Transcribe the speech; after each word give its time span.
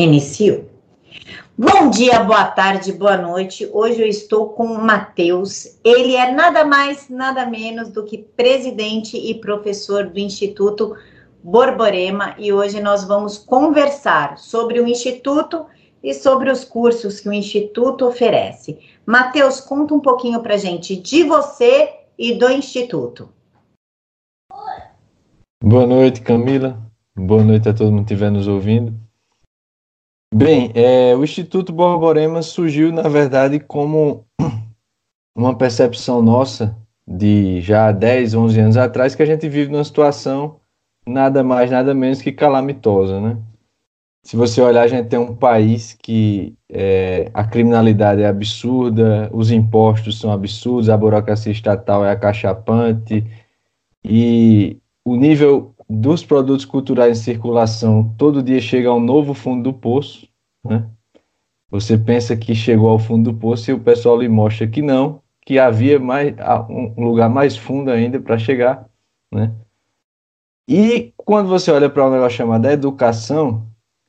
Inicio. 0.00 0.70
Bom 1.58 1.90
dia, 1.90 2.22
boa 2.22 2.44
tarde, 2.44 2.92
boa 2.92 3.16
noite. 3.16 3.68
Hoje 3.72 4.00
eu 4.00 4.06
estou 4.06 4.50
com 4.50 4.66
o 4.66 4.80
Matheus. 4.80 5.76
Ele 5.82 6.14
é 6.14 6.30
nada 6.30 6.64
mais, 6.64 7.08
nada 7.08 7.44
menos 7.44 7.88
do 7.88 8.04
que 8.04 8.16
presidente 8.16 9.16
e 9.16 9.34
professor 9.40 10.06
do 10.08 10.20
Instituto 10.20 10.94
Borborema 11.42 12.36
e 12.38 12.52
hoje 12.52 12.80
nós 12.80 13.02
vamos 13.08 13.38
conversar 13.38 14.38
sobre 14.38 14.78
o 14.78 14.86
Instituto 14.86 15.66
e 16.00 16.14
sobre 16.14 16.48
os 16.48 16.62
cursos 16.62 17.18
que 17.18 17.28
o 17.28 17.32
Instituto 17.32 18.06
oferece. 18.06 18.78
Matheus, 19.04 19.58
conta 19.58 19.94
um 19.94 20.00
pouquinho 20.00 20.40
para 20.40 20.56
gente 20.56 20.94
de 20.94 21.24
você 21.24 21.92
e 22.16 22.34
do 22.34 22.48
Instituto. 22.48 23.30
Boa 25.60 25.88
noite, 25.88 26.20
Camila. 26.20 26.80
Boa 27.16 27.42
noite 27.42 27.68
a 27.68 27.74
todo 27.74 27.90
mundo 27.90 28.04
que 28.04 28.12
estiver 28.12 28.30
nos 28.30 28.46
ouvindo. 28.46 29.07
Bem, 30.32 30.70
é, 30.74 31.16
o 31.16 31.24
Instituto 31.24 31.72
Borborema 31.72 32.42
surgiu, 32.42 32.92
na 32.92 33.08
verdade, 33.08 33.58
como 33.58 34.26
uma 35.34 35.56
percepção 35.56 36.20
nossa 36.20 36.76
de 37.06 37.62
já 37.62 37.90
10, 37.90 38.34
11 38.34 38.60
anos 38.60 38.76
atrás, 38.76 39.14
que 39.14 39.22
a 39.22 39.26
gente 39.26 39.48
vive 39.48 39.72
numa 39.72 39.84
situação 39.84 40.60
nada 41.06 41.42
mais, 41.42 41.70
nada 41.70 41.94
menos 41.94 42.20
que 42.20 42.30
calamitosa, 42.30 43.18
né? 43.18 43.38
Se 44.22 44.36
você 44.36 44.60
olhar, 44.60 44.82
a 44.82 44.88
gente 44.88 45.08
tem 45.08 45.18
um 45.18 45.34
país 45.34 45.94
que 45.94 46.54
é, 46.68 47.30
a 47.32 47.44
criminalidade 47.44 48.20
é 48.20 48.26
absurda, 48.26 49.30
os 49.32 49.50
impostos 49.50 50.20
são 50.20 50.30
absurdos, 50.30 50.90
a 50.90 50.96
burocracia 50.98 51.50
estatal 51.50 52.04
é 52.04 52.10
acachapante 52.10 53.24
e 54.04 54.76
o 55.06 55.16
nível 55.16 55.74
dos 55.88 56.24
produtos 56.24 56.64
culturais 56.64 57.18
em 57.18 57.22
circulação, 57.22 58.14
todo 58.18 58.42
dia 58.42 58.60
chega 58.60 58.92
um 58.92 59.00
novo 59.00 59.32
fundo 59.32 59.62
do 59.62 59.72
poço, 59.72 60.28
né? 60.64 60.86
Você 61.70 61.96
pensa 61.96 62.36
que 62.36 62.54
chegou 62.54 62.88
ao 62.88 62.98
fundo 62.98 63.30
do 63.30 63.38
poço 63.38 63.70
e 63.70 63.74
o 63.74 63.80
pessoal 63.80 64.20
lhe 64.20 64.28
mostra 64.28 64.66
que 64.66 64.82
não, 64.82 65.22
que 65.44 65.58
havia 65.58 65.98
mais 65.98 66.34
um 66.68 67.04
lugar 67.04 67.28
mais 67.28 67.56
fundo 67.56 67.90
ainda 67.90 68.20
para 68.20 68.38
chegar, 68.38 68.88
né? 69.32 69.54
E 70.68 71.14
quando 71.16 71.48
você 71.48 71.70
olha 71.70 71.88
para 71.88 72.06
um 72.06 72.10
negócio 72.10 72.36
chamado 72.36 72.66
educação, 72.66 73.66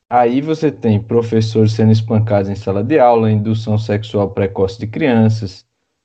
aí 0.08 0.42
você 0.42 0.70
tem 0.70 1.00
professores 1.00 1.72
sendo 1.72 1.92
espancados 1.92 2.50
em 2.50 2.54
sala 2.54 2.84
de 2.84 2.98
aula, 2.98 3.30
indução 3.30 3.78
sexual 3.78 4.30
precoce 4.30 4.78
de 4.78 4.86
crianças, 4.86 5.64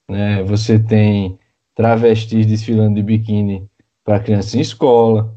né? 0.10 0.42
Você 0.44 0.80
tem 0.80 1.38
travestis 1.74 2.46
desfilando 2.46 2.96
de 2.96 3.04
biquíni 3.04 3.70
para 4.04 4.22
crianças 4.22 4.56
em 4.56 4.62
escola, 4.62 5.36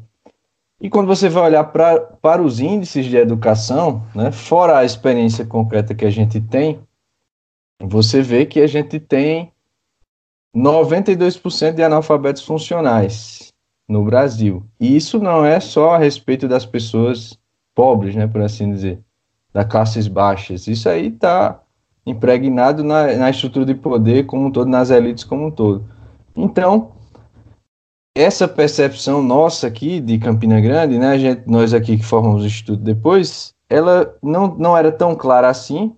e 0.81 0.89
quando 0.89 1.07
você 1.07 1.27
vai 1.27 1.43
olhar 1.43 1.63
pra, 1.65 1.99
para 1.99 2.41
os 2.41 2.59
índices 2.59 3.05
de 3.05 3.17
educação, 3.17 4.03
né, 4.15 4.31
fora 4.31 4.77
a 4.77 4.85
experiência 4.85 5.45
concreta 5.45 5.93
que 5.93 6.05
a 6.05 6.09
gente 6.09 6.39
tem, 6.39 6.79
você 7.81 8.21
vê 8.21 8.45
que 8.45 8.61
a 8.61 8.67
gente 8.67 8.99
tem 8.99 9.51
92% 10.55 11.73
de 11.73 11.83
analfabetos 11.83 12.43
funcionais 12.43 13.49
no 13.87 14.03
Brasil. 14.03 14.63
E 14.79 14.95
isso 14.95 15.19
não 15.19 15.45
é 15.45 15.59
só 15.59 15.95
a 15.95 15.97
respeito 15.97 16.47
das 16.47 16.65
pessoas 16.65 17.37
pobres, 17.75 18.15
né, 18.15 18.27
por 18.27 18.41
assim 18.41 18.71
dizer, 18.71 18.99
das 19.51 19.65
classes 19.65 20.07
baixas. 20.07 20.67
Isso 20.67 20.87
aí 20.87 21.07
está 21.07 21.61
impregnado 22.05 22.83
na, 22.83 23.13
na 23.15 23.29
estrutura 23.29 23.65
de 23.65 23.75
poder 23.75 24.25
como 24.25 24.45
um 24.45 24.51
todo, 24.51 24.69
nas 24.69 24.89
elites 24.89 25.23
como 25.23 25.47
um 25.47 25.51
todo. 25.51 25.85
Então, 26.35 26.93
essa 28.21 28.49
percepção 28.49 29.23
nossa 29.23 29.65
aqui 29.67 30.01
de 30.01 30.17
Campina 30.17 30.59
Grande, 30.59 30.99
né, 30.99 31.17
gente, 31.17 31.43
nós 31.47 31.73
aqui 31.73 31.97
que 31.97 32.03
formamos 32.03 32.43
o 32.43 32.45
Instituto 32.45 32.83
depois, 32.83 33.55
ela 33.69 34.13
não, 34.21 34.55
não 34.55 34.77
era 34.77 34.91
tão 34.91 35.15
clara 35.15 35.47
assim, 35.47 35.95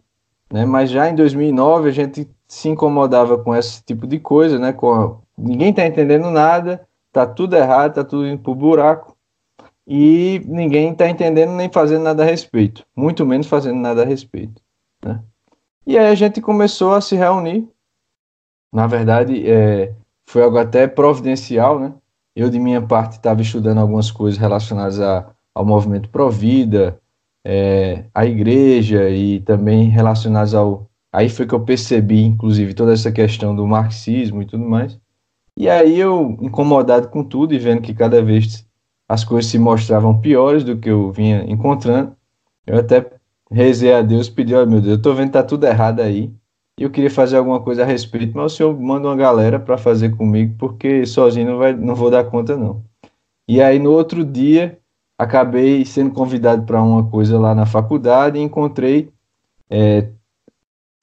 né, 0.53 0.63
mas 0.63 0.91
já 0.91 1.09
em 1.09 1.15
2009 1.15 1.89
a 1.89 1.91
gente 1.91 2.29
se 2.47 2.69
incomodava 2.69 3.39
com 3.39 3.55
esse 3.55 3.83
tipo 3.83 4.05
de 4.05 4.19
coisa, 4.19 4.59
né, 4.59 4.71
com 4.71 5.19
ninguém 5.35 5.71
está 5.71 5.83
entendendo 5.83 6.29
nada, 6.29 6.87
tá 7.11 7.25
tudo 7.25 7.55
errado, 7.55 7.95
tá 7.95 8.03
tudo 8.03 8.27
indo 8.27 8.43
pro 8.43 8.53
buraco, 8.53 9.17
e 9.87 10.43
ninguém 10.45 10.91
está 10.91 11.09
entendendo 11.09 11.53
nem 11.53 11.71
fazendo 11.71 12.03
nada 12.03 12.21
a 12.21 12.25
respeito, 12.25 12.85
muito 12.95 13.25
menos 13.25 13.47
fazendo 13.47 13.79
nada 13.79 14.03
a 14.03 14.05
respeito, 14.05 14.61
né. 15.03 15.23
E 15.87 15.97
aí 15.97 16.05
a 16.05 16.15
gente 16.15 16.39
começou 16.39 16.93
a 16.93 17.01
se 17.01 17.15
reunir, 17.15 17.67
na 18.71 18.85
verdade, 18.85 19.49
é, 19.49 19.91
foi 20.27 20.43
algo 20.43 20.59
até 20.59 20.85
providencial, 20.85 21.79
né, 21.79 21.93
eu, 22.35 22.49
de 22.49 22.59
minha 22.59 22.81
parte, 22.81 23.13
estava 23.13 23.41
estudando 23.41 23.79
algumas 23.79 24.11
coisas 24.11 24.39
relacionadas 24.39 24.99
a, 24.99 25.33
ao 25.53 25.65
movimento 25.65 26.09
Provida, 26.09 26.99
é, 27.45 28.05
à 28.13 28.25
igreja 28.25 29.09
e 29.09 29.39
também 29.41 29.89
relacionadas 29.89 30.53
ao. 30.53 30.89
Aí 31.13 31.29
foi 31.29 31.45
que 31.45 31.53
eu 31.53 31.59
percebi, 31.59 32.23
inclusive, 32.23 32.73
toda 32.73 32.93
essa 32.93 33.11
questão 33.11 33.55
do 33.55 33.67
marxismo 33.67 34.41
e 34.41 34.45
tudo 34.45 34.63
mais. 34.63 34.97
E 35.57 35.69
aí 35.69 35.99
eu, 35.99 36.37
incomodado 36.41 37.09
com 37.09 37.23
tudo 37.23 37.53
e 37.53 37.59
vendo 37.59 37.81
que 37.81 37.93
cada 37.93 38.23
vez 38.23 38.65
as 39.09 39.23
coisas 39.25 39.51
se 39.51 39.59
mostravam 39.59 40.21
piores 40.21 40.63
do 40.63 40.77
que 40.77 40.89
eu 40.89 41.11
vinha 41.11 41.43
encontrando, 41.45 42.15
eu 42.65 42.77
até 42.77 43.11
rezei 43.51 43.93
a 43.93 44.01
Deus, 44.01 44.29
pedi, 44.29 44.55
oh, 44.55 44.65
meu 44.65 44.79
Deus, 44.79 44.97
eu 44.97 45.01
tô 45.01 45.13
vendo 45.13 45.27
que 45.27 45.33
tá 45.33 45.43
tudo 45.43 45.65
errado 45.65 45.99
aí, 45.99 46.33
e 46.79 46.83
eu 46.83 46.89
queria 46.89 47.11
fazer 47.11 47.37
alguma 47.37 47.59
coisa 47.61 47.83
a 47.83 47.85
respeito, 47.85 48.35
mas 48.35 48.53
o 48.53 48.55
senhor 48.55 48.79
manda 48.79 49.07
uma 49.07 49.15
galera 49.15 49.59
para 49.59 49.77
fazer 49.77 50.15
comigo, 50.15 50.55
porque 50.57 51.05
sozinho 51.05 51.51
não, 51.51 51.57
vai, 51.57 51.73
não 51.73 51.95
vou 51.95 52.09
dar 52.09 52.23
conta, 52.23 52.57
não. 52.57 52.83
E 53.47 53.61
aí, 53.61 53.77
no 53.79 53.91
outro 53.91 54.23
dia, 54.23 54.79
acabei 55.17 55.85
sendo 55.85 56.11
convidado 56.11 56.63
para 56.63 56.81
uma 56.81 57.07
coisa 57.07 57.37
lá 57.37 57.53
na 57.53 57.65
faculdade 57.65 58.39
e 58.39 58.41
encontrei 58.41 59.11
é, 59.69 60.09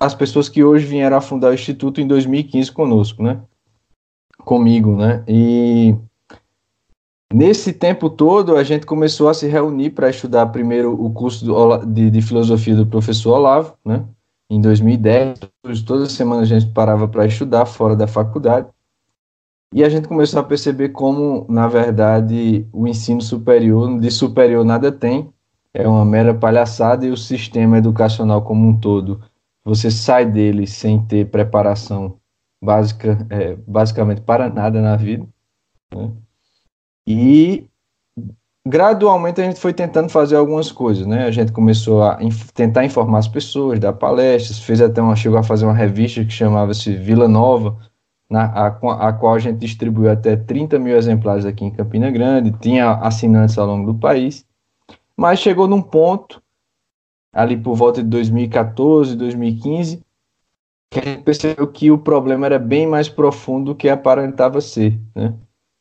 as 0.01 0.15
pessoas 0.15 0.49
que 0.49 0.65
hoje 0.65 0.87
vieram 0.87 1.17
a 1.17 1.21
fundar 1.21 1.51
o 1.51 1.55
Instituto 1.55 2.01
em 2.01 2.07
2015 2.07 2.73
conosco, 2.73 3.23
né? 3.23 3.41
Comigo, 4.39 4.97
né? 4.97 5.23
E 5.29 5.95
nesse 7.33 7.73
tempo 7.73 8.09
todo, 8.09 8.57
a 8.57 8.65
gente 8.65 8.87
começou 8.87 9.29
a 9.29 9.35
se 9.35 9.47
reunir 9.47 9.91
para 9.91 10.11
estudar 10.11 10.47
primeiro 10.47 10.93
o 10.93 11.13
curso 11.13 11.45
de, 11.87 12.11
de 12.11 12.23
filosofia 12.23 12.75
do 12.75 12.87
professor 12.87 13.35
Olavo, 13.35 13.77
né? 13.85 14.05
Em 14.51 14.61
2010, 14.61 15.39
toda 15.87 16.09
semana 16.09 16.43
a 16.43 16.47
gente 16.47 16.67
parava 16.67 17.07
para 17.07 17.27
estudar 17.27 17.67
fora 17.67 17.95
da 17.95 18.07
faculdade. 18.07 18.69
E 19.75 19.85
a 19.85 19.89
gente 19.89 20.09
começou 20.09 20.41
a 20.41 20.45
perceber 20.45 20.91
como, 20.91 21.47
na 21.49 21.69
verdade, 21.69 22.67
o 22.73 22.89
ensino 22.89 23.21
superior, 23.21 24.01
de 24.01 24.11
superior 24.11 24.65
nada 24.65 24.91
tem, 24.91 25.31
é 25.75 25.87
uma 25.87 26.05
mera 26.05 26.35
palhaçada 26.35 27.05
e 27.07 27.11
o 27.11 27.17
sistema 27.17 27.77
educacional 27.77 28.43
como 28.43 28.67
um 28.67 28.79
todo, 28.79 29.21
você 29.63 29.91
sai 29.91 30.25
dele 30.25 30.67
sem 30.67 31.05
ter 31.05 31.31
preparação 31.31 32.19
básica, 32.63 33.27
é, 33.29 33.55
basicamente 33.67 34.23
para 34.23 34.49
nada 34.49 34.81
na 34.81 34.97
vida. 34.97 35.29
Né? 35.95 36.11
E 37.07 37.68
gradualmente 38.69 39.41
a 39.41 39.45
gente 39.45 39.59
foi 39.59 39.73
tentando 39.73 40.11
fazer 40.11 40.37
algumas 40.37 40.71
coisas, 40.71 41.07
né? 41.07 41.25
A 41.25 41.31
gente 41.31 41.51
começou 41.53 42.03
a 42.03 42.23
inf 42.23 42.51
tentar 42.53 42.85
informar 42.85 43.19
as 43.19 43.29
pessoas, 43.29 43.81
dar 43.81 43.95
palestras, 43.95 44.59
fez 44.59 44.81
até 44.81 45.01
uma, 45.01 45.17
chegou 45.17 45.39
a 45.39 45.43
fazer 45.43 45.65
uma 45.65 45.75
revista 45.75 46.23
que 46.25 46.31
chamava-se 46.31 46.95
Vila 46.95 47.27
Nova, 47.27 47.77
na, 48.29 48.45
a, 48.45 48.67
a, 49.09 49.13
qual 49.13 49.35
a 49.35 49.39
gente 49.39 49.59
distribuiu 49.59 50.11
até 50.11 50.37
30 50.37 50.79
mil 50.79 50.95
exemplares 50.97 51.47
aqui 51.47 51.65
em 51.65 51.71
Campina 51.71 52.11
Grande, 52.11 52.53
tinha 52.61 52.93
assinantes 52.97 53.57
ao 53.57 53.67
longo 53.67 53.91
do 53.93 53.99
país, 53.99 54.45
mas 55.17 55.39
chegou 55.39 55.67
num 55.67 55.81
ponto, 55.81 56.43
ali 57.33 57.57
por 57.57 57.75
volta 57.75 58.03
de 58.03 58.09
2014, 58.09 59.17
2015, 59.17 60.03
que 60.91 61.01
a 61.01 61.05
gente 61.05 61.23
percebeu 61.23 61.67
que 61.67 61.91
o 61.91 61.99
problema 61.99 62.47
era 62.47 62.59
bem 62.59 62.87
mais 62.87 63.09
profundo 63.09 63.73
do 63.73 63.75
que 63.75 63.89
aparentava 63.89 64.61
ser, 64.61 64.99
né? 65.15 65.35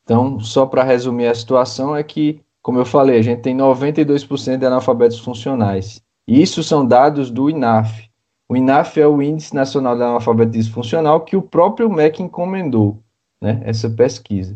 Então, 0.04 0.40
só 0.40 0.64
para 0.64 0.82
resumir 0.82 1.26
a 1.26 1.34
situação, 1.34 1.94
é 1.94 2.02
que 2.02 2.40
como 2.68 2.78
eu 2.78 2.84
falei, 2.84 3.18
a 3.18 3.22
gente 3.22 3.40
tem 3.40 3.56
92% 3.56 4.58
de 4.58 4.66
analfabetos 4.66 5.18
funcionais. 5.20 6.02
E 6.28 6.42
isso 6.42 6.62
são 6.62 6.86
dados 6.86 7.30
do 7.30 7.48
INAF. 7.48 8.10
O 8.46 8.54
INAF 8.54 9.00
é 9.00 9.06
o 9.06 9.22
Índice 9.22 9.54
Nacional 9.54 9.96
de 9.96 10.02
Analfabetismo 10.02 10.74
Funcional 10.74 11.22
que 11.22 11.34
o 11.34 11.40
próprio 11.40 11.88
MEC 11.88 12.22
encomendou, 12.22 13.02
né, 13.40 13.62
essa 13.64 13.88
pesquisa. 13.88 14.54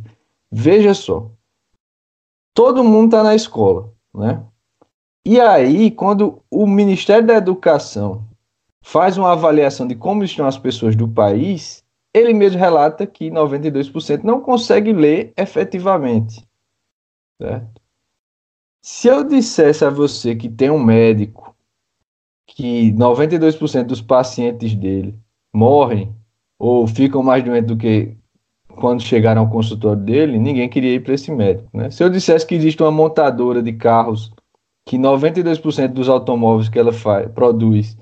Veja 0.51 0.93
só, 0.93 1.31
todo 2.53 2.85
mundo 2.85 3.07
está 3.07 3.23
na 3.23 3.35
escola, 3.35 3.91
né? 4.15 4.45
E 5.25 5.41
aí, 5.41 5.91
quando 5.91 6.43
o 6.51 6.67
Ministério 6.67 7.27
da 7.27 7.37
Educação 7.37 8.27
faz 8.83 9.17
uma 9.17 9.33
avaliação 9.33 9.89
de 9.89 9.95
como 9.95 10.23
estão 10.23 10.47
as 10.47 10.59
pessoas 10.59 10.95
do 10.95 11.09
país, 11.09 11.83
ele 12.13 12.35
mesmo 12.35 12.61
relata 12.61 13.07
que 13.07 13.31
92% 13.31 14.23
não 14.23 14.39
consegue 14.39 14.93
ler 14.93 15.33
efetivamente. 15.35 16.47
Certo? 17.41 17.82
Se 18.83 19.07
eu 19.07 19.23
dissesse 19.23 19.85
a 19.85 19.91
você 19.91 20.35
que 20.35 20.49
tem 20.49 20.69
um 20.69 20.83
médico 20.83 21.55
que 22.49 22.93
92% 22.93 23.85
dos 23.85 24.03
pacientes 24.03 24.75
dele 24.75 25.15
morrem 25.55 26.13
ou 26.59 26.87
ficam 26.87 27.23
mais 27.23 27.45
doentes 27.45 27.69
do 27.69 27.77
que 27.77 28.17
quando 28.75 29.01
chegaram 29.01 29.43
ao 29.43 29.51
consultório 29.51 30.03
dele, 30.03 30.39
ninguém 30.39 30.69
queria 30.69 30.95
ir 30.95 31.05
para 31.05 31.15
esse 31.15 31.31
médico. 31.31 31.69
Né? 31.73 31.91
Se 31.91 32.03
eu 32.03 32.11
dissesse 32.11 32.45
que 32.45 32.57
existe 32.57 32.83
uma 32.83 32.91
montadora 32.91 33.63
de 33.63 33.73
carros 33.73 34.33
que 34.85 34.99
92% 34.99 35.89
dos 35.89 36.09
automóveis 36.09 36.69
que 36.69 36.79
ela 36.79 36.93
faz, 36.93 37.31
produz 37.31 37.97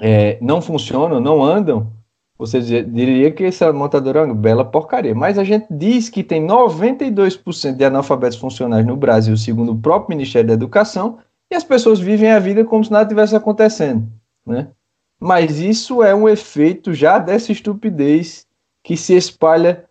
é, 0.00 0.38
não 0.40 0.62
funcionam, 0.62 1.20
não 1.20 1.42
andam, 1.42 1.92
você 2.36 2.60
diria 2.60 3.30
que 3.30 3.44
essa 3.44 3.72
montadora 3.72 4.20
é 4.20 4.24
uma 4.24 4.34
bela 4.34 4.64
porcaria. 4.64 5.14
Mas 5.14 5.38
a 5.38 5.44
gente 5.44 5.66
diz 5.70 6.08
que 6.08 6.24
tem 6.24 6.44
92% 6.44 7.76
de 7.76 7.84
analfabetos 7.84 8.38
funcionais 8.38 8.84
no 8.84 8.96
Brasil, 8.96 9.36
segundo 9.36 9.72
o 9.72 9.78
próprio 9.78 10.16
Ministério 10.16 10.48
da 10.48 10.54
Educação, 10.54 11.18
e 11.50 11.54
as 11.54 11.62
pessoas 11.62 12.00
vivem 12.00 12.30
a 12.30 12.38
vida 12.38 12.64
como 12.64 12.84
se 12.84 12.90
nada 12.90 13.08
tivesse 13.08 13.36
acontecendo, 13.36 14.08
né? 14.44 14.68
Mas 15.20 15.60
isso 15.60 16.02
é 16.02 16.14
um 16.14 16.28
efeito 16.28 16.92
já 16.92 17.18
dessa 17.18 17.52
estupidez 17.52 18.46
que 18.82 18.96
se 18.96 19.14
espalha 19.16 19.84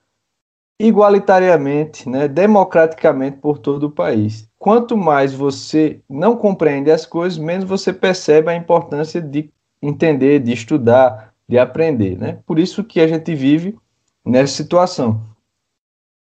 igualitariamente, 0.80 2.10
né, 2.10 2.28
democraticamente 2.28 3.38
por 3.38 3.58
todo 3.58 3.86
o 3.86 3.92
país. 3.92 4.50
Quanto 4.60 4.98
mais 4.98 5.34
você 5.34 6.02
não 6.10 6.36
compreende 6.36 6.92
as 6.92 7.06
coisas, 7.06 7.40
menos 7.40 7.66
você 7.66 7.94
percebe 7.94 8.52
a 8.52 8.56
importância 8.56 9.22
de 9.22 9.50
entender, 9.82 10.40
de 10.40 10.52
estudar, 10.52 11.33
de 11.48 11.58
aprender, 11.58 12.18
né? 12.18 12.40
Por 12.46 12.60
isso 12.60 12.84
que 12.84 13.00
a 13.00 13.08
gente 13.08 13.34
vive 13.36 13.78
nessa 14.26 14.54
situação. 14.54 15.26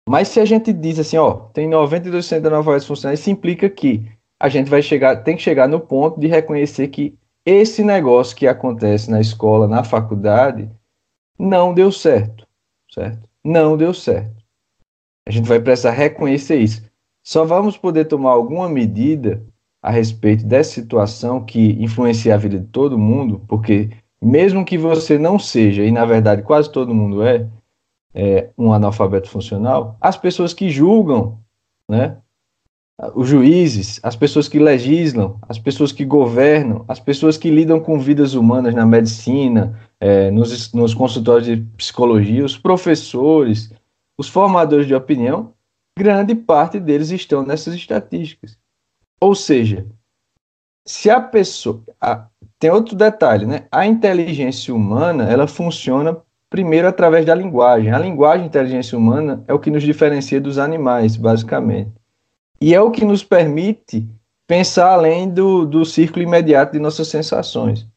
Mas 0.08 0.30
se 0.30 0.40
a 0.40 0.46
gente 0.46 0.74
diz 0.74 0.98
assim, 0.98 1.18
ó, 1.18 1.34
tem 1.54 1.70
92% 1.70 2.40
da 2.40 2.50
nova 2.50 2.80
funcionais, 2.80 3.20
isso 3.20 3.30
implica 3.30 3.70
que 3.70 4.10
a 4.40 4.50
gente 4.50 4.70
vai 4.70 4.82
chegar, 4.82 5.18
tem 5.18 5.36
que 5.36 5.42
chegar 5.42 5.68
no 5.68 5.80
ponto 5.80 6.20
de 6.20 6.28
reconhecer 6.28 6.88
que 6.88 7.18
esse 7.46 7.84
negócio 7.84 8.36
que 8.36 8.48
acontece 8.48 9.12
na 9.12 9.20
escola, 9.20 9.68
na 9.68 9.84
faculdade, 9.84 10.70
não 11.38 11.74
deu 11.74 11.92
certo, 11.92 12.48
certo? 12.92 13.28
Não 13.44 13.78
deu 13.78 13.94
certo. 13.94 14.44
A 15.28 15.32
gente 15.32 15.48
vai 15.48 15.60
precisar 15.60 15.92
reconhecer 15.92 16.58
isso. 16.58 16.84
Só 17.24 17.46
vamos 17.46 17.78
poder 17.78 18.06
tomar 18.06 18.32
alguma 18.32 18.68
medida 18.68 19.46
a 19.82 19.92
respeito 19.92 20.46
dessa 20.46 20.72
situação 20.72 21.46
que 21.46 21.82
influencia 21.82 22.34
a 22.34 22.38
vida 22.38 22.60
de 22.60 22.68
todo 22.68 22.98
mundo, 22.98 23.44
porque 23.48 23.90
mesmo 24.22 24.66
que 24.66 24.78
você 24.78 25.18
não 25.18 25.40
seja, 25.40 25.84
e 25.84 25.92
na 25.92 26.06
verdade 26.06 26.42
quase 26.42 26.72
todo 26.72 26.94
mundo 26.94 27.24
é, 27.24 27.48
é 28.14 28.50
um 28.58 28.74
analfabeto 28.74 29.30
funcional, 29.30 29.98
as 30.02 30.18
pessoas 30.18 30.54
que 30.54 30.70
julgam, 30.70 31.40
né, 31.88 32.18
os 33.16 33.30
juízes, 33.30 34.00
as 34.04 34.16
pessoas 34.16 34.50
que 34.50 34.60
legislam, 34.60 35.40
as 35.48 35.58
pessoas 35.58 35.92
que 35.92 36.04
governam, 36.04 36.84
as 36.88 37.00
pessoas 37.00 37.38
que 37.38 37.50
lidam 37.50 37.80
com 37.80 37.98
vidas 37.98 38.34
humanas 38.34 38.76
na 38.76 38.86
medicina, 38.86 39.80
é, 40.00 40.30
nos, 40.32 40.74
nos 40.74 40.94
consultórios 40.94 41.48
de 41.48 41.58
psicologia, 41.78 42.44
os 42.44 42.58
professores, 42.58 43.72
os 44.18 44.28
formadores 44.28 44.86
de 44.86 44.94
opinião, 44.94 45.54
grande 45.98 46.36
parte 46.36 46.80
deles 46.80 47.10
estão 47.10 47.42
nessas 47.46 47.74
estatísticas. 47.74 48.58
Ou 49.22 49.34
seja, 49.34 49.86
se 50.86 51.10
a 51.10 51.22
pessoa. 51.22 51.84
Tem 52.60 52.70
outro 52.70 52.96
detalhe, 52.96 53.46
né? 53.46 53.64
A 53.72 53.88
inteligência 53.88 54.76
humana 54.76 55.24
ela 55.24 55.48
funciona 55.48 56.18
primeiro 56.50 56.88
através 56.88 57.26
da 57.26 57.34
linguagem. 57.34 57.92
A 57.92 58.00
linguagem 58.00 58.46
inteligência 58.46 58.98
humana 58.98 59.44
é 59.48 59.54
o 59.54 59.60
que 59.60 59.72
nos 59.72 59.84
diferencia 59.84 60.42
dos 60.42 60.58
animais, 60.58 61.16
basicamente. 61.16 61.92
E 62.60 62.76
é 62.76 62.82
o 62.82 62.92
que 62.92 63.06
nos 63.06 63.24
permite 63.24 64.06
pensar 64.46 64.92
além 64.92 65.30
do, 65.30 65.66
do 65.66 65.86
círculo 65.86 66.24
imediato 66.24 66.74
de 66.74 66.80
nossas 66.80 67.08
sensações. 67.08 67.88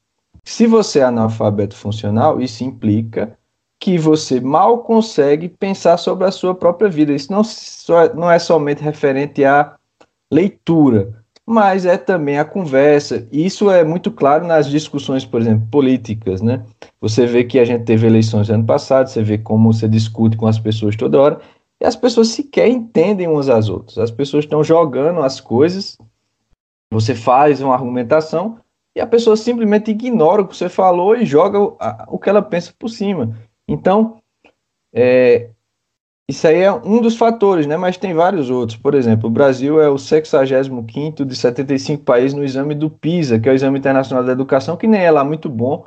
Se 0.45 0.67
você 0.67 1.01
é 1.01 1.05
analfabeto 1.05 1.75
funcional, 1.75 2.41
isso 2.41 2.63
implica 2.63 3.37
que 3.81 3.99
você 3.99 4.41
mal 4.41 4.79
consegue 4.79 5.49
pensar 5.49 5.97
sobre 5.97 6.25
a 6.25 6.31
sua 6.31 6.55
própria 6.55 6.89
vida. 6.89 7.13
Isso 7.13 7.33
não, 7.33 7.43
só, 7.43 8.15
não 8.15 8.31
é 8.31 8.39
somente 8.39 8.81
referente 8.83 9.45
à 9.45 9.77
leitura, 10.33 11.22
mas 11.53 11.85
é 11.85 11.97
também 11.99 12.39
a 12.39 12.45
conversa. 12.45 13.29
Isso 13.31 13.71
é 13.71 13.85
muito 13.85 14.11
claro 14.11 14.47
nas 14.47 14.69
discussões, 14.69 15.25
por 15.25 15.41
exemplo, 15.41 15.67
políticas, 15.71 16.41
né? 16.41 16.65
Você 17.01 17.27
vê 17.27 17.45
que 17.45 17.59
a 17.59 17.65
gente 17.65 17.85
teve 17.85 18.07
eleições 18.07 18.51
ano 18.51 18.65
passado, 18.65 19.09
você 19.09 19.23
vê 19.23 19.39
como 19.39 19.73
você 19.73 19.89
discute 19.89 20.37
com 20.37 20.47
as 20.47 20.59
pessoas 20.59 20.97
toda 20.97 21.21
hora, 21.21 21.41
e 21.81 21.85
as 21.85 21.95
pessoas 21.95 22.29
sequer 22.29 22.69
entendem 22.69 23.29
umas 23.29 23.49
às 23.49 23.69
outras. 23.69 23.99
As 23.99 24.11
pessoas 24.11 24.45
estão 24.45 24.65
jogando 24.65 25.21
as 25.21 25.41
coisas, 25.41 25.99
você 26.91 27.15
faz 27.15 27.61
uma 27.61 27.75
argumentação, 27.75 28.59
e 28.95 29.01
a 29.01 29.07
pessoa 29.07 29.37
simplesmente 29.37 29.91
ignora 29.91 30.43
o 30.43 30.47
que 30.47 30.57
você 30.57 30.69
falou 30.69 31.17
e 31.17 31.25
joga 31.25 31.59
o 31.59 32.19
que 32.19 32.29
ela 32.29 32.43
pensa 32.43 32.73
por 32.79 32.89
cima. 32.89 33.37
Então, 33.67 34.19
é, 34.93 35.49
isso 36.33 36.49
aí 36.49 36.63
é 36.63 36.73
um 36.73 36.99
dos 36.99 37.17
fatores, 37.17 37.67
né? 37.67 37.77
Mas 37.77 37.99
tem 37.99 38.15
vários 38.15 38.49
outros. 38.49 38.79
Por 38.79 38.95
exemplo, 38.95 39.29
o 39.29 39.33
Brasil 39.33 39.79
é 39.81 39.89
o 39.89 39.99
65 39.99 41.27
de 41.27 41.37
75 41.37 42.03
países 42.03 42.33
no 42.33 42.43
exame 42.43 42.75
do 42.75 42.89
PISA, 42.89 43.39
que 43.39 43.49
é 43.51 43.53
o 43.53 43.55
Exame 43.55 43.79
Internacional 43.79 44.25
da 44.25 44.33
Educação, 44.33 44.77
que 44.77 44.87
nem 44.87 45.03
é 45.03 45.11
lá 45.11 45.23
muito 45.23 45.51
bom, 45.51 45.87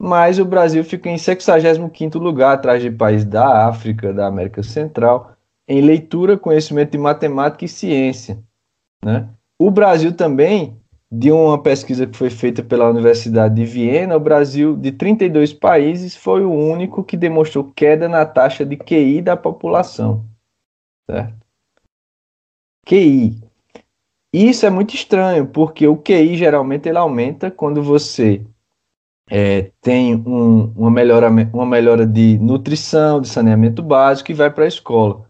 mas 0.00 0.38
o 0.38 0.46
Brasil 0.46 0.82
fica 0.82 1.10
em 1.10 1.18
65 1.18 2.18
lugar, 2.18 2.54
atrás 2.54 2.82
de 2.82 2.90
países 2.90 3.26
da 3.26 3.68
África, 3.68 4.14
da 4.14 4.26
América 4.26 4.62
Central, 4.62 5.32
em 5.68 5.82
leitura, 5.82 6.38
conhecimento 6.38 6.92
de 6.92 6.98
matemática 6.98 7.64
e 7.66 7.68
ciência, 7.68 8.42
né? 9.04 9.28
O 9.58 9.70
Brasil 9.70 10.14
também 10.14 10.76
de 11.14 11.30
uma 11.30 11.62
pesquisa 11.62 12.06
que 12.06 12.16
foi 12.16 12.30
feita 12.30 12.62
pela 12.62 12.88
Universidade 12.88 13.54
de 13.54 13.66
Viena, 13.66 14.16
o 14.16 14.20
Brasil, 14.20 14.74
de 14.74 14.90
32 14.90 15.52
países, 15.52 16.16
foi 16.16 16.42
o 16.42 16.50
único 16.50 17.04
que 17.04 17.18
demonstrou 17.18 17.70
queda 17.76 18.08
na 18.08 18.24
taxa 18.24 18.64
de 18.64 18.78
QI 18.78 19.20
da 19.20 19.36
população. 19.36 20.24
Certo? 21.10 21.34
QI. 22.86 23.38
Isso 24.32 24.64
é 24.64 24.70
muito 24.70 24.94
estranho, 24.94 25.46
porque 25.46 25.86
o 25.86 25.98
QI 25.98 26.34
geralmente 26.34 26.88
ele 26.88 26.96
aumenta 26.96 27.50
quando 27.50 27.82
você 27.82 28.42
é, 29.30 29.70
tem 29.82 30.14
um, 30.14 30.72
uma, 30.74 30.90
melhora, 30.90 31.28
uma 31.28 31.66
melhora 31.66 32.06
de 32.06 32.38
nutrição, 32.38 33.20
de 33.20 33.28
saneamento 33.28 33.82
básico 33.82 34.30
e 34.30 34.34
vai 34.34 34.50
para 34.50 34.64
a 34.64 34.68
escola. 34.68 35.28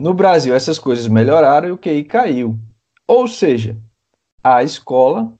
No 0.00 0.14
Brasil, 0.14 0.54
essas 0.54 0.78
coisas 0.78 1.08
melhoraram 1.08 1.68
e 1.68 1.72
o 1.72 1.78
QI 1.78 2.04
caiu. 2.04 2.56
Ou 3.08 3.26
seja, 3.26 3.76
a 4.44 4.62
escola 4.62 5.32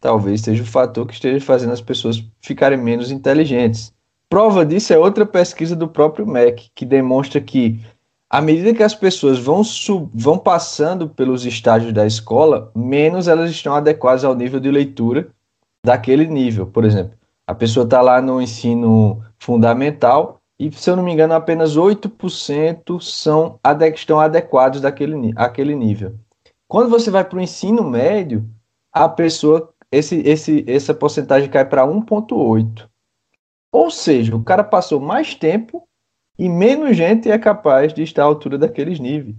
talvez 0.00 0.40
seja 0.40 0.62
o 0.62 0.66
fator 0.66 1.06
que 1.06 1.14
esteja 1.14 1.44
fazendo 1.44 1.72
as 1.72 1.80
pessoas 1.80 2.24
ficarem 2.40 2.76
menos 2.76 3.10
inteligentes. 3.10 3.94
Prova 4.28 4.64
disso 4.66 4.92
é 4.92 4.98
outra 4.98 5.24
pesquisa 5.24 5.76
do 5.76 5.86
próprio 5.86 6.26
MEC, 6.26 6.70
que 6.74 6.84
demonstra 6.84 7.40
que, 7.40 7.80
à 8.28 8.40
medida 8.40 8.74
que 8.74 8.82
as 8.82 8.94
pessoas 8.94 9.38
vão, 9.38 9.62
vão 10.12 10.38
passando 10.38 11.08
pelos 11.08 11.46
estágios 11.46 11.92
da 11.92 12.06
escola, 12.06 12.72
menos 12.74 13.28
elas 13.28 13.50
estão 13.50 13.74
adequadas 13.74 14.24
ao 14.24 14.34
nível 14.34 14.58
de 14.58 14.70
leitura 14.70 15.28
daquele 15.84 16.26
nível. 16.26 16.66
Por 16.66 16.84
exemplo, 16.84 17.12
a 17.46 17.54
pessoa 17.54 17.84
está 17.84 18.00
lá 18.00 18.20
no 18.20 18.40
ensino 18.40 19.22
fundamental 19.38 20.40
e, 20.58 20.72
se 20.72 20.90
eu 20.90 20.96
não 20.96 21.04
me 21.04 21.12
engano, 21.12 21.34
apenas 21.34 21.76
8% 21.76 23.00
são, 23.00 23.60
estão 23.94 24.18
adequados 24.18 24.80
daquele 24.80 25.32
àquele 25.36 25.76
nível. 25.76 26.14
Quando 26.72 26.88
você 26.88 27.10
vai 27.10 27.22
para 27.22 27.36
o 27.36 27.42
ensino 27.42 27.84
médio, 27.84 28.48
a 28.90 29.06
pessoa, 29.06 29.74
esse, 29.90 30.20
esse, 30.20 30.64
essa 30.66 30.94
porcentagem 30.94 31.50
cai 31.50 31.68
para 31.68 31.86
1,8. 31.86 32.88
Ou 33.70 33.90
seja, 33.90 34.34
o 34.34 34.42
cara 34.42 34.64
passou 34.64 34.98
mais 34.98 35.34
tempo 35.34 35.86
e 36.38 36.48
menos 36.48 36.96
gente 36.96 37.30
é 37.30 37.38
capaz 37.38 37.92
de 37.92 38.02
estar 38.02 38.22
à 38.22 38.24
altura 38.24 38.56
daqueles 38.56 38.98
níveis. 38.98 39.36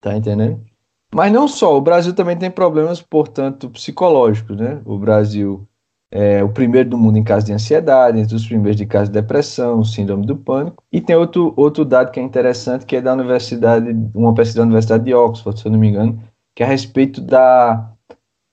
Tá 0.00 0.16
entendendo? 0.16 0.66
Mas 1.14 1.32
não 1.32 1.46
só, 1.46 1.76
o 1.76 1.80
Brasil 1.80 2.12
também 2.12 2.36
tem 2.36 2.50
problemas, 2.50 3.00
portanto, 3.00 3.70
psicológicos, 3.70 4.56
né? 4.56 4.82
O 4.84 4.98
Brasil 4.98 5.68
é 6.10 6.42
o 6.42 6.48
primeiro 6.48 6.90
do 6.90 6.98
mundo 6.98 7.18
em 7.18 7.24
caso 7.24 7.46
de 7.46 7.52
ansiedade, 7.52 8.18
entre 8.18 8.34
os 8.34 8.46
primeiros 8.46 8.76
de 8.76 8.86
caso 8.86 9.10
de 9.10 9.20
depressão, 9.20 9.82
síndrome 9.84 10.26
do 10.26 10.36
pânico. 10.36 10.82
E 10.92 11.00
tem 11.00 11.16
outro, 11.16 11.52
outro 11.56 11.84
dado 11.84 12.10
que 12.10 12.20
é 12.20 12.22
interessante, 12.22 12.86
que 12.86 12.96
é 12.96 13.00
da 13.00 13.12
universidade, 13.12 13.90
uma 14.14 14.34
pesquisa 14.34 14.58
da 14.58 14.64
Universidade 14.64 15.04
de 15.04 15.14
Oxford, 15.14 15.58
se 15.58 15.66
eu 15.66 15.72
não 15.72 15.78
me 15.78 15.88
engano, 15.88 16.22
que 16.54 16.62
é 16.62 16.66
a 16.66 16.68
respeito 16.68 17.20
da 17.20 17.92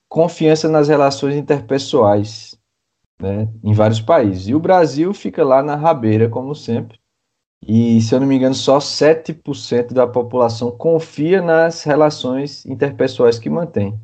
confiança 0.10 0.68
nas 0.68 0.88
relações 0.88 1.36
interpessoais 1.36 2.58
né, 3.22 3.48
em 3.64 3.74
vários 3.74 4.02
países. 4.02 4.48
E 4.48 4.56
o 4.56 4.60
Brasil 4.60 5.14
fica 5.14 5.44
lá 5.44 5.64
na 5.64 5.76
rabeira, 5.76 6.30
como 6.30 6.54
sempre. 6.54 7.00
E, 7.66 8.02
se 8.02 8.14
eu 8.14 8.20
não 8.20 8.28
me 8.28 8.36
engano, 8.36 8.54
só 8.54 8.80
7% 8.80 9.94
da 9.94 10.06
população 10.06 10.70
confia 10.70 11.42
nas 11.42 11.84
relações 11.84 12.66
interpessoais 12.66 13.40
que 13.40 13.50
mantém. 13.50 13.98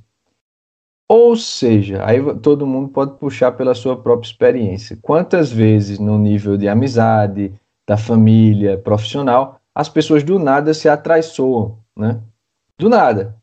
Ou 1.12 1.36
seja, 1.36 2.06
aí 2.06 2.20
todo 2.40 2.68
mundo 2.68 2.90
pode 2.90 3.18
puxar 3.18 3.52
pela 3.54 3.74
sua 3.74 3.98
própria 3.98 4.28
experiência. 4.28 4.96
Quantas 5.02 5.52
vezes, 5.52 5.98
no 5.98 6.20
nível 6.20 6.56
de 6.56 6.68
amizade, 6.68 7.52
da 7.88 7.98
família, 7.98 8.78
profissional, 8.78 9.60
as 9.74 9.90
pessoas 9.90 10.24
do 10.24 10.38
nada 10.38 10.72
se 10.72 10.88
atraiçoam, 10.88 11.80
né? 11.98 12.22
Do 12.78 12.88
nada. 12.88 13.36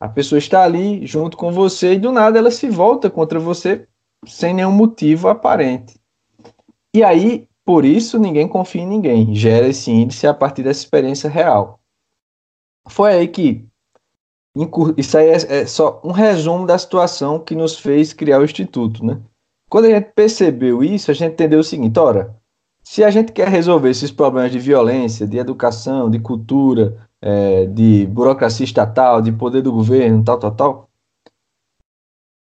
A 0.00 0.08
pessoa 0.08 0.38
está 0.38 0.64
ali 0.64 1.06
junto 1.06 1.36
com 1.36 1.52
você 1.52 1.92
e 1.92 1.98
do 1.98 2.10
nada 2.10 2.38
ela 2.38 2.50
se 2.50 2.70
volta 2.70 3.10
contra 3.10 3.38
você 3.38 3.86
sem 4.26 4.54
nenhum 4.54 4.72
motivo 4.72 5.28
aparente. 5.28 6.00
E 6.94 7.04
aí, 7.04 7.46
por 7.64 7.84
isso, 7.84 8.18
ninguém 8.18 8.48
confia 8.48 8.82
em 8.82 8.86
ninguém. 8.86 9.34
Gera 9.34 9.68
esse 9.68 9.90
índice 9.90 10.26
a 10.26 10.32
partir 10.32 10.62
dessa 10.62 10.80
experiência 10.80 11.28
real. 11.28 11.78
Foi 12.88 13.12
aí 13.12 13.28
que 13.28 13.66
Isso 14.96 15.16
aí 15.16 15.28
é, 15.28 15.60
é, 15.60 15.66
só 15.66 16.00
um 16.04 16.12
resumo 16.12 16.66
da 16.66 16.76
situação 16.76 17.38
que 17.38 17.54
nos 17.54 17.78
fez 17.78 18.12
criar 18.12 18.38
o 18.38 18.44
Instituto, 18.44 19.04
né? 19.04 19.18
Quando 19.70 19.86
a 19.86 19.90
gente 19.90 20.12
percebeu 20.14 20.84
isso, 20.84 21.10
a 21.10 21.14
gente 21.14 21.32
entendeu 21.32 21.60
o 21.60 21.64
seguinte: 21.64 21.98
ora, 21.98 22.36
se 22.82 23.02
a 23.02 23.10
gente 23.10 23.32
quer 23.32 23.48
resolver 23.48 23.88
esses 23.88 24.12
problemas 24.12 24.52
de 24.52 24.58
violência, 24.58 25.26
de 25.26 25.38
educação, 25.38 26.10
de 26.10 26.18
cultura, 26.18 27.08
é, 27.22 27.64
de 27.66 28.06
burocracia 28.06 28.64
estatal, 28.64 29.22
de 29.22 29.32
poder 29.32 29.62
do 29.62 29.72
governo, 29.72 30.22
tal, 30.22 30.38
tal, 30.38 30.50
tal, 30.50 30.90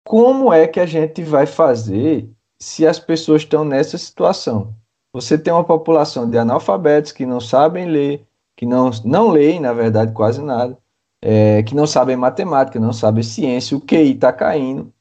como 0.02 0.50
é 0.50 0.66
que 0.66 0.80
a 0.80 0.86
gente 0.86 1.22
vai 1.22 1.44
fazer 1.44 2.30
se 2.58 2.86
as 2.86 2.98
pessoas 2.98 3.42
estão 3.42 3.62
nessa 3.62 3.98
situação? 3.98 4.74
Você 5.12 5.36
tem 5.36 5.52
uma 5.52 5.64
população 5.64 6.28
de 6.28 6.38
analfabetos 6.38 7.12
que 7.12 7.26
não 7.26 7.40
sabem 7.40 7.86
ler, 7.86 8.26
que 8.56 8.64
não, 8.64 8.90
não 9.04 9.28
leem, 9.28 9.60
na 9.60 9.74
verdade, 9.74 10.12
quase 10.12 10.40
nada, 10.40 10.78
é, 11.22 11.62
que 11.62 11.74
não 11.74 11.86
sabem 11.86 12.16
matemática, 12.16 12.78
não 12.78 12.92
sabem 12.92 13.22
ciência, 13.22 13.76
o 13.76 13.80
QI 13.80 14.12
está 14.12 14.32
caindo, 14.32 14.92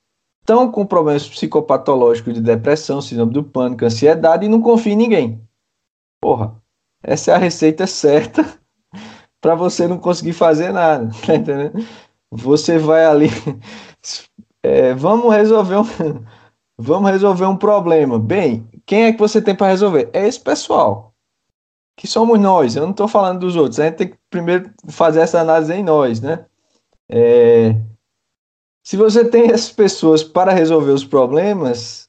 estão 0.41 0.71
com 0.71 0.85
problemas 0.85 1.27
psicopatológicos 1.27 2.33
de 2.33 2.41
depressão, 2.41 3.01
síndrome 3.01 3.33
do 3.33 3.43
pânico, 3.43 3.85
ansiedade 3.85 4.45
e 4.45 4.49
não 4.49 4.61
confia 4.61 4.93
em 4.93 4.97
ninguém. 4.97 5.41
Porra, 6.21 6.55
essa 7.03 7.31
é 7.31 7.35
a 7.35 7.37
receita 7.37 7.85
certa 7.85 8.45
para 9.41 9.55
você 9.55 9.87
não 9.87 9.97
conseguir 9.97 10.33
fazer 10.33 10.71
nada, 10.71 11.09
tá 11.25 11.35
entendendo? 11.35 11.85
Você 12.31 12.77
vai 12.77 13.05
ali, 13.05 13.29
é, 14.63 14.93
vamos 14.93 15.33
resolver 15.33 15.77
um, 15.77 15.85
vamos 16.77 17.11
resolver 17.11 17.45
um 17.45 17.55
problema. 17.55 18.19
Bem, 18.19 18.67
quem 18.85 19.03
é 19.03 19.13
que 19.13 19.19
você 19.19 19.41
tem 19.41 19.55
para 19.55 19.67
resolver? 19.67 20.09
É 20.13 20.27
esse 20.27 20.39
pessoal 20.39 21.13
que 21.97 22.07
somos 22.07 22.39
nós. 22.39 22.75
Eu 22.75 22.83
não 22.83 22.91
estou 22.91 23.07
falando 23.07 23.39
dos 23.39 23.55
outros. 23.55 23.79
A 23.79 23.85
gente 23.85 23.95
tem 23.95 24.07
que 24.09 24.17
primeiro 24.29 24.71
fazer 24.87 25.19
essa 25.19 25.41
análise 25.41 25.73
em 25.73 25.83
nós, 25.83 26.21
né? 26.21 26.45
É, 27.09 27.75
se 28.83 28.95
você 28.95 29.25
tem 29.25 29.51
essas 29.51 29.71
pessoas 29.71 30.23
para 30.23 30.53
resolver 30.53 30.91
os 30.91 31.03
problemas, 31.03 32.07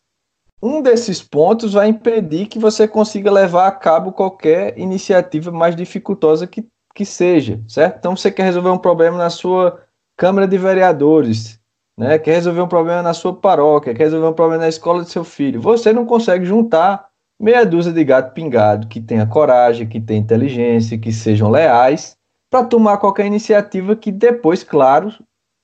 um 0.63 0.83
desses 0.83 1.23
pontos 1.23 1.73
vai 1.73 1.89
impedir 1.89 2.47
que 2.47 2.59
você 2.59 2.87
consiga 2.87 3.31
levar 3.31 3.67
a 3.67 3.73
cabo 3.73 4.13
qualquer 4.13 4.79
iniciativa 4.79 5.51
mais 5.51 5.75
dificultosa 5.75 6.47
que, 6.47 6.69
que 6.95 7.05
seja, 7.05 7.63
certo? 7.67 7.97
Então 7.99 8.17
você 8.17 8.31
quer 8.31 8.43
resolver 8.43 8.71
um 8.71 8.79
problema 8.79 9.17
na 9.17 9.31
sua 9.31 9.81
Câmara 10.17 10.47
de 10.47 10.59
Vereadores, 10.59 11.59
né? 11.97 12.19
quer 12.19 12.35
resolver 12.35 12.61
um 12.61 12.69
problema 12.69 13.03
na 13.03 13.15
sua 13.15 13.35
paróquia, 13.35 13.95
quer 13.95 14.05
resolver 14.05 14.27
um 14.27 14.33
problema 14.33 14.65
na 14.65 14.69
escola 14.69 15.03
do 15.03 15.09
seu 15.09 15.25
filho. 15.25 15.61
Você 15.61 15.93
não 15.93 16.05
consegue 16.05 16.45
juntar 16.45 17.08
meia 17.39 17.65
dúzia 17.65 17.93
de 17.93 18.05
gato 18.05 18.33
pingado 18.33 18.87
que 18.89 19.01
tenha 19.01 19.27
coragem, 19.27 19.87
que 19.87 20.01
tenha 20.01 20.21
inteligência, 20.21 20.99
que 20.99 21.13
sejam 21.13 21.51
leais, 21.51 22.17
para 22.51 22.65
tomar 22.65 22.99
qualquer 22.99 23.27
iniciativa 23.27 23.95
que 23.95 24.11
depois, 24.11 24.63
claro, 24.65 25.13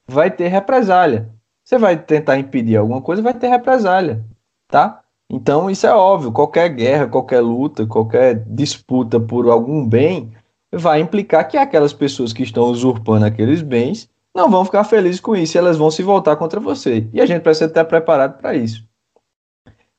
vai 0.06 0.30
ter 0.30 0.48
represália. 0.48 1.30
Você 1.64 1.78
vai 1.78 1.96
tentar 1.96 2.38
impedir 2.38 2.76
alguma 2.76 3.00
coisa, 3.00 3.22
vai 3.22 3.34
ter 3.34 3.48
represália, 3.48 4.22
tá? 4.68 5.00
Então 5.28 5.70
isso 5.70 5.86
é 5.86 5.94
óbvio, 5.94 6.30
qualquer 6.30 6.68
guerra, 6.68 7.08
qualquer 7.08 7.40
luta, 7.40 7.86
qualquer 7.86 8.44
disputa 8.46 9.18
por 9.18 9.48
algum 9.48 9.86
bem 9.86 10.32
vai 10.70 11.00
implicar 11.00 11.48
que 11.48 11.56
aquelas 11.56 11.92
pessoas 11.92 12.32
que 12.32 12.42
estão 12.42 12.64
usurpando 12.64 13.24
aqueles 13.24 13.62
bens 13.62 14.08
não 14.34 14.50
vão 14.50 14.64
ficar 14.64 14.84
felizes 14.84 15.20
com 15.20 15.34
isso, 15.34 15.56
elas 15.56 15.78
vão 15.78 15.90
se 15.90 16.02
voltar 16.02 16.36
contra 16.36 16.60
você. 16.60 17.08
E 17.12 17.20
a 17.20 17.26
gente 17.26 17.42
precisa 17.42 17.66
estar 17.66 17.84
preparado 17.84 18.38
para 18.38 18.54
isso. 18.54 18.84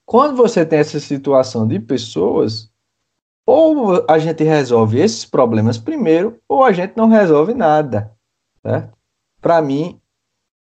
Quando 0.06 0.36
você 0.36 0.66
tem 0.66 0.80
essa 0.80 1.00
situação 1.00 1.68
de 1.68 1.80
pessoas, 1.80 2.72
ou 3.46 4.06
a 4.10 4.18
gente 4.20 4.44
resolve 4.44 5.00
esses 5.00 5.26
problemas 5.26 5.78
primeiro, 5.78 6.40
ou 6.48 6.64
a 6.64 6.72
gente 6.72 6.96
não 6.96 7.08
resolve 7.08 7.54
nada. 7.54 8.12
Para 9.42 9.62
mim, 9.62 10.00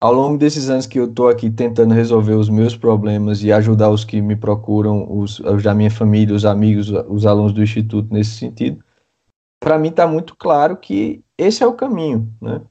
ao 0.02 0.14
longo 0.14 0.38
desses 0.38 0.70
anos 0.70 0.86
que 0.86 1.00
eu 1.00 1.06
estou 1.06 1.30
aqui 1.30 1.50
tentando 1.50 1.94
resolver 1.94 2.34
os 2.34 2.50
meus 2.50 2.76
problemas 2.76 3.42
e 3.42 3.54
ajudar 3.54 3.90
os 3.90 4.04
que 4.04 4.22
me 4.22 4.36
procuram, 4.36 5.08
os, 5.10 5.40
os 5.40 5.64
da 5.64 5.74
minha 5.74 5.90
família, 5.90 6.36
os 6.36 6.44
amigos, 6.44 6.90
os 7.08 7.26
alunos 7.26 7.54
do 7.54 7.64
Instituto 7.64 8.14
nesse 8.14 8.32
sentido, 8.32 8.84
para 9.62 9.80
mim 9.80 9.88
está 9.88 10.06
muito 10.06 10.36
claro 10.36 10.76
que 10.76 11.24
esse 11.38 11.64
é 11.64 11.68
o 11.68 11.74
caminho. 11.74 12.30
Né? 12.42 12.62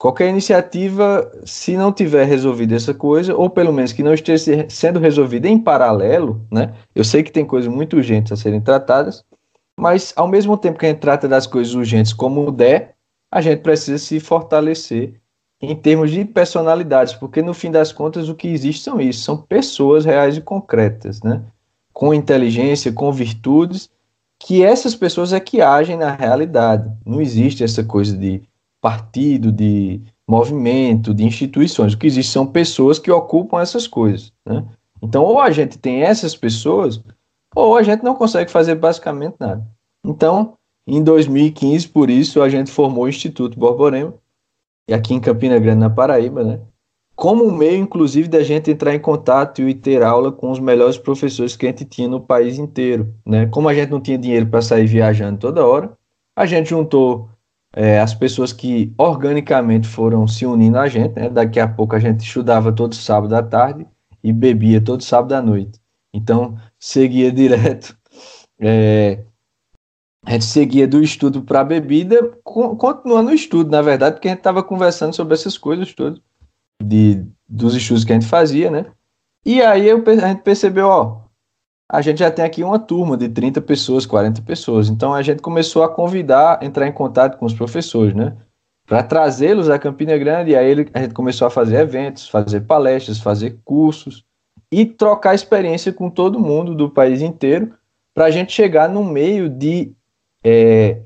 Qualquer 0.00 0.30
iniciativa, 0.30 1.30
se 1.44 1.76
não 1.76 1.92
tiver 1.92 2.24
resolvido 2.24 2.74
essa 2.74 2.94
coisa, 2.94 3.36
ou 3.36 3.50
pelo 3.50 3.70
menos 3.70 3.92
que 3.92 4.02
não 4.02 4.14
esteja 4.14 4.64
sendo 4.70 4.98
resolvida 4.98 5.46
em 5.46 5.58
paralelo, 5.58 6.40
né? 6.50 6.72
Eu 6.94 7.04
sei 7.04 7.22
que 7.22 7.30
tem 7.30 7.44
coisas 7.44 7.70
muito 7.70 7.98
urgentes 7.98 8.32
a 8.32 8.36
serem 8.36 8.62
tratadas, 8.62 9.22
mas 9.78 10.14
ao 10.16 10.26
mesmo 10.26 10.56
tempo 10.56 10.78
que 10.78 10.86
a 10.86 10.88
gente 10.88 11.00
trata 11.00 11.28
das 11.28 11.46
coisas 11.46 11.74
urgentes 11.74 12.14
como 12.14 12.50
der, 12.50 12.94
a 13.30 13.42
gente 13.42 13.60
precisa 13.60 13.98
se 13.98 14.18
fortalecer 14.18 15.20
em 15.60 15.76
termos 15.76 16.10
de 16.10 16.24
personalidades, 16.24 17.12
porque 17.12 17.42
no 17.42 17.52
fim 17.52 17.70
das 17.70 17.92
contas 17.92 18.30
o 18.30 18.34
que 18.34 18.48
existe 18.48 18.82
são 18.82 18.98
isso, 18.98 19.20
são 19.20 19.36
pessoas 19.36 20.06
reais 20.06 20.34
e 20.34 20.40
concretas, 20.40 21.22
né? 21.22 21.42
Com 21.92 22.14
inteligência, 22.14 22.90
com 22.90 23.12
virtudes, 23.12 23.90
que 24.38 24.64
essas 24.64 24.94
pessoas 24.94 25.34
é 25.34 25.40
que 25.40 25.60
agem 25.60 25.98
na 25.98 26.10
realidade. 26.10 26.90
Não 27.04 27.20
existe 27.20 27.62
essa 27.62 27.84
coisa 27.84 28.16
de 28.16 28.40
partido, 28.80 29.52
de 29.52 30.00
movimento, 30.28 31.12
de 31.12 31.24
instituições. 31.24 31.92
O 31.92 31.98
que 31.98 32.06
existe 32.06 32.32
são 32.32 32.46
pessoas 32.46 32.98
que 32.98 33.10
ocupam 33.10 33.60
essas 33.60 33.86
coisas. 33.86 34.32
Né? 34.46 34.64
Então, 35.02 35.24
ou 35.24 35.40
a 35.40 35.50
gente 35.50 35.78
tem 35.78 36.02
essas 36.02 36.36
pessoas, 36.36 37.02
ou 37.54 37.76
a 37.76 37.82
gente 37.82 38.02
não 38.02 38.14
consegue 38.14 38.50
fazer 38.50 38.76
basicamente 38.76 39.36
nada. 39.40 39.66
Então, 40.04 40.54
em 40.86 41.02
2015, 41.02 41.88
por 41.88 42.10
isso, 42.10 42.42
a 42.42 42.48
gente 42.48 42.70
formou 42.70 43.04
o 43.04 43.08
Instituto 43.08 43.58
Borborema, 43.58 44.14
e 44.88 44.94
aqui 44.94 45.14
em 45.14 45.20
Campina 45.20 45.58
Grande, 45.58 45.80
na 45.80 45.90
Paraíba, 45.90 46.42
né? 46.42 46.60
como 47.20 47.44
um 47.44 47.54
meio, 47.54 47.76
inclusive, 47.76 48.28
da 48.28 48.42
gente 48.42 48.70
entrar 48.70 48.94
em 48.94 48.98
contato 48.98 49.60
e 49.60 49.74
ter 49.74 50.02
aula 50.02 50.32
com 50.32 50.50
os 50.50 50.58
melhores 50.58 50.96
professores 50.96 51.54
que 51.54 51.66
a 51.66 51.68
gente 51.68 51.84
tinha 51.84 52.08
no 52.08 52.18
país 52.18 52.58
inteiro. 52.58 53.14
Né? 53.26 53.44
Como 53.44 53.68
a 53.68 53.74
gente 53.74 53.90
não 53.90 54.00
tinha 54.00 54.16
dinheiro 54.16 54.46
para 54.46 54.62
sair 54.62 54.86
viajando 54.86 55.38
toda 55.38 55.66
hora, 55.66 55.92
a 56.34 56.46
gente 56.46 56.70
juntou 56.70 57.28
é, 57.74 58.00
as 58.00 58.14
pessoas 58.14 58.52
que 58.52 58.92
organicamente 58.98 59.86
foram 59.86 60.26
se 60.26 60.44
unindo 60.44 60.78
a 60.78 60.88
gente, 60.88 61.14
né? 61.14 61.28
daqui 61.28 61.60
a 61.60 61.68
pouco 61.68 61.94
a 61.94 61.98
gente 61.98 62.20
estudava 62.20 62.72
todo 62.72 62.94
sábado 62.94 63.34
à 63.34 63.42
tarde 63.42 63.86
e 64.22 64.32
bebia 64.32 64.80
todo 64.80 65.02
sábado 65.02 65.32
à 65.32 65.42
noite. 65.42 65.80
Então, 66.12 66.56
seguia 66.78 67.30
direto. 67.32 67.96
É, 68.58 69.24
a 70.24 70.32
gente 70.32 70.44
seguia 70.44 70.86
do 70.86 71.02
estudo 71.02 71.42
para 71.42 71.60
a 71.60 71.64
bebida, 71.64 72.20
continuando 72.42 73.30
o 73.30 73.34
estudo, 73.34 73.70
na 73.70 73.80
verdade, 73.80 74.16
porque 74.16 74.28
a 74.28 74.32
gente 74.32 74.40
estava 74.40 74.62
conversando 74.62 75.14
sobre 75.14 75.34
essas 75.34 75.56
coisas 75.56 75.94
todas, 75.94 76.20
de, 76.82 77.24
dos 77.48 77.74
estudos 77.74 78.04
que 78.04 78.12
a 78.12 78.16
gente 78.16 78.28
fazia, 78.28 78.70
né? 78.70 78.86
E 79.44 79.62
aí 79.62 79.90
a 79.90 79.94
gente 79.94 80.42
percebeu, 80.42 80.88
ó, 80.88 81.22
a 81.92 82.00
gente 82.00 82.18
já 82.18 82.30
tem 82.30 82.44
aqui 82.44 82.62
uma 82.62 82.78
turma 82.78 83.16
de 83.16 83.28
30 83.28 83.60
pessoas, 83.62 84.06
40 84.06 84.42
pessoas. 84.42 84.88
Então 84.88 85.12
a 85.12 85.22
gente 85.22 85.42
começou 85.42 85.82
a 85.82 85.88
convidar, 85.88 86.62
entrar 86.62 86.86
em 86.86 86.92
contato 86.92 87.36
com 87.36 87.44
os 87.44 87.52
professores, 87.52 88.14
né? 88.14 88.36
Para 88.86 89.02
trazê-los 89.02 89.68
a 89.68 89.78
Campina 89.78 90.16
Grande. 90.16 90.52
E 90.52 90.56
aí 90.56 90.86
a 90.94 91.00
gente 91.00 91.14
começou 91.14 91.48
a 91.48 91.50
fazer 91.50 91.80
eventos, 91.80 92.28
fazer 92.28 92.60
palestras, 92.60 93.18
fazer 93.18 93.58
cursos 93.64 94.24
e 94.70 94.86
trocar 94.86 95.34
experiência 95.34 95.92
com 95.92 96.08
todo 96.08 96.38
mundo 96.38 96.76
do 96.76 96.88
país 96.88 97.20
inteiro 97.20 97.74
para 98.14 98.26
a 98.26 98.30
gente 98.30 98.52
chegar 98.52 98.88
no 98.88 99.02
meio 99.02 99.48
de 99.48 99.92
é, 100.44 101.00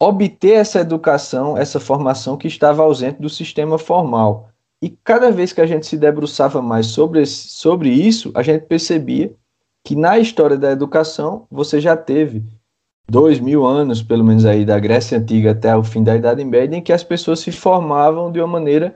obter 0.00 0.54
essa 0.54 0.80
educação, 0.80 1.54
essa 1.54 1.78
formação 1.78 2.38
que 2.38 2.48
estava 2.48 2.82
ausente 2.82 3.20
do 3.20 3.28
sistema 3.28 3.76
formal. 3.76 4.48
E 4.82 4.88
cada 5.04 5.30
vez 5.30 5.52
que 5.52 5.60
a 5.60 5.66
gente 5.66 5.86
se 5.86 5.98
debruçava 5.98 6.62
mais 6.62 6.86
sobre, 6.86 7.26
sobre 7.26 7.90
isso, 7.90 8.30
a 8.34 8.42
gente 8.42 8.62
percebia 8.64 9.34
que 9.84 9.96
na 9.96 10.18
história 10.18 10.56
da 10.56 10.70
educação 10.70 11.46
você 11.50 11.80
já 11.80 11.96
teve 11.96 12.44
dois 13.08 13.40
mil 13.40 13.66
anos, 13.66 14.02
pelo 14.02 14.24
menos 14.24 14.44
aí, 14.44 14.64
da 14.64 14.78
Grécia 14.78 15.18
Antiga 15.18 15.50
até 15.50 15.76
o 15.76 15.82
fim 15.82 16.02
da 16.02 16.16
Idade 16.16 16.44
Média, 16.44 16.76
em 16.76 16.82
que 16.82 16.92
as 16.92 17.02
pessoas 17.02 17.40
se 17.40 17.50
formavam 17.50 18.30
de 18.30 18.40
uma 18.40 18.46
maneira 18.46 18.94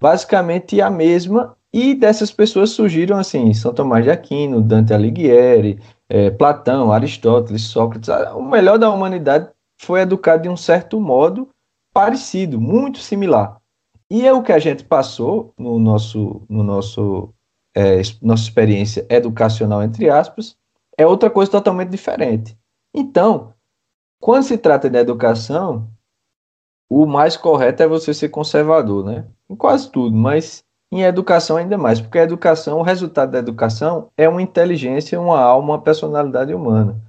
basicamente 0.00 0.80
a 0.80 0.88
mesma, 0.88 1.56
e 1.72 1.94
dessas 1.94 2.30
pessoas 2.30 2.70
surgiram, 2.70 3.18
assim, 3.18 3.52
São 3.52 3.74
Tomás 3.74 4.04
de 4.04 4.10
Aquino, 4.10 4.62
Dante 4.62 4.94
Alighieri, 4.94 5.80
é, 6.08 6.30
Platão, 6.30 6.92
Aristóteles, 6.92 7.62
Sócrates, 7.62 8.08
o 8.34 8.42
melhor 8.42 8.78
da 8.78 8.90
humanidade 8.90 9.48
foi 9.76 10.00
educado 10.00 10.44
de 10.44 10.48
um 10.48 10.56
certo 10.56 11.00
modo 11.00 11.48
parecido, 11.92 12.60
muito 12.60 12.98
similar. 12.98 13.60
E 14.10 14.26
é 14.26 14.32
o 14.32 14.42
que 14.42 14.52
a 14.52 14.58
gente 14.58 14.84
passou 14.84 15.52
no 15.58 15.78
nosso, 15.78 16.42
no 16.48 16.62
nosso 16.62 17.34
é, 17.78 18.02
nossa 18.20 18.42
experiência 18.42 19.06
educacional, 19.08 19.84
entre 19.84 20.10
aspas, 20.10 20.56
é 20.96 21.06
outra 21.06 21.30
coisa 21.30 21.48
totalmente 21.48 21.90
diferente. 21.90 22.58
Então, 22.92 23.54
quando 24.20 24.42
se 24.42 24.58
trata 24.58 24.90
de 24.90 24.98
educação, 24.98 25.88
o 26.90 27.06
mais 27.06 27.36
correto 27.36 27.84
é 27.84 27.86
você 27.86 28.12
ser 28.12 28.30
conservador, 28.30 29.04
né? 29.04 29.26
Em 29.48 29.54
quase 29.54 29.88
tudo, 29.92 30.16
mas 30.16 30.64
em 30.90 31.02
educação 31.02 31.56
ainda 31.56 31.78
mais, 31.78 32.00
porque 32.00 32.18
a 32.18 32.24
educação, 32.24 32.80
o 32.80 32.82
resultado 32.82 33.30
da 33.30 33.38
educação 33.38 34.10
é 34.16 34.28
uma 34.28 34.42
inteligência, 34.42 35.20
uma 35.20 35.38
alma, 35.40 35.74
uma 35.74 35.80
personalidade 35.80 36.52
humana. 36.52 37.00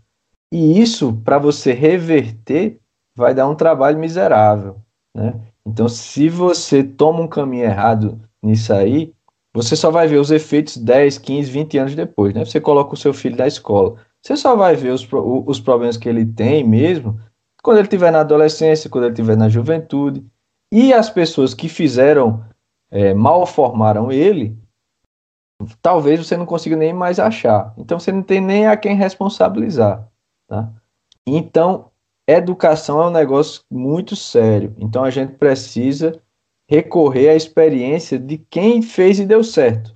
E 0.51 0.79
isso, 0.79 1.13
para 1.23 1.39
você 1.39 1.73
reverter, 1.73 2.79
vai 3.15 3.33
dar 3.33 3.47
um 3.47 3.55
trabalho 3.55 3.97
miserável, 3.97 4.75
né? 5.15 5.33
Então, 5.65 5.89
se 5.89 6.29
você 6.29 6.83
toma 6.83 7.21
um 7.21 7.27
caminho 7.27 7.63
errado 7.63 8.19
nisso 8.43 8.71
aí, 8.71 9.13
você 9.53 9.75
só 9.75 9.89
vai 9.89 10.07
ver 10.07 10.17
os 10.17 10.31
efeitos 10.31 10.77
10, 10.77 11.17
15, 11.17 11.51
20 11.51 11.77
anos 11.77 11.95
depois, 11.95 12.33
né? 12.33 12.45
Você 12.45 12.61
coloca 12.61 12.93
o 12.93 12.97
seu 12.97 13.13
filho 13.13 13.35
da 13.35 13.47
escola, 13.47 13.95
você 14.21 14.35
só 14.35 14.55
vai 14.55 14.75
ver 14.75 14.91
os, 14.91 15.07
os 15.45 15.59
problemas 15.59 15.97
que 15.97 16.07
ele 16.07 16.25
tem 16.25 16.63
mesmo 16.63 17.19
quando 17.63 17.77
ele 17.77 17.87
estiver 17.87 18.11
na 18.11 18.21
adolescência, 18.21 18.89
quando 18.89 19.05
ele 19.05 19.13
estiver 19.13 19.37
na 19.37 19.49
juventude. 19.49 20.25
E 20.71 20.93
as 20.93 21.09
pessoas 21.09 21.53
que 21.53 21.67
fizeram, 21.67 22.45
é, 22.91 23.13
mal 23.13 23.45
formaram 23.45 24.11
ele, 24.11 24.57
talvez 25.81 26.25
você 26.25 26.37
não 26.37 26.45
consiga 26.45 26.75
nem 26.75 26.93
mais 26.93 27.19
achar. 27.19 27.73
Então 27.77 27.99
você 27.99 28.11
não 28.11 28.23
tem 28.23 28.39
nem 28.39 28.67
a 28.67 28.77
quem 28.77 28.95
responsabilizar. 28.95 30.07
Tá? 30.47 30.71
Então, 31.25 31.91
educação 32.27 33.01
é 33.01 33.07
um 33.07 33.11
negócio 33.11 33.63
muito 33.69 34.15
sério. 34.15 34.73
Então 34.77 35.03
a 35.03 35.09
gente 35.09 35.33
precisa 35.33 36.21
recorrer 36.69 37.29
à 37.29 37.35
experiência 37.35 38.19
de 38.19 38.37
quem 38.37 38.83
fez 38.83 39.19
e 39.19 39.25
deu 39.25 39.43
certo. 39.43 39.95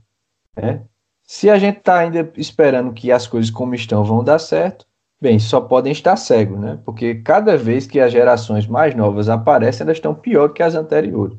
Né? 0.57 0.81
Se 1.23 1.47
a 1.47 1.59
gente 1.59 1.77
está 1.77 1.99
ainda 1.99 2.33
esperando 2.35 2.91
que 2.91 3.11
as 3.11 3.27
coisas 3.27 3.51
como 3.51 3.75
estão 3.75 4.03
vão 4.03 4.23
dar 4.23 4.39
certo, 4.39 4.87
bem, 5.21 5.37
só 5.37 5.61
podem 5.61 5.91
estar 5.91 6.15
cegos, 6.17 6.59
né? 6.59 6.79
Porque 6.83 7.15
cada 7.15 7.55
vez 7.55 7.85
que 7.85 7.99
as 7.99 8.11
gerações 8.11 8.65
mais 8.65 8.95
novas 8.95 9.29
aparecem, 9.29 9.85
elas 9.85 9.97
estão 9.97 10.15
pior 10.15 10.49
que 10.49 10.63
as 10.63 10.73
anteriores, 10.73 11.37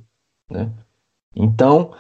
né? 0.49 0.71
Então, 1.35 1.91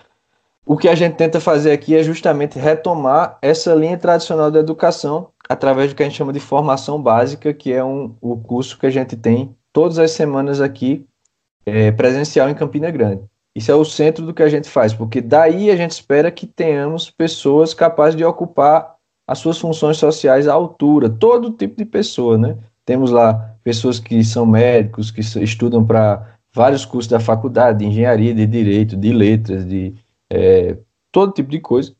o 0.64 0.76
que 0.76 0.88
a 0.88 0.94
gente 0.94 1.16
tenta 1.16 1.40
fazer 1.40 1.72
aqui 1.72 1.96
é 1.96 2.04
justamente 2.04 2.56
retomar 2.56 3.36
essa 3.42 3.74
linha 3.74 3.98
tradicional 3.98 4.50
da 4.50 4.60
educação 4.60 5.30
através 5.48 5.90
do 5.90 5.96
que 5.96 6.02
a 6.04 6.06
gente 6.06 6.16
chama 6.16 6.32
de 6.32 6.40
formação 6.40 7.02
básica, 7.02 7.52
que 7.52 7.72
é 7.72 7.84
um, 7.84 8.14
o 8.20 8.36
curso 8.36 8.78
que 8.78 8.86
a 8.86 8.90
gente 8.90 9.16
tem 9.16 9.54
todas 9.72 9.98
as 9.98 10.12
semanas 10.12 10.60
aqui 10.60 11.04
é, 11.66 11.90
presencial 11.92 12.48
em 12.48 12.54
Campina 12.54 12.90
Grande. 12.90 13.22
Isso 13.54 13.70
é 13.70 13.74
o 13.74 13.84
centro 13.84 14.26
do 14.26 14.34
que 14.34 14.42
a 14.42 14.48
gente 14.48 14.68
faz, 14.68 14.92
porque 14.92 15.20
daí 15.20 15.70
a 15.70 15.76
gente 15.76 15.92
espera 15.92 16.30
que 16.30 16.46
tenhamos 16.46 17.10
pessoas 17.10 17.72
capazes 17.72 18.16
de 18.16 18.24
ocupar 18.24 18.96
as 19.26 19.38
suas 19.38 19.58
funções 19.58 19.96
sociais 19.96 20.48
à 20.48 20.52
altura, 20.52 21.08
todo 21.08 21.52
tipo 21.52 21.76
de 21.76 21.84
pessoa, 21.84 22.36
né? 22.36 22.56
Temos 22.84 23.10
lá 23.10 23.56
pessoas 23.62 23.98
que 23.98 24.22
são 24.24 24.44
médicos, 24.44 25.10
que 25.10 25.20
estudam 25.20 25.84
para 25.84 26.36
vários 26.52 26.84
cursos 26.84 27.10
da 27.10 27.20
faculdade, 27.20 27.78
de 27.78 27.86
engenharia, 27.86 28.34
de 28.34 28.46
direito, 28.46 28.96
de 28.96 29.12
letras, 29.12 29.66
de 29.66 29.94
é, 30.30 30.76
todo 31.10 31.32
tipo 31.32 31.50
de 31.50 31.60
coisa. 31.60 31.94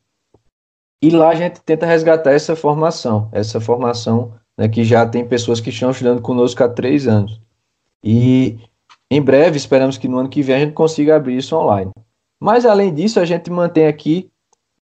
E 1.01 1.09
lá 1.09 1.29
a 1.29 1.35
gente 1.35 1.61
tenta 1.61 1.85
resgatar 1.85 2.31
essa 2.31 2.55
formação, 2.55 3.29
essa 3.31 3.59
formação 3.59 4.33
né, 4.57 4.67
que 4.67 4.83
já 4.83 5.05
tem 5.05 5.27
pessoas 5.27 5.59
que 5.59 5.69
estão 5.69 5.91
estudando 5.91 6.21
conosco 6.21 6.63
há 6.63 6.69
três 6.69 7.07
anos. 7.07 7.41
E 8.03 8.59
em 9.11 9.21
breve, 9.21 9.57
esperamos 9.57 9.97
que 9.97 10.07
no 10.07 10.17
ano 10.17 10.29
que 10.29 10.41
vem 10.41 10.55
a 10.55 10.59
gente 10.59 10.73
consiga 10.73 11.15
abrir 11.15 11.37
isso 11.37 11.55
online. 11.55 11.91
Mas 12.39 12.65
além 12.65 12.93
disso, 12.93 13.19
a 13.19 13.25
gente 13.25 13.49
mantém 13.51 13.87
aqui 13.87 14.29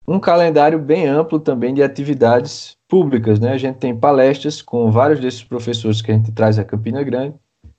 um 0.08 0.20
calendário 0.20 0.80
bem 0.80 1.08
amplo 1.08 1.40
também 1.40 1.74
de 1.74 1.82
atividades 1.82 2.78
públicas, 2.88 3.40
né? 3.40 3.54
A 3.54 3.58
gente 3.58 3.78
tem 3.78 3.96
palestras 3.96 4.62
com 4.62 4.92
vários 4.92 5.20
desses 5.20 5.44
professores 5.44 6.02
que 6.02 6.12
a 6.12 6.16
gente 6.16 6.32
traz 6.32 6.60
a 6.60 6.64
Campina 6.64 7.04
Grande, 7.04 7.36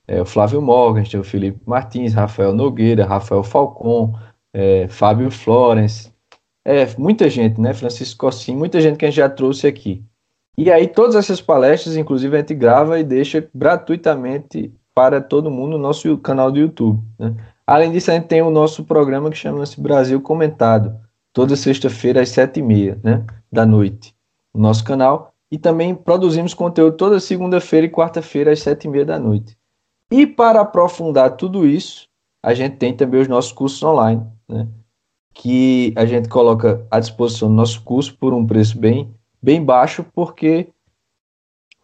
é, 0.06 0.20
o 0.20 0.26
Flávio 0.26 0.60
Morgan, 0.60 1.02
o 1.18 1.24
Felipe 1.24 1.60
Martins, 1.66 2.14
Rafael 2.14 2.54
Nogueira, 2.54 3.06
Rafael 3.06 3.42
Falcon, 3.42 4.14
é, 4.52 4.86
Fábio 4.88 5.30
Florence, 5.30 6.10
é, 6.64 6.86
muita 6.96 7.28
gente, 7.28 7.60
né? 7.60 7.74
Francisco 7.74 8.18
Cossim, 8.18 8.56
muita 8.56 8.80
gente 8.80 8.96
que 8.96 9.04
a 9.04 9.08
gente 9.08 9.16
já 9.16 9.28
trouxe 9.28 9.66
aqui. 9.66 10.02
E 10.56 10.70
aí 10.70 10.86
todas 10.86 11.14
essas 11.14 11.40
palestras, 11.40 11.96
inclusive, 11.96 12.34
a 12.36 12.40
gente 12.40 12.54
grava 12.54 12.98
e 12.98 13.04
deixa 13.04 13.46
gratuitamente 13.54 14.72
para 14.94 15.20
todo 15.20 15.50
mundo 15.50 15.72
no 15.72 15.78
nosso 15.78 16.16
canal 16.18 16.52
do 16.52 16.58
YouTube. 16.58 17.02
Né? 17.18 17.34
Além 17.66 17.90
disso, 17.90 18.10
a 18.10 18.14
gente 18.14 18.26
tem 18.26 18.42
o 18.42 18.50
nosso 18.50 18.84
programa 18.84 19.30
que 19.30 19.36
chama-se 19.36 19.80
Brasil 19.80 20.20
Comentado, 20.20 20.94
toda 21.32 21.56
sexta-feira 21.56 22.20
às 22.22 22.28
sete 22.28 22.60
e 22.60 22.62
meia 22.62 22.98
né, 23.02 23.24
da 23.50 23.66
noite, 23.66 24.14
no 24.54 24.60
nosso 24.60 24.84
canal. 24.84 25.32
E 25.50 25.58
também 25.58 25.94
produzimos 25.94 26.54
conteúdo 26.54 26.96
toda 26.96 27.20
segunda-feira 27.20 27.86
e 27.86 27.90
quarta-feira 27.90 28.52
às 28.52 28.60
sete 28.60 28.84
e 28.84 28.90
meia 28.90 29.04
da 29.04 29.18
noite. 29.18 29.56
E 30.10 30.26
para 30.26 30.60
aprofundar 30.60 31.36
tudo 31.36 31.66
isso, 31.66 32.08
a 32.42 32.54
gente 32.54 32.76
tem 32.76 32.94
também 32.94 33.20
os 33.20 33.28
nossos 33.28 33.52
cursos 33.52 33.82
online, 33.82 34.22
né, 34.48 34.68
que 35.32 35.92
a 35.96 36.04
gente 36.04 36.28
coloca 36.28 36.86
à 36.90 37.00
disposição 37.00 37.48
do 37.48 37.54
nosso 37.54 37.82
curso 37.82 38.16
por 38.16 38.32
um 38.32 38.46
preço 38.46 38.78
bem, 38.78 39.12
bem 39.42 39.64
baixo, 39.64 40.04
porque 40.14 40.68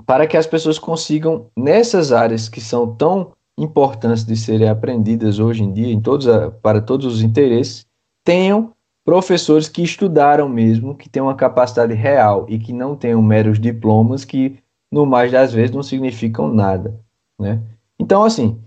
para 0.06 0.26
que 0.26 0.36
as 0.36 0.46
pessoas 0.46 0.78
consigam, 0.78 1.46
nessas 1.56 2.12
áreas 2.12 2.48
que 2.48 2.60
são 2.60 2.94
tão 2.94 3.32
importantes 3.58 4.24
de 4.24 4.36
serem 4.36 4.68
aprendidas 4.68 5.38
hoje 5.38 5.62
em 5.62 5.72
dia, 5.72 5.92
em 5.92 6.00
todos 6.00 6.26
a, 6.28 6.50
para 6.50 6.80
todos 6.80 7.06
os 7.06 7.22
interesses, 7.22 7.86
tenham 8.24 8.72
professores 9.04 9.68
que 9.68 9.82
estudaram 9.82 10.48
mesmo, 10.48 10.94
que 10.94 11.08
tenham 11.08 11.26
uma 11.26 11.34
capacidade 11.34 11.94
real 11.94 12.46
e 12.48 12.58
que 12.58 12.72
não 12.72 12.94
tenham 12.94 13.20
meros 13.22 13.58
diplomas 13.58 14.24
que, 14.24 14.58
no 14.90 15.04
mais 15.04 15.32
das 15.32 15.52
vezes, 15.52 15.74
não 15.74 15.82
significam 15.82 16.52
nada. 16.52 16.98
Né? 17.38 17.60
Então, 17.98 18.22
assim, 18.22 18.58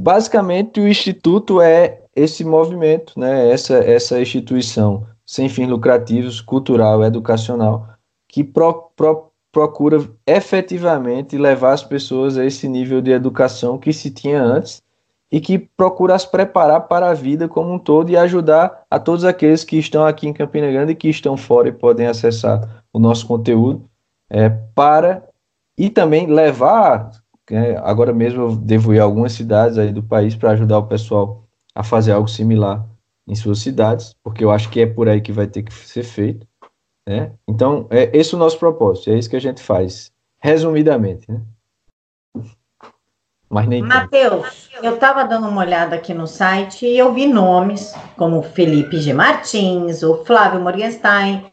basicamente 0.00 0.80
o 0.80 0.88
Instituto 0.88 1.60
é 1.60 2.02
esse 2.14 2.44
movimento, 2.44 3.18
né, 3.18 3.50
essa, 3.50 3.76
essa 3.76 4.20
instituição 4.20 5.06
sem 5.26 5.48
fins 5.48 5.68
lucrativos, 5.68 6.40
cultural, 6.40 7.04
educacional, 7.04 7.88
que 8.28 8.42
pro, 8.42 8.90
pro, 8.96 9.30
procura 9.56 10.06
efetivamente 10.26 11.38
levar 11.38 11.72
as 11.72 11.82
pessoas 11.82 12.36
a 12.36 12.44
esse 12.44 12.68
nível 12.68 13.00
de 13.00 13.10
educação 13.10 13.78
que 13.78 13.90
se 13.90 14.10
tinha 14.10 14.42
antes 14.42 14.82
e 15.32 15.40
que 15.40 15.58
procura 15.58 16.14
as 16.14 16.26
preparar 16.26 16.82
para 16.82 17.08
a 17.08 17.14
vida 17.14 17.48
como 17.48 17.72
um 17.72 17.78
todo 17.78 18.10
e 18.10 18.18
ajudar 18.18 18.84
a 18.90 18.98
todos 18.98 19.24
aqueles 19.24 19.64
que 19.64 19.78
estão 19.78 20.04
aqui 20.04 20.28
em 20.28 20.32
Campina 20.34 20.70
Grande 20.70 20.92
e 20.92 20.94
que 20.94 21.08
estão 21.08 21.38
fora 21.38 21.70
e 21.70 21.72
podem 21.72 22.06
acessar 22.06 22.84
o 22.92 22.98
nosso 22.98 23.26
conteúdo 23.26 23.88
é, 24.28 24.50
para 24.74 25.26
e 25.78 25.88
também 25.88 26.26
levar 26.26 27.12
é, 27.50 27.78
agora 27.78 28.12
mesmo 28.12 28.42
eu 28.42 28.56
devo 28.56 28.92
ir 28.92 29.00
a 29.00 29.04
algumas 29.04 29.32
cidades 29.32 29.78
aí 29.78 29.90
do 29.90 30.02
país 30.02 30.36
para 30.36 30.50
ajudar 30.50 30.80
o 30.80 30.86
pessoal 30.86 31.44
a 31.74 31.82
fazer 31.82 32.12
algo 32.12 32.28
similar 32.28 32.86
em 33.26 33.34
suas 33.34 33.60
cidades, 33.60 34.14
porque 34.22 34.44
eu 34.44 34.50
acho 34.50 34.68
que 34.68 34.80
é 34.80 34.86
por 34.86 35.08
aí 35.08 35.22
que 35.22 35.32
vai 35.32 35.46
ter 35.46 35.62
que 35.62 35.72
ser 35.72 36.02
feito. 36.02 36.46
Né? 37.08 37.32
Então, 37.46 37.86
é 37.90 38.10
esse 38.12 38.34
o 38.34 38.38
nosso 38.38 38.58
propósito, 38.58 39.10
é 39.10 39.18
isso 39.18 39.30
que 39.30 39.36
a 39.36 39.40
gente 39.40 39.62
faz, 39.62 40.10
resumidamente. 40.38 41.30
Né? 41.30 41.40
Mas 43.48 43.68
nem 43.68 43.80
Matheus, 43.80 44.68
eu 44.82 44.94
estava 44.94 45.24
dando 45.24 45.46
uma 45.48 45.60
olhada 45.60 45.94
aqui 45.94 46.12
no 46.12 46.26
site 46.26 46.84
e 46.84 46.98
eu 46.98 47.12
vi 47.12 47.28
nomes 47.28 47.94
como 48.16 48.42
Felipe 48.42 48.98
G. 48.98 49.12
Martins, 49.12 50.02
o 50.02 50.24
Flávio 50.24 50.60
Morgenstein, 50.60 51.46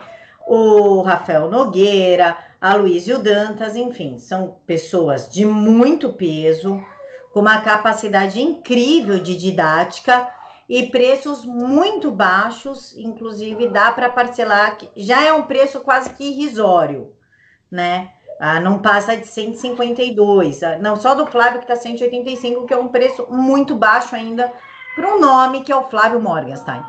o 0.47 1.01
Rafael 1.01 1.51
Nogueira, 1.51 2.35
a 2.59 2.73
Luísio 2.73 3.19
Dantas, 3.19 3.75
enfim, 3.75 4.17
são 4.17 4.59
pessoas 4.65 5.31
de 5.31 5.45
muito 5.45 6.13
peso, 6.13 6.83
com 7.31 7.41
uma 7.41 7.61
capacidade 7.61 8.41
incrível 8.41 9.19
de 9.19 9.37
didática 9.37 10.31
e 10.67 10.87
preços 10.87 11.43
muito 11.45 12.11
baixos, 12.11 12.95
inclusive 12.97 13.67
dá 13.67 13.91
para 13.91 14.09
parcelar, 14.09 14.77
já 14.95 15.23
é 15.23 15.33
um 15.33 15.43
preço 15.43 15.81
quase 15.81 16.11
que 16.11 16.23
irrisório, 16.23 17.13
né? 17.69 18.11
Ah, 18.39 18.59
não 18.59 18.79
passa 18.79 19.15
de 19.15 19.27
152, 19.27 20.63
ah, 20.63 20.77
não 20.77 20.95
só 20.95 21.13
do 21.15 21.27
Flávio 21.27 21.59
que 21.59 21.65
está 21.65 21.75
185, 21.75 22.65
que 22.65 22.73
é 22.73 22.77
um 22.77 22.87
preço 22.87 23.27
muito 23.29 23.75
baixo 23.75 24.15
ainda 24.15 24.51
para 24.95 25.15
um 25.15 25.19
nome 25.19 25.61
que 25.61 25.71
é 25.71 25.75
o 25.75 25.83
Flávio 25.83 26.19
Morgenstein. 26.19 26.83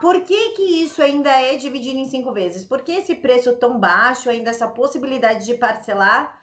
Por 0.00 0.22
que, 0.22 0.50
que 0.50 0.82
isso 0.82 1.02
ainda 1.02 1.30
é 1.30 1.56
dividido 1.56 1.98
em 1.98 2.08
cinco 2.08 2.32
vezes? 2.32 2.64
Por 2.64 2.82
que 2.82 2.92
esse 2.92 3.16
preço 3.16 3.56
tão 3.56 3.78
baixo, 3.78 4.30
ainda 4.30 4.50
essa 4.50 4.68
possibilidade 4.68 5.44
de 5.44 5.54
parcelar 5.54 6.40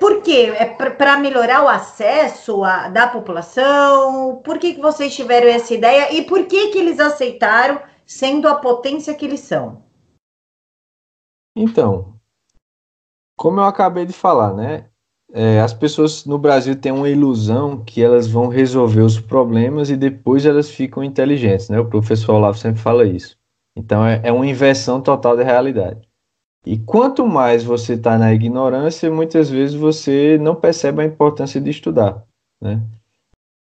por 0.00 0.22
quê? 0.22 0.52
É 0.56 0.64
para 0.64 1.18
melhorar 1.18 1.62
o 1.62 1.68
acesso 1.68 2.64
a, 2.64 2.88
da 2.88 3.06
população? 3.06 4.40
Por 4.44 4.58
que, 4.58 4.74
que 4.74 4.80
vocês 4.80 5.14
tiveram 5.14 5.46
essa 5.48 5.72
ideia? 5.72 6.12
E 6.12 6.24
por 6.24 6.46
que, 6.46 6.68
que 6.68 6.78
eles 6.78 6.98
aceitaram, 6.98 7.80
sendo 8.04 8.48
a 8.48 8.56
potência 8.56 9.14
que 9.14 9.24
eles 9.24 9.40
são? 9.40 9.84
Então, 11.56 12.18
como 13.36 13.60
eu 13.60 13.64
acabei 13.64 14.04
de 14.04 14.12
falar, 14.12 14.52
né? 14.52 14.88
É, 15.32 15.60
as 15.60 15.74
pessoas 15.74 16.24
no 16.24 16.38
Brasil 16.38 16.74
têm 16.74 16.90
uma 16.90 17.08
ilusão 17.08 17.84
que 17.84 18.02
elas 18.02 18.26
vão 18.26 18.48
resolver 18.48 19.02
os 19.02 19.20
problemas 19.20 19.90
e 19.90 19.96
depois 19.96 20.46
elas 20.46 20.70
ficam 20.70 21.04
inteligentes, 21.04 21.68
né? 21.68 21.78
O 21.78 21.88
professor 21.88 22.34
Olavo 22.34 22.58
sempre 22.58 22.80
fala 22.80 23.04
isso. 23.04 23.36
Então, 23.76 24.04
é, 24.04 24.20
é 24.24 24.32
uma 24.32 24.46
inversão 24.46 25.00
total 25.00 25.36
da 25.36 25.44
realidade. 25.44 26.07
E 26.68 26.76
quanto 26.76 27.26
mais 27.26 27.64
você 27.64 27.94
está 27.94 28.18
na 28.18 28.34
ignorância, 28.34 29.10
muitas 29.10 29.48
vezes 29.48 29.74
você 29.74 30.36
não 30.38 30.54
percebe 30.54 31.00
a 31.00 31.06
importância 31.06 31.58
de 31.58 31.70
estudar, 31.70 32.22
né? 32.60 32.82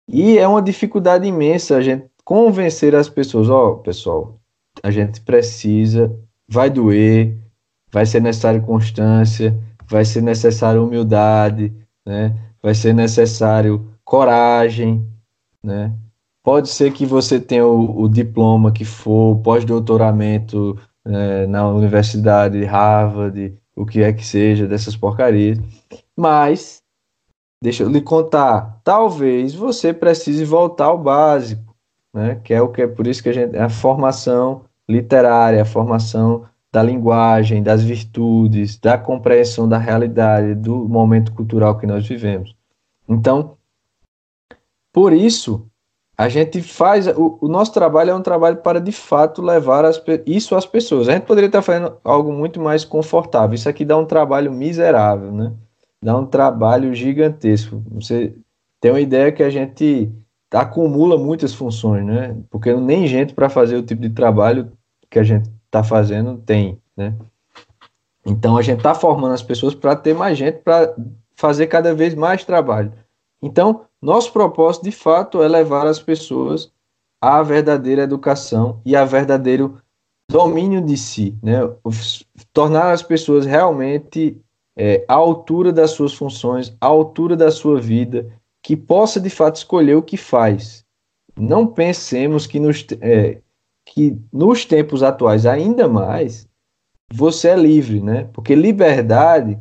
E 0.08 0.36
é 0.36 0.48
uma 0.48 0.60
dificuldade 0.60 1.24
imensa 1.24 1.76
a 1.76 1.80
gente 1.80 2.06
convencer 2.24 2.96
as 2.96 3.08
pessoas, 3.08 3.48
ó, 3.48 3.68
oh, 3.68 3.76
pessoal, 3.76 4.40
a 4.82 4.90
gente 4.90 5.20
precisa, 5.20 6.12
vai 6.48 6.68
doer, 6.68 7.38
vai 7.92 8.04
ser 8.04 8.20
necessário 8.20 8.62
constância, 8.62 9.56
vai 9.88 10.04
ser 10.04 10.20
necessário 10.20 10.82
humildade, 10.84 11.72
né? 12.04 12.36
Vai 12.60 12.74
ser 12.74 12.92
necessário 12.92 13.88
coragem, 14.04 15.06
né? 15.62 15.94
Pode 16.42 16.68
ser 16.68 16.92
que 16.92 17.06
você 17.06 17.38
tenha 17.38 17.68
o, 17.68 18.02
o 18.02 18.08
diploma 18.08 18.72
que 18.72 18.84
for, 18.84 19.38
pós-doutoramento 19.44 20.76
é, 21.06 21.46
na 21.46 21.68
Universidade 21.68 22.64
Harvard, 22.64 23.56
o 23.74 23.86
que 23.86 24.02
é 24.02 24.12
que 24.12 24.24
seja, 24.24 24.66
dessas 24.66 24.96
porcarias. 24.96 25.58
Mas, 26.16 26.82
deixa 27.62 27.82
eu 27.82 27.88
lhe 27.88 28.00
contar, 28.00 28.80
talvez 28.82 29.54
você 29.54 29.92
precise 29.92 30.44
voltar 30.44 30.86
ao 30.86 30.98
básico, 30.98 31.74
né? 32.12 32.40
Que 32.42 32.54
é 32.54 32.60
o 32.60 32.68
que 32.68 32.82
é 32.82 32.86
por 32.86 33.06
isso 33.06 33.22
que 33.22 33.28
a 33.28 33.32
gente. 33.32 33.56
A 33.56 33.68
formação 33.68 34.64
literária, 34.88 35.62
a 35.62 35.66
formação 35.66 36.46
da 36.72 36.82
linguagem, 36.82 37.62
das 37.62 37.82
virtudes, 37.82 38.78
da 38.78 38.98
compreensão 38.98 39.68
da 39.68 39.78
realidade, 39.78 40.54
do 40.54 40.88
momento 40.88 41.32
cultural 41.32 41.78
que 41.78 41.86
nós 41.86 42.06
vivemos. 42.06 42.54
Então, 43.08 43.56
por 44.92 45.12
isso, 45.12 45.66
a 46.18 46.28
gente 46.28 46.62
faz. 46.62 47.06
O, 47.08 47.38
o, 47.42 47.48
nosso 47.48 47.72
trabalho 47.72 48.10
é 48.10 48.14
um 48.14 48.22
trabalho 48.22 48.56
para 48.58 48.80
de 48.80 48.92
fato 48.92 49.42
levar 49.42 49.84
as, 49.84 50.02
isso 50.24 50.56
às 50.56 50.64
pessoas. 50.64 51.08
A 51.08 51.12
gente 51.12 51.24
poderia 51.24 51.48
estar 51.48 51.62
fazendo 51.62 51.96
algo 52.02 52.32
muito 52.32 52.60
mais 52.60 52.84
confortável. 52.84 53.54
Isso 53.54 53.68
aqui 53.68 53.84
dá 53.84 53.96
um 53.98 54.06
trabalho 54.06 54.50
miserável, 54.50 55.30
né? 55.30 55.52
Dá 56.02 56.16
um 56.16 56.24
trabalho 56.24 56.94
gigantesco. 56.94 57.82
Você 57.92 58.34
tem 58.80 58.90
uma 58.90 59.00
ideia 59.00 59.30
que 59.30 59.42
a 59.42 59.50
gente 59.50 60.10
acumula 60.50 61.18
muitas 61.18 61.52
funções, 61.52 62.04
né? 62.04 62.36
Porque 62.50 62.72
nem 62.74 63.06
gente 63.06 63.34
para 63.34 63.50
fazer 63.50 63.76
o 63.76 63.82
tipo 63.82 64.00
de 64.00 64.10
trabalho 64.10 64.72
que 65.10 65.18
a 65.18 65.22
gente 65.22 65.50
está 65.66 65.82
fazendo 65.82 66.38
tem, 66.38 66.78
né? 66.96 67.14
Então 68.24 68.56
a 68.56 68.62
gente 68.62 68.78
está 68.78 68.94
formando 68.94 69.34
as 69.34 69.42
pessoas 69.42 69.74
para 69.74 69.94
ter 69.94 70.14
mais 70.14 70.36
gente 70.38 70.58
para 70.58 70.94
fazer 71.34 71.66
cada 71.66 71.94
vez 71.94 72.14
mais 72.14 72.44
trabalho. 72.44 72.92
Então, 73.42 73.85
nosso 74.02 74.32
propósito, 74.32 74.84
de 74.84 74.92
fato, 74.92 75.42
é 75.42 75.48
levar 75.48 75.86
as 75.86 76.00
pessoas 76.00 76.70
à 77.20 77.42
verdadeira 77.42 78.02
educação 78.02 78.80
e 78.84 78.94
a 78.94 79.04
verdadeiro 79.04 79.80
domínio 80.30 80.84
de 80.84 80.96
si, 80.96 81.36
né? 81.42 81.60
tornar 82.52 82.92
as 82.92 83.02
pessoas 83.02 83.46
realmente 83.46 84.40
é, 84.76 85.04
à 85.08 85.14
altura 85.14 85.72
das 85.72 85.92
suas 85.92 86.12
funções, 86.12 86.76
à 86.80 86.86
altura 86.86 87.36
da 87.36 87.50
sua 87.50 87.80
vida, 87.80 88.30
que 88.62 88.76
possa 88.76 89.20
de 89.20 89.30
fato 89.30 89.56
escolher 89.56 89.94
o 89.94 90.02
que 90.02 90.16
faz. 90.16 90.84
Não 91.36 91.66
pensemos 91.66 92.46
que 92.46 92.58
nos, 92.58 92.84
é, 93.00 93.40
que 93.86 94.18
nos 94.32 94.64
tempos 94.64 95.02
atuais, 95.02 95.46
ainda 95.46 95.88
mais, 95.88 96.48
você 97.12 97.48
é 97.48 97.56
livre, 97.56 98.00
né? 98.02 98.28
Porque 98.32 98.54
liberdade 98.54 99.58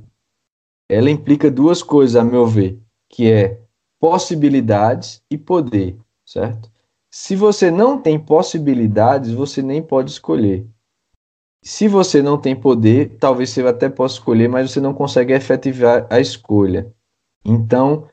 ela 0.89 1.09
implica 1.09 1.49
duas 1.49 1.81
coisas, 1.81 2.15
a 2.15 2.23
meu 2.23 2.45
ver, 2.45 2.79
que 3.09 3.31
é 3.31 3.59
possibilidades 3.99 5.21
e 5.29 5.37
poder, 5.37 5.97
certo? 6.25 6.71
Se 7.09 7.35
você 7.35 7.71
não 7.71 8.01
tem 8.01 8.19
possibilidades, 8.19 9.31
você 9.31 9.61
nem 9.61 9.81
pode 9.81 10.11
escolher. 10.11 10.67
Se 11.63 11.87
você 11.87 12.21
não 12.21 12.37
tem 12.37 12.55
poder, 12.55 13.17
talvez 13.19 13.49
você 13.49 13.65
até 13.65 13.89
possa 13.89 14.15
escolher, 14.15 14.47
mas 14.47 14.69
você 14.69 14.79
não 14.79 14.93
consegue 14.93 15.33
efetivar 15.33 16.05
a 16.09 16.19
escolha. 16.19 16.93
Então, 17.43 18.07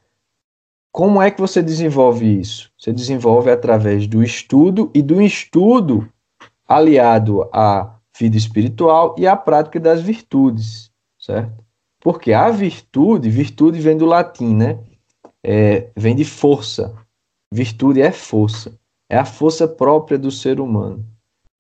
como 0.93 1.21
é 1.21 1.31
que 1.31 1.41
você 1.41 1.63
desenvolve 1.63 2.39
isso? 2.39 2.71
Você 2.79 2.93
desenvolve 2.93 3.51
através 3.51 4.07
do 4.07 4.23
estudo 4.23 4.91
e 4.95 5.03
do 5.03 5.21
estudo 5.21 6.09
aliado 6.67 7.49
à 7.53 7.97
vida 8.19 8.37
espiritual 8.37 9.15
e 9.19 9.27
à 9.27 9.37
prática 9.37 9.81
das 9.81 10.01
virtudes, 10.01 10.91
certo? 11.19 11.65
Porque 12.01 12.33
a 12.33 12.51
virtude, 12.51 13.29
virtude 13.31 13.81
vem 13.81 13.97
do 13.97 14.07
latim, 14.07 14.55
né? 14.55 14.79
É, 15.45 15.89
vem 15.97 16.15
de 16.15 16.25
força. 16.25 16.95
Virtude 17.53 18.01
é 18.01 18.11
força. 18.11 18.73
É 19.09 19.19
a 19.19 19.25
força 19.25 19.69
própria 19.69 20.19
do 20.19 20.31
ser 20.31 20.61
humano. 20.61 21.05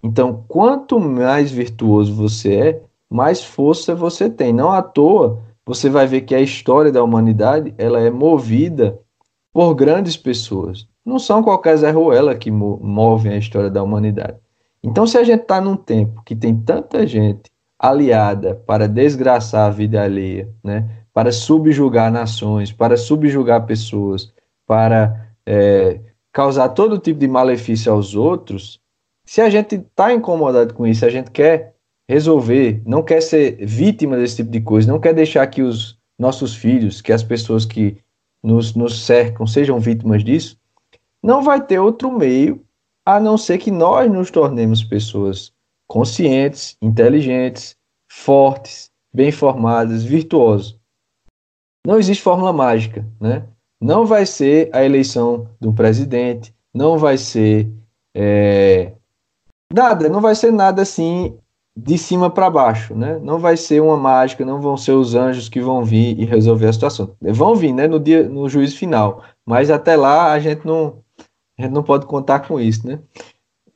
Então, 0.02 0.44
quanto 0.48 0.98
mais 0.98 1.50
virtuoso 1.50 2.14
você 2.14 2.54
é, 2.54 2.82
mais 3.10 3.44
força 3.44 3.94
você 3.94 4.28
tem. 4.28 4.52
Não 4.52 4.72
à 4.72 4.82
toa, 4.82 5.40
você 5.64 5.88
vai 5.88 6.06
ver 6.06 6.22
que 6.22 6.34
a 6.34 6.40
história 6.40 6.90
da 6.90 7.02
humanidade 7.04 7.74
ela 7.78 8.00
é 8.00 8.10
movida 8.10 8.98
por 9.52 9.74
grandes 9.74 10.16
pessoas. 10.16 10.88
Não 11.04 11.18
são 11.18 11.42
qualquer 11.42 11.76
Zé 11.76 11.90
Ruela 11.90 12.34
que 12.34 12.50
movem 12.50 13.32
a 13.32 13.38
história 13.38 13.70
da 13.70 13.82
humanidade. 13.82 14.38
Então, 14.82 15.06
se 15.06 15.18
a 15.18 15.22
gente 15.22 15.42
está 15.42 15.60
num 15.60 15.76
tempo 15.76 16.22
que 16.24 16.34
tem 16.34 16.56
tanta 16.56 17.06
gente 17.06 17.52
aliada 17.78 18.54
para 18.66 18.88
desgraçar 18.88 19.66
a 19.66 19.70
vida 19.70 20.02
alheia, 20.02 20.48
né? 20.62 21.01
Para 21.12 21.32
subjugar 21.32 22.10
nações, 22.10 22.72
para 22.72 22.96
subjugar 22.96 23.66
pessoas, 23.66 24.32
para 24.66 25.28
é, 25.44 26.00
causar 26.32 26.70
todo 26.70 26.98
tipo 26.98 27.20
de 27.20 27.28
malefício 27.28 27.92
aos 27.92 28.14
outros, 28.14 28.80
se 29.24 29.40
a 29.40 29.50
gente 29.50 29.76
está 29.76 30.12
incomodado 30.12 30.74
com 30.74 30.86
isso, 30.86 31.04
a 31.04 31.10
gente 31.10 31.30
quer 31.30 31.74
resolver, 32.08 32.82
não 32.84 33.02
quer 33.02 33.20
ser 33.20 33.64
vítima 33.64 34.16
desse 34.16 34.36
tipo 34.36 34.50
de 34.50 34.60
coisa, 34.60 34.90
não 34.90 35.00
quer 35.00 35.14
deixar 35.14 35.46
que 35.46 35.62
os 35.62 35.98
nossos 36.18 36.54
filhos, 36.54 37.00
que 37.00 37.12
as 37.12 37.22
pessoas 37.22 37.64
que 37.64 37.96
nos, 38.42 38.74
nos 38.74 39.04
cercam 39.04 39.46
sejam 39.46 39.78
vítimas 39.78 40.24
disso, 40.24 40.58
não 41.22 41.42
vai 41.42 41.64
ter 41.64 41.78
outro 41.78 42.10
meio 42.10 42.64
a 43.04 43.20
não 43.20 43.36
ser 43.36 43.58
que 43.58 43.70
nós 43.70 44.10
nos 44.10 44.30
tornemos 44.30 44.82
pessoas 44.82 45.52
conscientes, 45.86 46.76
inteligentes, 46.80 47.76
fortes, 48.10 48.90
bem 49.12 49.30
formadas, 49.30 50.02
virtuosas. 50.02 50.76
Não 51.86 51.98
existe 51.98 52.22
fórmula 52.22 52.52
mágica, 52.52 53.04
né? 53.20 53.44
Não 53.80 54.06
vai 54.06 54.24
ser 54.24 54.70
a 54.72 54.84
eleição 54.84 55.48
de 55.60 55.68
um 55.68 55.74
presidente, 55.74 56.54
não 56.72 56.96
vai 56.96 57.18
ser 57.18 57.68
é, 58.14 58.92
nada, 59.72 60.08
não 60.08 60.20
vai 60.20 60.34
ser 60.34 60.52
nada 60.52 60.82
assim 60.82 61.36
de 61.76 61.98
cima 61.98 62.30
para 62.30 62.50
baixo, 62.50 62.94
né? 62.94 63.18
Não 63.20 63.38
vai 63.38 63.56
ser 63.56 63.80
uma 63.80 63.96
mágica, 63.96 64.44
não 64.44 64.60
vão 64.60 64.76
ser 64.76 64.92
os 64.92 65.14
anjos 65.14 65.48
que 65.48 65.60
vão 65.60 65.82
vir 65.84 66.18
e 66.20 66.24
resolver 66.24 66.66
a 66.66 66.72
situação. 66.72 67.16
Vão 67.20 67.56
vir, 67.56 67.72
né, 67.72 67.88
no 67.88 67.98
dia 67.98 68.28
no 68.28 68.48
juízo 68.48 68.76
final, 68.76 69.24
mas 69.44 69.70
até 69.70 69.96
lá 69.96 70.32
a 70.32 70.38
gente 70.38 70.66
não 70.66 71.02
a 71.58 71.62
gente 71.62 71.72
não 71.72 71.82
pode 71.82 72.06
contar 72.06 72.40
com 72.40 72.60
isso, 72.60 72.86
né? 72.86 73.00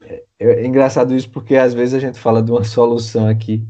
É, 0.00 0.24
é 0.38 0.66
engraçado 0.66 1.14
isso 1.14 1.28
porque 1.30 1.56
às 1.56 1.74
vezes 1.74 1.94
a 1.94 1.98
gente 1.98 2.18
fala 2.18 2.42
de 2.42 2.52
uma 2.52 2.62
solução 2.62 3.28
aqui. 3.28 3.66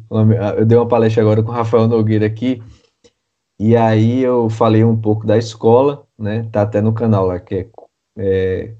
Eu 0.58 0.66
dei 0.66 0.76
uma 0.76 0.86
palestra 0.86 1.22
agora 1.22 1.42
com 1.42 1.50
o 1.50 1.54
Rafael 1.54 1.88
Nogueira 1.88 2.26
aqui 2.26 2.62
e 3.58 3.76
aí 3.76 4.20
eu 4.20 4.50
falei 4.50 4.84
um 4.84 4.96
pouco 4.96 5.26
da 5.26 5.38
escola, 5.38 6.06
né? 6.18 6.48
Tá 6.52 6.62
até 6.62 6.80
no 6.80 6.92
canal 6.92 7.26
lá, 7.26 7.38
que 7.40 7.54
é, 7.54 7.68
é 8.18 8.74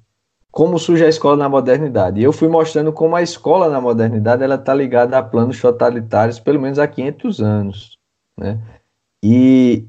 como 0.51 0.79
surge 0.79 1.05
a 1.05 1.09
escola 1.09 1.37
na 1.37 1.49
modernidade. 1.49 2.21
E 2.21 2.25
eu 2.25 2.33
fui 2.33 2.49
mostrando 2.49 2.93
como 2.93 3.15
a 3.17 3.23
escola 3.23 3.69
na 3.69 3.81
modernidade 3.81 4.43
ela 4.43 4.55
está 4.55 4.73
ligada 4.75 5.19
a 5.19 5.23
planos 5.23 5.61
totalitários 5.61 6.41
pelo 6.41 6.61
menos 6.61 6.79
há 6.79 6.87
500 6.87 7.41
anos, 7.41 7.99
né? 8.37 8.59
E 9.23 9.87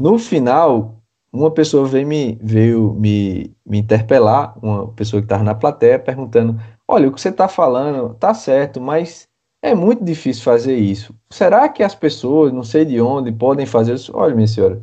no 0.00 0.18
final, 0.18 1.00
uma 1.32 1.50
pessoa 1.50 1.86
veio 1.86 2.06
me, 2.06 2.38
veio 2.42 2.92
me, 2.94 3.54
me 3.64 3.78
interpelar, 3.78 4.56
uma 4.62 4.88
pessoa 4.88 5.20
que 5.20 5.26
estava 5.26 5.44
na 5.44 5.54
plateia, 5.54 5.98
perguntando: 5.98 6.60
Olha, 6.86 7.08
o 7.08 7.12
que 7.12 7.20
você 7.20 7.28
está 7.28 7.48
falando 7.48 8.14
tá 8.14 8.34
certo, 8.34 8.80
mas 8.80 9.28
é 9.62 9.74
muito 9.74 10.04
difícil 10.04 10.42
fazer 10.42 10.76
isso. 10.76 11.14
Será 11.30 11.68
que 11.68 11.82
as 11.82 11.94
pessoas, 11.94 12.52
não 12.52 12.62
sei 12.64 12.84
de 12.84 13.00
onde, 13.00 13.30
podem 13.32 13.66
fazer 13.66 13.94
isso? 13.94 14.12
Olha, 14.14 14.34
minha 14.34 14.46
senhora, 14.46 14.82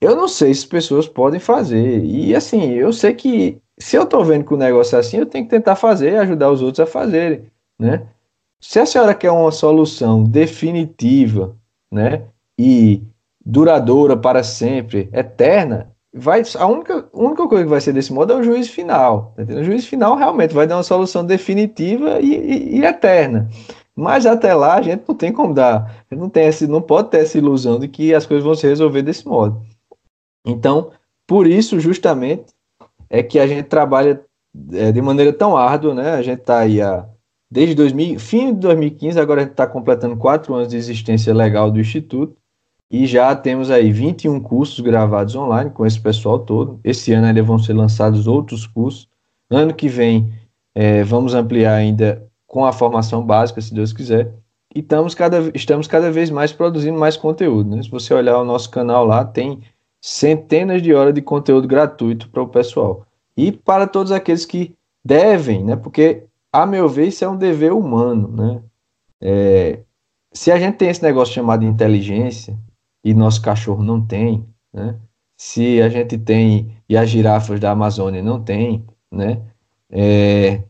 eu 0.00 0.16
não 0.16 0.28
sei 0.28 0.52
se 0.52 0.60
as 0.60 0.66
pessoas 0.66 1.08
podem 1.08 1.40
fazer. 1.40 2.04
E 2.04 2.34
assim, 2.34 2.72
eu 2.72 2.92
sei 2.92 3.14
que 3.14 3.60
se 3.78 3.96
eu 3.96 4.04
estou 4.04 4.24
vendo 4.24 4.44
que 4.44 4.54
o 4.54 4.58
negócio 4.58 4.96
é 4.96 5.00
assim, 5.00 5.18
eu 5.18 5.26
tenho 5.26 5.44
que 5.44 5.50
tentar 5.50 5.76
fazer 5.76 6.12
e 6.12 6.16
ajudar 6.16 6.50
os 6.50 6.62
outros 6.62 6.80
a 6.80 6.86
fazerem, 6.86 7.46
né? 7.78 8.06
Se 8.60 8.78
a 8.80 8.86
senhora 8.86 9.14
quer 9.14 9.30
uma 9.30 9.52
solução 9.52 10.24
definitiva, 10.24 11.54
né, 11.92 12.24
e 12.58 13.02
duradoura 13.44 14.16
para 14.16 14.42
sempre, 14.42 15.08
eterna, 15.12 15.92
vai 16.16 16.42
a 16.58 16.66
única, 16.66 17.08
única 17.12 17.46
coisa 17.46 17.64
que 17.64 17.70
vai 17.70 17.80
ser 17.80 17.92
desse 17.92 18.12
modo 18.12 18.32
é 18.32 18.36
o 18.36 18.42
juiz 18.42 18.68
final. 18.68 19.34
Tá 19.36 19.42
o 19.42 19.62
juiz 19.62 19.86
final 19.86 20.16
realmente 20.16 20.54
vai 20.54 20.66
dar 20.66 20.76
uma 20.76 20.82
solução 20.82 21.24
definitiva 21.24 22.20
e, 22.20 22.34
e, 22.34 22.78
e, 22.78 22.84
eterna. 22.84 23.48
Mas 23.94 24.26
até 24.26 24.54
lá 24.54 24.76
a 24.76 24.82
gente 24.82 25.04
não 25.06 25.14
tem 25.14 25.32
como 25.32 25.54
dar, 25.54 26.04
não 26.10 26.28
tem 26.28 26.46
esse, 26.46 26.66
não 26.66 26.82
pode 26.82 27.10
ter 27.10 27.18
essa 27.18 27.38
ilusão 27.38 27.78
de 27.78 27.88
que 27.88 28.14
as 28.14 28.26
coisas 28.26 28.44
vão 28.44 28.54
se 28.54 28.66
resolver 28.66 29.02
desse 29.02 29.26
modo. 29.26 29.62
Então, 30.46 30.90
por 31.26 31.46
isso 31.46 31.78
justamente 31.80 32.46
é 33.08 33.22
que 33.22 33.38
a 33.38 33.46
gente 33.46 33.64
trabalha 33.64 34.22
é, 34.72 34.92
de 34.92 35.02
maneira 35.02 35.32
tão 35.32 35.56
árdua, 35.56 35.94
né? 35.94 36.12
A 36.12 36.22
gente 36.22 36.40
está 36.40 36.60
aí 36.60 36.80
a, 36.80 37.06
desde 37.50 37.74
2000, 37.74 38.18
fim 38.18 38.54
de 38.54 38.60
2015, 38.60 39.18
agora 39.20 39.40
a 39.40 39.44
gente 39.44 39.52
está 39.52 39.66
completando 39.66 40.16
quatro 40.16 40.54
anos 40.54 40.68
de 40.68 40.76
existência 40.76 41.34
legal 41.34 41.70
do 41.70 41.80
Instituto 41.80 42.36
e 42.90 43.06
já 43.06 43.34
temos 43.34 43.70
aí 43.70 43.90
21 43.90 44.40
cursos 44.40 44.80
gravados 44.80 45.34
online 45.34 45.70
com 45.70 45.84
esse 45.84 46.00
pessoal 46.00 46.38
todo. 46.38 46.80
Esse 46.84 47.12
ano 47.12 47.26
ainda 47.26 47.42
vão 47.42 47.58
ser 47.58 47.72
lançados 47.72 48.26
outros 48.26 48.66
cursos. 48.66 49.08
Ano 49.50 49.74
que 49.74 49.88
vem 49.88 50.32
é, 50.74 51.02
vamos 51.02 51.34
ampliar 51.34 51.74
ainda 51.74 52.22
com 52.46 52.64
a 52.64 52.72
formação 52.72 53.24
básica, 53.24 53.60
se 53.60 53.74
Deus 53.74 53.92
quiser. 53.92 54.32
E 54.74 54.80
estamos 54.80 55.14
cada, 55.14 55.50
estamos 55.54 55.86
cada 55.86 56.10
vez 56.12 56.30
mais 56.30 56.52
produzindo 56.52 56.98
mais 56.98 57.16
conteúdo. 57.16 57.74
Né? 57.74 57.82
Se 57.82 57.90
você 57.90 58.14
olhar 58.14 58.38
o 58.38 58.44
nosso 58.44 58.70
canal 58.70 59.04
lá, 59.04 59.24
tem 59.24 59.62
centenas 60.00 60.82
de 60.82 60.94
horas 60.94 61.14
de 61.14 61.22
conteúdo 61.22 61.66
gratuito 61.66 62.28
para 62.28 62.42
o 62.42 62.48
pessoal. 62.48 63.04
e 63.36 63.50
para 63.52 63.86
todos 63.86 64.12
aqueles 64.12 64.46
que 64.46 64.74
devem, 65.04 65.62
né? 65.64 65.76
Porque, 65.76 66.24
a 66.52 66.64
meu 66.64 66.88
ver, 66.88 67.08
isso 67.08 67.24
é 67.24 67.28
um 67.28 67.36
dever 67.36 67.72
humano, 67.72 68.28
né? 68.28 68.62
É, 69.20 69.80
se 70.32 70.50
a 70.50 70.58
gente 70.58 70.76
tem 70.76 70.88
esse 70.88 71.02
negócio 71.02 71.34
chamado 71.34 71.64
inteligência 71.64 72.56
e 73.06 73.14
nosso 73.14 73.40
cachorro 73.40 73.84
não 73.84 74.04
tem, 74.04 74.44
né? 74.72 74.98
Se 75.36 75.80
a 75.80 75.88
gente 75.88 76.18
tem 76.18 76.76
e 76.88 76.96
as 76.96 77.08
girafas 77.08 77.60
da 77.60 77.70
Amazônia 77.70 78.20
não 78.20 78.42
tem, 78.42 78.84
né? 79.12 79.40
É, 79.88 80.64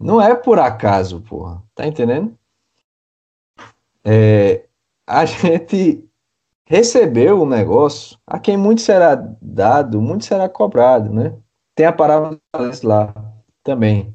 não 0.00 0.18
é 0.18 0.34
por 0.34 0.58
acaso, 0.58 1.20
porra. 1.20 1.62
Tá 1.74 1.86
entendendo? 1.86 2.34
É, 4.02 4.64
a 5.06 5.26
gente 5.26 6.08
recebeu 6.64 7.42
o 7.42 7.46
negócio, 7.46 8.18
a 8.26 8.38
quem 8.38 8.56
muito 8.56 8.80
será 8.80 9.14
dado, 9.42 10.00
muito 10.00 10.24
será 10.24 10.48
cobrado, 10.48 11.12
né? 11.12 11.36
Tem 11.74 11.84
a 11.84 11.92
palavra 11.92 12.40
lá 12.82 13.14
também. 13.62 14.14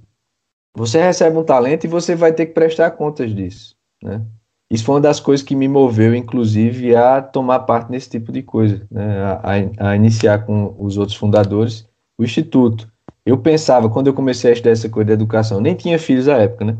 Você 0.73 0.99
recebe 0.99 1.37
um 1.37 1.43
talento 1.43 1.83
e 1.83 1.87
você 1.87 2.15
vai 2.15 2.33
ter 2.33 2.47
que 2.47 2.53
prestar 2.53 2.89
contas 2.89 3.35
disso, 3.35 3.75
né? 4.01 4.25
Isso 4.69 4.83
foi 4.83 4.95
uma 4.95 5.01
das 5.01 5.19
coisas 5.19 5.45
que 5.45 5.55
me 5.55 5.67
moveu, 5.67 6.13
inclusive, 6.13 6.93
a 6.95 7.21
tomar 7.21 7.59
parte 7.59 7.89
nesse 7.89 8.09
tipo 8.09 8.31
de 8.31 8.43
coisa, 8.43 8.85
né? 8.91 9.23
a, 9.23 9.89
a 9.91 9.95
iniciar 9.95 10.45
com 10.45 10.75
os 10.77 10.97
outros 10.97 11.17
fundadores 11.17 11.87
o 12.17 12.23
Instituto. 12.23 12.91
Eu 13.25 13.37
pensava, 13.37 13.89
quando 13.89 14.07
eu 14.07 14.13
comecei 14.13 14.49
a 14.49 14.53
estudar 14.53 14.71
essa 14.71 14.89
coisa 14.89 15.07
de 15.07 15.13
educação, 15.13 15.61
nem 15.61 15.75
tinha 15.75 15.97
filhos 15.97 16.27
à 16.27 16.37
época, 16.37 16.65
né? 16.65 16.77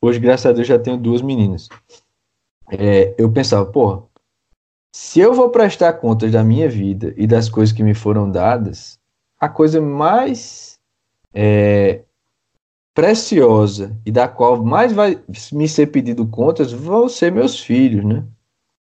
Hoje, 0.00 0.18
graças 0.20 0.46
a 0.46 0.52
Deus, 0.52 0.66
já 0.66 0.78
tenho 0.78 0.96
duas 0.96 1.22
meninas. 1.22 1.68
É, 2.70 3.14
eu 3.16 3.30
pensava, 3.32 3.64
porra, 3.66 4.02
se 4.94 5.18
eu 5.18 5.34
vou 5.34 5.50
prestar 5.50 5.94
contas 5.94 6.30
da 6.30 6.44
minha 6.44 6.68
vida 6.68 7.12
e 7.16 7.26
das 7.26 7.48
coisas 7.48 7.74
que 7.74 7.82
me 7.82 7.94
foram 7.94 8.30
dadas, 8.30 8.98
a 9.40 9.48
coisa 9.48 9.80
mais 9.80 10.78
é, 11.32 12.03
preciosa 12.94 13.96
e 14.06 14.12
da 14.12 14.28
qual 14.28 14.64
mais 14.64 14.92
vai 14.92 15.20
me 15.52 15.68
ser 15.68 15.88
pedido 15.88 16.26
contas 16.26 16.72
vão 16.72 17.08
ser 17.08 17.32
meus 17.32 17.58
filhos, 17.58 18.04
né? 18.04 18.24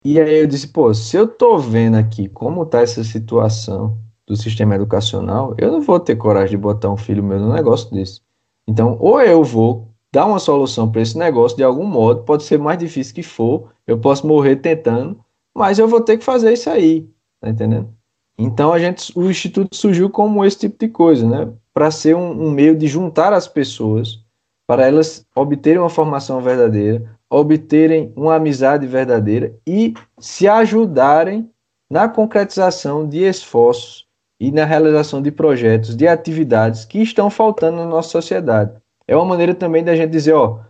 E 0.06 0.20
aí 0.20 0.40
eu 0.40 0.48
disse, 0.48 0.68
pô, 0.68 0.94
se 0.94 1.18
eu 1.18 1.28
tô 1.28 1.58
vendo 1.58 1.96
aqui 1.96 2.30
como 2.30 2.66
tá 2.66 2.82
essa 2.82 3.04
situação 3.04 3.98
do 4.26 4.36
sistema 4.36 4.76
educacional, 4.76 5.56
eu 5.58 5.72
não 5.72 5.82
vou 5.82 6.00
ter 6.00 6.16
coragem 6.16 6.52
de 6.52 6.58
botar 6.58 6.90
um 6.90 6.98
filho 6.98 7.24
meu 7.24 7.40
num 7.40 7.54
negócio 7.54 7.90
desse. 7.92 8.22
Então, 8.68 8.98
ou 9.00 9.20
eu 9.20 9.44
vou 9.44 9.88
dar 10.14 10.26
uma 10.26 10.40
solução 10.40 10.90
para 10.92 11.02
esse 11.02 11.18
negócio 11.18 11.58
de 11.58 11.64
algum 11.64 11.86
modo, 11.86 12.24
pode 12.24 12.44
ser 12.44 12.60
mais 12.60 12.78
difícil 12.78 13.16
que 13.16 13.24
for, 13.24 13.72
eu 13.86 13.98
posso 13.98 14.28
morrer 14.28 14.58
tentando, 14.58 15.20
mas 15.56 15.80
eu 15.80 15.88
vou 15.88 16.02
ter 16.02 16.18
que 16.18 16.24
fazer 16.24 16.54
isso 16.54 16.70
aí, 16.70 17.10
tá 17.42 17.50
entendendo? 17.50 17.90
Então 18.38 18.72
a 18.72 18.80
gente, 18.80 19.12
o 19.18 19.30
instituto 19.30 19.76
surgiu 19.76 20.10
como 20.10 20.46
esse 20.46 20.60
tipo 20.60 20.78
de 20.80 20.90
coisa, 20.90 21.28
né? 21.28 21.52
Para 21.78 21.92
ser 21.92 22.16
um, 22.16 22.48
um, 22.48 22.50
meio 22.50 22.76
de 22.76 22.88
juntar 22.88 23.34
as 23.34 23.48
pessoas, 23.48 24.20
para 24.66 24.88
elas 24.88 25.24
obterem 25.36 25.78
uma 25.78 25.92
formação 25.92 26.42
verdadeira, 26.42 27.08
obterem 27.30 28.12
uma 28.16 28.34
amizade 28.34 28.88
verdadeira 28.88 29.56
e 29.64 29.94
se 30.18 30.48
ajudarem 30.48 31.48
na 31.88 32.10
concretização 32.10 33.08
de 33.08 33.20
esforços 33.20 34.08
e 34.40 34.52
na 34.52 34.66
realização 34.66 35.22
de 35.22 35.30
projetos, 35.30 35.96
de 35.96 36.08
atividades 36.08 36.84
que 36.84 36.98
estão 36.98 37.30
faltando 37.30 37.78
na 37.78 37.86
nossa 37.86 38.10
sociedade. 38.10 38.72
É 39.08 39.16
uma 39.16 39.26
maneira 39.26 39.54
também 39.54 39.84
da 39.84 39.96
gente 39.96 40.10
dizer, 40.10 40.34
ó, 40.34 40.62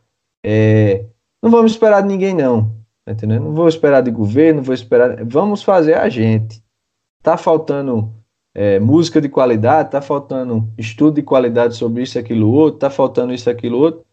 é, 0.45 1.05
não 1.41 1.49
vamos 1.49 1.71
esperar 1.71 2.01
de 2.01 2.09
ninguém 2.09 2.33
não, 2.33 2.75
tá? 3.05 3.15
Não 3.25 3.53
vou 3.53 3.69
esperar 3.69 4.01
de 4.01 4.11
governo, 4.11 4.61
vou 4.61 4.75
esperar, 4.75 5.23
vamos 5.23 5.63
fazer 5.63 5.93
a 5.93 6.09
gente. 6.09 6.61
Tá 7.23 7.37
faltando 7.37 8.11
é, 8.57 8.79
música 8.79 9.21
de 9.21 9.29
qualidade, 9.29 9.91
tá 9.91 10.01
faltando 10.01 10.67
estudo 10.79 11.17
de 11.17 11.21
qualidade 11.21 11.75
sobre 11.75 12.01
isso, 12.01 12.17
aquilo, 12.17 12.49
outro, 12.49 12.79
tá 12.79 12.89
faltando 12.89 13.31
isso, 13.31 13.47
aquilo, 13.47 13.77
outro. 13.77 14.03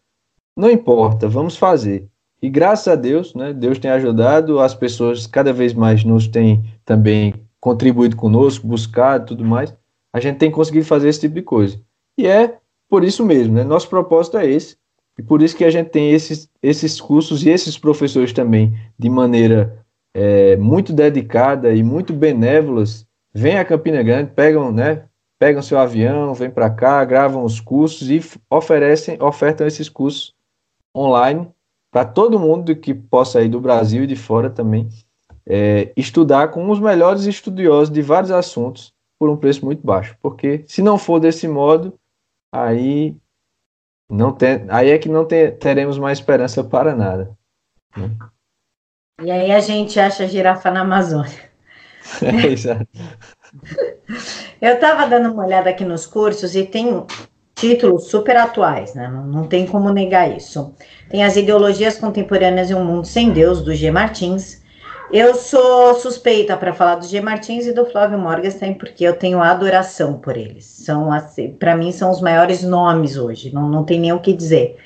Não 0.54 0.70
importa, 0.70 1.26
vamos 1.26 1.56
fazer. 1.56 2.06
E 2.42 2.50
graças 2.50 2.88
a 2.88 2.94
Deus, 2.94 3.34
né, 3.34 3.54
Deus 3.54 3.78
tem 3.78 3.90
ajudado, 3.90 4.60
as 4.60 4.74
pessoas 4.74 5.26
cada 5.26 5.50
vez 5.50 5.72
mais 5.72 6.04
nos 6.04 6.28
têm 6.28 6.62
também 6.84 7.32
contribuído 7.58 8.16
conosco, 8.16 8.66
buscado 8.66 9.28
tudo 9.28 9.42
mais. 9.42 9.74
A 10.12 10.20
gente 10.20 10.36
tem 10.36 10.50
conseguido 10.50 10.84
fazer 10.84 11.08
esse 11.08 11.20
tipo 11.20 11.36
de 11.36 11.42
coisa. 11.42 11.80
E 12.18 12.26
é 12.26 12.58
por 12.86 13.02
isso 13.02 13.24
mesmo, 13.24 13.54
né? 13.54 13.64
Nosso 13.64 13.88
propósito 13.88 14.36
é 14.36 14.46
esse. 14.46 14.76
E 15.18 15.22
por 15.22 15.40
isso 15.40 15.56
que 15.56 15.64
a 15.64 15.70
gente 15.70 15.88
tem 15.88 16.10
esses, 16.10 16.50
esses 16.62 17.00
cursos 17.00 17.46
e 17.46 17.48
esses 17.48 17.78
professores 17.78 18.34
também, 18.34 18.76
de 18.98 19.08
maneira 19.08 19.82
é, 20.14 20.54
muito 20.56 20.92
dedicada 20.92 21.74
e 21.74 21.82
muito 21.82 22.12
benévolas, 22.12 23.03
vêm 23.34 23.58
a 23.58 23.64
Campina 23.64 24.02
Grande, 24.02 24.30
pegam, 24.30 24.70
né? 24.70 25.06
Pegam 25.38 25.60
seu 25.60 25.78
avião, 25.78 26.32
vêm 26.32 26.50
para 26.50 26.70
cá, 26.70 27.04
gravam 27.04 27.44
os 27.44 27.60
cursos 27.60 28.08
e 28.08 28.20
oferecem, 28.48 29.20
ofertam 29.20 29.66
esses 29.66 29.88
cursos 29.88 30.32
online 30.96 31.50
para 31.92 32.04
todo 32.04 32.38
mundo 32.38 32.74
que 32.74 32.94
possa 32.94 33.42
ir 33.42 33.48
do 33.48 33.60
Brasil 33.60 34.04
e 34.04 34.06
de 34.06 34.16
fora 34.16 34.48
também 34.48 34.88
é, 35.46 35.92
estudar 35.96 36.48
com 36.48 36.70
os 36.70 36.80
melhores 36.80 37.24
estudiosos 37.24 37.90
de 37.90 38.00
vários 38.00 38.30
assuntos 38.30 38.92
por 39.18 39.28
um 39.28 39.36
preço 39.36 39.64
muito 39.64 39.84
baixo. 39.84 40.16
Porque 40.20 40.64
se 40.66 40.82
não 40.82 40.98
for 40.98 41.20
desse 41.20 41.46
modo, 41.46 41.98
aí 42.52 43.16
não 44.10 44.32
tem, 44.32 44.66
aí 44.68 44.90
é 44.90 44.98
que 44.98 45.08
não 45.08 45.26
teremos 45.26 45.98
mais 45.98 46.18
esperança 46.18 46.62
para 46.62 46.94
nada. 46.94 47.36
Né? 47.96 48.10
E 49.22 49.30
aí 49.30 49.52
a 49.52 49.60
gente 49.60 49.98
acha 50.00 50.26
girafa 50.26 50.70
na 50.70 50.80
Amazônia. 50.80 51.53
É, 52.22 52.46
exato. 52.52 52.86
Eu 54.60 54.74
estava 54.74 55.06
dando 55.06 55.32
uma 55.32 55.44
olhada 55.44 55.70
aqui 55.70 55.84
nos 55.84 56.06
cursos 56.06 56.54
e 56.54 56.64
tem 56.64 57.04
títulos 57.54 58.08
super 58.08 58.36
atuais, 58.36 58.94
né? 58.94 59.08
Não, 59.08 59.26
não 59.26 59.46
tem 59.46 59.66
como 59.66 59.90
negar 59.90 60.36
isso. 60.36 60.74
Tem 61.08 61.24
as 61.24 61.36
ideologias 61.36 61.98
contemporâneas 61.98 62.70
em 62.70 62.74
um 62.74 62.84
mundo 62.84 63.06
sem 63.06 63.30
Deus, 63.30 63.62
do 63.62 63.74
G. 63.74 63.90
Martins. 63.90 64.62
Eu 65.12 65.34
sou 65.34 65.94
suspeita 65.94 66.56
para 66.56 66.72
falar 66.72 66.96
do 66.96 67.06
G. 67.06 67.20
Martins 67.20 67.66
e 67.66 67.72
do 67.72 67.86
Flávio 67.86 68.18
Morgenstern, 68.18 68.74
porque 68.74 69.04
eu 69.04 69.14
tenho 69.14 69.40
adoração 69.40 70.18
por 70.18 70.36
eles. 70.36 70.64
São, 70.64 71.12
assim, 71.12 71.52
para 71.52 71.76
mim, 71.76 71.92
são 71.92 72.10
os 72.10 72.20
maiores 72.20 72.62
nomes 72.62 73.16
hoje, 73.16 73.54
não, 73.54 73.68
não 73.68 73.84
tem 73.84 74.00
nem 74.00 74.12
o 74.12 74.18
que 74.18 74.32
dizer. 74.32 74.76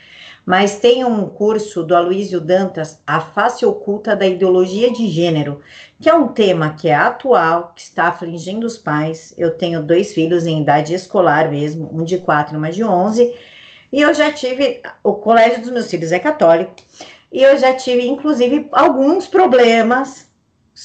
Mas 0.48 0.76
tem 0.76 1.04
um 1.04 1.28
curso 1.28 1.82
do 1.82 1.94
Aloysio 1.94 2.40
Dantas, 2.40 3.02
A 3.06 3.20
Face 3.20 3.66
Oculta 3.66 4.16
da 4.16 4.26
Ideologia 4.26 4.90
de 4.90 5.06
Gênero, 5.06 5.61
que 6.00 6.08
é 6.08 6.14
um 6.14 6.28
tema 6.28 6.72
que 6.72 6.88
é 6.88 6.94
atual, 6.94 7.74
que 7.76 7.82
está 7.82 8.04
afligindo 8.04 8.66
os 8.66 8.78
pais. 8.78 9.34
Eu 9.37 9.58
tenho 9.58 9.82
dois 9.82 10.14
filhos 10.14 10.46
em 10.46 10.62
idade 10.62 10.94
escolar 10.94 11.50
mesmo, 11.50 11.90
um 11.92 12.02
de 12.02 12.16
quatro 12.16 12.54
e 12.54 12.56
uma 12.56 12.70
de 12.70 12.82
onze, 12.82 13.37
e 13.92 14.00
eu 14.00 14.14
já 14.14 14.32
tive, 14.32 14.80
o 15.04 15.16
colégio 15.16 15.61
dos 15.61 15.70
meus 15.70 15.90
filhos 15.90 16.12
é 16.12 16.18
católico, 16.18 16.76
e 17.30 17.42
eu 17.42 17.58
já 17.58 17.74
tive, 17.74 18.08
inclusive, 18.08 18.70
alguns 18.72 19.26
problemas 19.26 20.30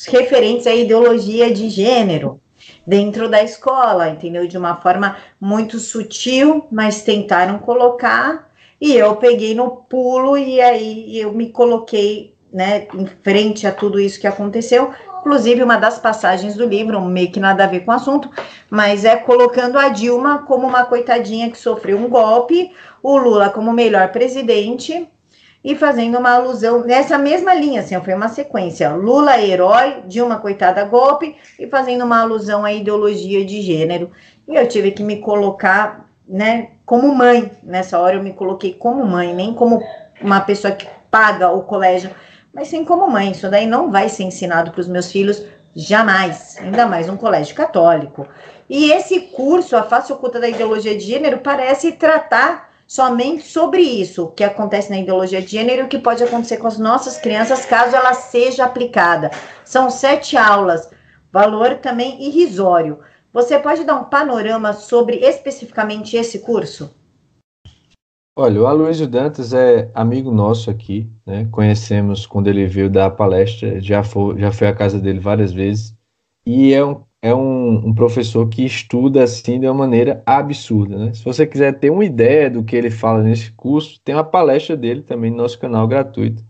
referentes 0.10 0.67
à 0.67 0.76
ideologia 0.76 1.54
de 1.54 1.69
gênero 1.69 2.41
dentro 2.86 3.30
da 3.30 3.41
escola, 3.41 4.10
entendeu? 4.10 4.45
De 4.45 4.58
uma 4.58 4.76
forma 4.76 5.15
muito 5.39 5.80
sutil, 5.80 6.67
mas 6.69 7.04
tentaram 7.04 7.60
colocar 7.60 8.52
e 8.84 8.98
eu 8.98 9.15
peguei 9.15 9.56
no 9.56 9.72
pulo 9.72 10.38
e 10.38 10.60
aí 10.60 11.17
eu 11.17 11.32
me 11.32 11.50
coloquei, 11.50 12.36
né, 12.52 12.86
em 12.93 13.06
frente 13.06 13.65
a 13.65 13.72
tudo 13.72 13.98
isso 13.98 14.19
que 14.19 14.28
aconteceu. 14.28 14.91
Inclusive, 15.22 15.63
uma 15.63 15.78
das 15.78 15.98
passagens 15.98 16.56
do 16.56 16.65
livro, 16.65 17.00
meio 17.00 17.32
que 17.32 17.39
nada 17.39 17.63
a 17.63 17.67
ver 17.67 17.86
com 17.86 17.91
o 17.91 17.93
assunto, 17.93 18.30
mas 18.69 19.06
é 19.06 19.15
colocando 19.15 19.80
a 19.80 19.88
Dilma 19.88 20.39
como 20.39 20.67
uma 20.67 20.84
coitadinha 20.84 21.50
que 21.50 21.58
sofreu 21.58 21.98
um 21.98 22.10
golpe, 22.10 22.74
o 23.02 23.15
Lula 23.15 23.50
como 23.50 23.72
melhor 23.72 24.12
presidente 24.12 25.08
e 25.63 25.76
fazendo 25.76 26.17
uma 26.17 26.32
alusão 26.32 26.84
nessa 26.84 27.17
mesma 27.17 27.54
linha, 27.54 27.80
assim, 27.80 27.98
foi 28.02 28.13
uma 28.13 28.28
sequência. 28.28 28.93
Lula 28.93 29.39
herói, 29.39 30.04
Dilma 30.06 30.39
coitada 30.39 30.84
golpe 30.84 31.38
e 31.58 31.67
fazendo 31.67 32.04
uma 32.04 32.19
alusão 32.19 32.65
à 32.65 32.74
ideologia 32.74 33.46
de 33.46 33.62
gênero. 33.62 34.12
E 34.46 34.56
eu 34.56 34.67
tive 34.67 34.91
que 34.91 35.02
me 35.02 35.19
colocar, 35.19 36.03
né, 36.28 36.72
como 36.86 37.14
mãe. 37.14 37.52
Nessa 37.64 38.00
hora 38.00 38.16
eu 38.16 38.24
me 38.24 38.34
coloquei 38.34 38.74
como 38.74 39.06
mãe, 39.06 39.34
nem 39.34 39.54
como 39.54 39.84
uma 40.22 40.42
pessoa 40.42 40.74
que 40.74 40.88
paga 41.10 41.52
o 41.52 41.64
colégio, 41.64 42.12
mas 42.54 42.68
sim 42.68 42.84
como 42.86 43.10
mãe. 43.10 43.32
Isso 43.32 43.50
daí 43.50 43.68
não 43.68 43.92
vai 43.92 44.10
ser 44.10 44.24
ensinado 44.24 44.72
para 44.72 44.82
os 44.82 44.88
meus 44.88 45.12
filhos 45.12 45.46
jamais, 45.76 46.58
ainda 46.60 46.86
mais 46.86 47.10
um 47.10 47.18
colégio 47.18 47.56
católico. 47.56 48.28
E 48.70 48.92
esse 48.92 49.20
curso, 49.20 49.76
a 49.76 49.84
face 49.84 50.14
oculta 50.14 50.40
da 50.40 50.48
ideologia 50.48 50.96
de 50.96 51.04
gênero, 51.04 51.40
parece 51.40 51.94
tratar 51.94 52.72
somente 52.88 53.44
sobre 53.44 53.82
isso, 53.82 54.32
que 54.36 54.44
acontece 54.44 54.90
na 54.90 55.00
ideologia 55.00 55.42
de 55.42 55.48
gênero 55.48 55.82
e 55.82 55.86
o 55.86 55.88
que 55.88 55.98
pode 55.98 56.24
acontecer 56.24 56.58
com 56.58 56.68
as 56.68 56.78
nossas 56.78 57.18
crianças 57.18 57.66
caso 57.66 57.96
ela 57.96 58.14
seja 58.14 58.66
aplicada. 58.66 59.32
São 59.66 59.90
sete 59.90 60.38
aulas, 60.38 60.90
valor 61.32 61.76
também 61.76 62.22
irrisório. 62.24 63.00
Você 63.34 63.58
pode 63.58 63.84
dar 63.84 63.96
um 63.96 64.04
panorama 64.04 64.74
sobre 64.74 65.15
especificamente 65.17 66.15
esse 66.15 66.38
curso? 66.39 66.93
Olha, 68.36 68.62
o 68.62 68.67
Aloysio 68.67 69.08
Dantas 69.08 69.54
é 69.54 69.89
amigo 69.96 70.32
nosso 70.32 70.69
aqui, 70.69 71.10
né? 71.26 71.48
Conhecemos 71.52 72.28
quando 72.28 72.48
ele 72.48 72.67
veio 72.67 72.91
dar 72.91 73.10
palestra, 73.10 73.82
já 73.82 74.04
foi, 74.04 74.39
já 74.39 74.52
foi 74.52 74.67
à 74.67 74.74
casa 74.74 75.00
dele 75.00 75.19
várias 75.19 75.52
vezes. 75.52 75.96
E 76.46 76.74
é 76.74 76.86
um, 76.86 77.02
é 77.24 77.34
um, 77.34 77.88
um, 77.88 77.93
professor 77.93 78.48
que 78.48 78.63
estuda 78.63 79.24
assim 79.24 79.60
de 79.60 79.65
uma 79.65 79.74
maneira 79.74 80.22
absurda. 80.28 80.96
Né? 80.96 81.13
Se 81.15 81.26
você 81.26 81.48
quiser 81.48 81.80
ter 81.80 81.89
uma 81.89 82.06
ideia 82.06 82.52
do 82.52 82.63
que 82.63 82.76
ele 82.76 82.91
fala 82.91 83.24
nesse 83.24 83.52
curso, 83.54 84.00
tem 84.04 84.13
uma 84.13 84.24
palestra 84.24 84.78
dele 84.78 85.02
também 85.02 85.32
no 85.32 85.38
nosso 85.38 85.58
canal 85.58 85.88
gratuito. 85.88 86.43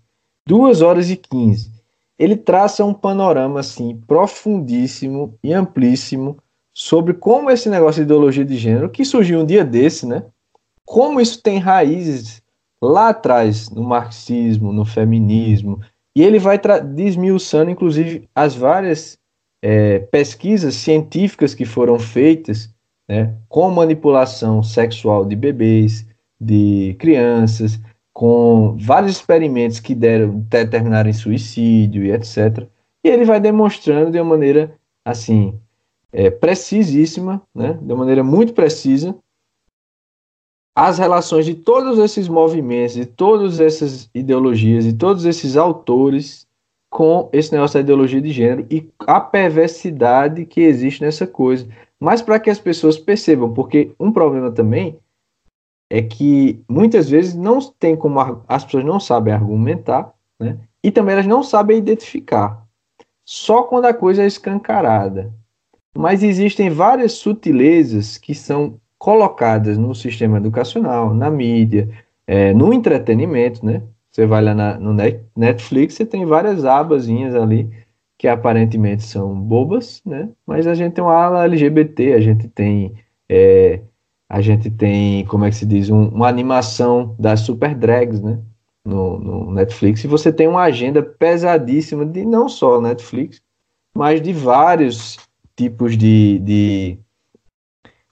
Duas 0.46 0.82
horas 0.82 1.10
e 1.10 1.16
quinze. 1.16 1.72
Ele 2.20 2.36
traça 2.36 2.84
um 2.84 2.94
panorama 2.94 3.62
assim 3.62 4.02
profundíssimo 4.06 5.38
e 5.42 5.54
amplíssimo 5.54 6.38
sobre 6.74 7.14
como 7.14 7.52
esse 7.52 7.70
negócio 7.70 8.02
de 8.02 8.06
ideologia 8.06 8.44
de 8.44 8.58
gênero, 8.58 8.90
que 8.90 9.06
surgiu 9.06 9.40
um 9.40 9.46
dia 9.46 9.64
desse, 9.64 10.06
né? 10.06 10.24
Como 10.86 11.22
isso 11.22 11.42
tem 11.42 11.60
raízes 11.60 12.42
lá 12.82 13.10
atrás 13.10 13.70
no 13.70 13.84
marxismo, 13.84 14.74
no 14.74 14.84
feminismo, 14.84 15.80
e 16.16 16.22
ele 16.22 16.40
vai 16.40 16.60
desmiuçando, 16.94 17.72
inclusive, 17.72 18.28
as 18.36 18.56
várias 18.56 19.18
é, 19.62 20.00
pesquisas 20.00 20.76
científicas 20.76 21.56
que 21.56 21.66
foram 21.66 21.98
feitas 21.98 22.70
né, 23.08 23.34
com 23.48 23.70
manipulação 23.72 24.62
sexual 24.62 25.26
de 25.26 25.36
bebês, 25.36 26.06
de 26.40 26.96
crianças, 27.00 27.80
com 28.12 28.76
vários 28.78 29.14
experimentos 29.14 29.80
que 29.80 29.96
deram 29.96 30.40
determinaram 30.50 31.10
em 31.10 31.14
suicídio 31.14 32.04
e 32.04 32.12
etc. 32.12 32.68
E 33.04 33.10
ele 33.10 33.26
vai 33.26 33.40
demonstrando 33.40 34.12
de 34.12 34.20
uma 34.20 34.30
maneira 34.32 34.76
assim 35.04 35.60
é, 36.14 36.30
precisíssima, 36.30 37.42
né, 37.54 37.78
de 37.82 37.94
maneira 37.96 38.24
muito 38.24 38.54
precisa, 38.54 39.16
as 40.76 40.98
relações 40.98 41.46
de 41.46 41.56
todos 41.56 42.00
esses 42.00 42.28
movimentos, 42.28 42.96
de 42.96 43.06
todas 43.06 43.60
essas 43.60 44.10
ideologias, 44.14 44.86
de 44.86 44.94
todos 44.94 45.26
esses 45.26 45.58
autores 45.58 46.48
com 46.90 47.30
esse 47.34 47.52
negócio 47.52 47.76
da 47.76 47.82
ideologia 47.82 48.22
de 48.22 48.32
gênero 48.32 48.68
e 48.70 48.88
a 49.00 49.20
perversidade 49.20 50.46
que 50.46 50.62
existe 50.62 51.02
nessa 51.02 51.26
coisa. 51.26 51.68
Mas 52.00 52.22
para 52.22 52.40
que 52.40 52.50
as 52.50 52.60
pessoas 52.60 52.98
percebam, 52.98 53.54
porque 53.54 53.92
um 54.00 54.12
problema 54.12 54.52
também 54.52 54.98
é 55.92 56.02
que 56.02 56.64
muitas 56.70 57.10
vezes 57.10 57.36
não 57.36 57.60
tem 57.60 57.96
como 57.96 58.20
as 58.48 58.64
pessoas 58.64 58.84
não 58.84 59.00
sabem 59.00 59.34
argumentar, 59.34 60.14
né? 60.40 60.58
E 60.84 60.92
também 60.92 61.14
elas 61.14 61.28
não 61.28 61.44
sabem 61.44 61.78
identificar. 61.78 62.64
Só 63.26 63.64
quando 63.64 63.86
a 63.86 63.94
coisa 63.94 64.24
é 64.24 64.28
escancarada. 64.28 65.34
Mas 65.96 66.24
existem 66.24 66.70
várias 66.70 67.14
sutilezas 67.14 68.18
que 68.18 68.34
são 68.34 68.80
colocadas 68.98 69.78
no 69.78 69.94
sistema 69.94 70.38
educacional, 70.38 71.14
na 71.14 71.30
mídia, 71.30 71.90
é, 72.26 72.54
no 72.54 72.74
entretenimento, 72.74 73.66
né? 73.66 73.84
Você 74.12 74.26
vai 74.26 74.44
lá 74.44 74.54
na, 74.54 74.80
no 74.80 74.96
Netflix, 75.36 75.96
você 75.96 76.06
tem 76.06 76.26
várias 76.26 76.66
abazinhas 76.66 77.36
ali 77.36 77.70
que 78.18 78.28
aparentemente 78.28 79.04
são 79.04 79.34
bobas, 79.40 80.02
né? 80.06 80.30
Mas 80.46 80.68
a 80.68 80.74
gente 80.74 80.94
tem 80.94 81.04
uma 81.04 81.16
ala 81.16 81.46
LGBT, 81.46 82.14
a 82.14 82.22
gente 82.22 82.48
tem 82.48 82.94
é, 83.30 83.82
a 84.30 84.42
gente 84.42 84.72
tem, 84.72 85.26
como 85.26 85.46
é 85.46 85.50
que 85.50 85.56
se 85.56 85.66
diz, 85.66 85.90
um, 85.90 86.08
uma 86.08 86.28
animação 86.28 87.16
das 87.20 87.42
super 87.42 87.76
drags, 87.76 88.20
né? 88.20 88.40
No, 88.86 89.20
no, 89.20 89.52
Netflix, 89.52 90.04
e 90.04 90.08
você 90.08 90.34
tem 90.34 90.48
uma 90.48 90.64
agenda 90.64 91.02
pesadíssima 91.02 92.06
de 92.06 92.26
não 92.26 92.50
só 92.50 92.82
Netflix, 92.82 93.42
mas 93.96 94.22
de 94.22 94.34
vários 94.34 95.18
tipos 95.56 95.98
de, 95.98 96.40
de, 96.40 97.00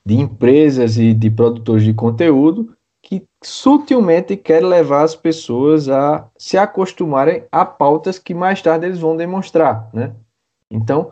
de 0.05 0.15
empresas 0.15 0.97
e 0.97 1.13
de 1.13 1.29
produtores 1.29 1.83
de 1.83 1.93
conteúdo 1.93 2.75
que 3.01 3.25
sutilmente 3.43 4.37
querem 4.37 4.69
levar 4.69 5.03
as 5.03 5.15
pessoas 5.15 5.89
a 5.89 6.29
se 6.37 6.57
acostumarem 6.57 7.43
a 7.51 7.65
pautas 7.65 8.19
que 8.19 8.33
mais 8.33 8.61
tarde 8.61 8.85
eles 8.85 8.99
vão 8.99 9.17
demonstrar, 9.17 9.89
né? 9.93 10.13
Então, 10.69 11.11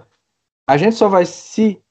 a 0.68 0.78
gente 0.78 0.96
só 0.96 1.10
vai 1.10 1.26
se 1.26 1.82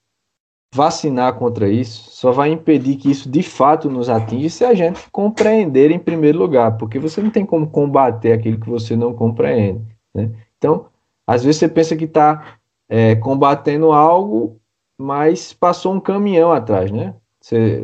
vacinar 0.72 1.34
contra 1.34 1.68
isso, 1.68 2.10
só 2.10 2.30
vai 2.30 2.50
impedir 2.50 2.96
que 2.96 3.10
isso 3.10 3.28
de 3.28 3.42
fato 3.42 3.90
nos 3.90 4.08
atinja 4.08 4.48
se 4.48 4.64
a 4.64 4.74
gente 4.74 5.10
compreender 5.10 5.90
em 5.90 5.98
primeiro 5.98 6.38
lugar, 6.38 6.76
porque 6.76 6.98
você 6.98 7.20
não 7.22 7.30
tem 7.30 7.44
como 7.44 7.68
combater 7.68 8.32
aquilo 8.32 8.60
que 8.60 8.68
você 8.68 8.94
não 8.94 9.14
compreende, 9.14 9.82
né? 10.14 10.30
Então, 10.56 10.86
às 11.26 11.44
vezes 11.44 11.58
você 11.58 11.68
pensa 11.68 11.96
que 11.96 12.04
está 12.04 12.57
é, 12.88 13.14
combatendo 13.16 13.92
algo, 13.92 14.60
mas 14.98 15.52
passou 15.52 15.94
um 15.94 16.00
caminhão 16.00 16.50
atrás, 16.50 16.90
né? 16.90 17.14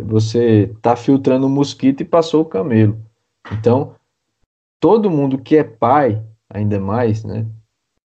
Você 0.07 0.71
está 0.75 0.97
filtrando 0.97 1.47
o 1.47 1.51
mosquito 1.51 2.01
e 2.01 2.05
passou 2.05 2.43
o 2.43 2.47
camelo. 2.47 3.01
Então, 3.53 3.95
todo 4.81 5.11
mundo 5.11 5.38
que 5.38 5.57
é 5.57 5.64
pai, 5.64 6.23
ainda 6.51 6.81
mais, 6.81 7.25
né? 7.25 7.47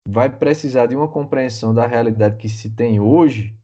Vai 0.07 0.35
precisar 0.35 0.87
de 0.87 0.95
uma 0.95 1.09
compreensão 1.09 1.75
da 1.75 1.87
realidade 1.87 2.37
que 2.37 2.49
se 2.49 2.71
tem 2.71 3.01
hoje, 3.01 3.59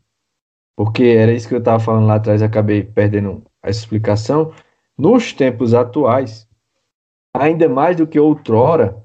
porque 0.77 1.05
era 1.05 1.33
isso 1.33 1.47
que 1.47 1.55
eu 1.55 1.59
estava 1.59 1.79
falando 1.79 2.07
lá 2.07 2.15
atrás, 2.15 2.43
acabei 2.43 2.83
perdendo 2.83 3.45
essa 3.63 3.81
explicação. 3.81 4.53
Nos 4.97 5.33
tempos 5.33 5.75
atuais, 5.75 6.49
ainda 7.35 7.69
mais 7.69 7.97
do 7.97 8.07
que 8.07 8.19
outrora, 8.19 9.03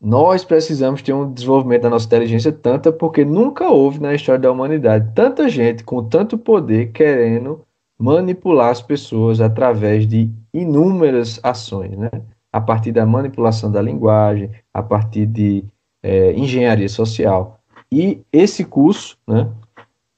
nós 0.00 0.44
precisamos 0.44 1.00
ter 1.02 1.12
um 1.12 1.32
desenvolvimento 1.32 1.82
da 1.82 1.90
nossa 1.90 2.06
inteligência 2.06 2.52
tanta 2.52 2.92
porque 2.92 3.24
nunca 3.24 3.68
houve 3.68 4.00
na 4.00 4.14
história 4.14 4.40
da 4.40 4.52
humanidade 4.52 5.12
tanta 5.14 5.48
gente 5.48 5.82
com 5.84 6.04
tanto 6.04 6.36
poder 6.36 6.92
querendo 6.92 7.64
manipular 7.98 8.70
as 8.70 8.82
pessoas 8.82 9.40
através 9.40 10.06
de 10.06 10.30
inúmeras 10.52 11.40
ações, 11.42 11.96
né? 11.96 12.10
A 12.52 12.60
partir 12.60 12.92
da 12.92 13.06
manipulação 13.06 13.70
da 13.70 13.80
linguagem, 13.80 14.50
a 14.72 14.82
partir 14.82 15.26
de 15.26 15.64
é, 16.02 16.32
engenharia 16.32 16.88
social. 16.88 17.58
E 17.90 18.22
esse 18.32 18.64
curso, 18.64 19.16
né, 19.26 19.50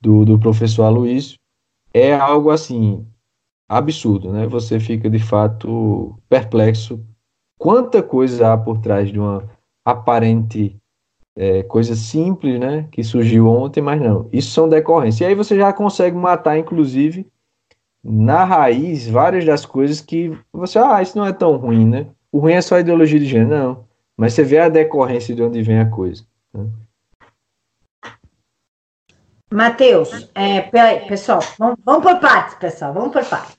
do, 0.01 0.25
do 0.25 0.39
professor 0.39 0.85
Aloysio, 0.85 1.39
é 1.93 2.15
algo 2.15 2.51
assim 2.51 3.07
absurdo, 3.69 4.33
né? 4.33 4.47
Você 4.47 4.81
fica 4.81 5.09
de 5.09 5.19
fato 5.19 6.19
perplexo 6.29 7.01
quanta 7.59 8.03
coisa 8.03 8.53
há 8.53 8.57
por 8.57 8.79
trás 8.79 9.11
de 9.11 9.19
uma 9.19 9.49
aparente 9.91 10.77
é, 11.37 11.63
coisa 11.63 11.95
simples, 11.95 12.59
né, 12.59 12.89
que 12.91 13.03
surgiu 13.03 13.47
ontem, 13.49 13.81
mas 13.81 14.01
não. 14.01 14.29
Isso 14.33 14.51
são 14.51 14.69
decorrências. 14.69 15.21
E 15.21 15.25
aí 15.25 15.35
você 15.35 15.57
já 15.57 15.73
consegue 15.73 16.17
matar, 16.17 16.59
inclusive, 16.59 17.27
na 18.03 18.45
raiz, 18.45 19.09
várias 19.09 19.45
das 19.45 19.65
coisas 19.65 20.01
que 20.01 20.37
você, 20.53 20.79
ah, 20.79 21.01
isso 21.01 21.17
não 21.17 21.27
é 21.27 21.33
tão 21.33 21.57
ruim, 21.57 21.87
né? 21.87 22.07
O 22.33 22.39
ruim 22.39 22.53
é 22.53 22.61
só 22.61 22.79
ideologia 22.79 23.19
de 23.19 23.27
gênero, 23.27 23.51
não. 23.51 23.85
Mas 24.17 24.35
você 24.35 24.43
vê 24.43 24.59
a 24.59 24.69
decorrência 24.69 25.35
de 25.35 25.43
onde 25.43 25.63
vem 25.63 25.79
a 25.79 25.89
coisa. 25.89 26.25
Né? 26.53 26.69
Matheus, 29.53 30.31
é, 30.35 30.61
pessoal, 31.09 31.41
vamos, 31.59 31.79
vamos 31.85 32.03
por 32.03 32.21
partes, 32.21 32.57
pessoal, 32.57 32.93
vamos 32.93 33.13
por 33.13 33.25
partes. 33.25 33.58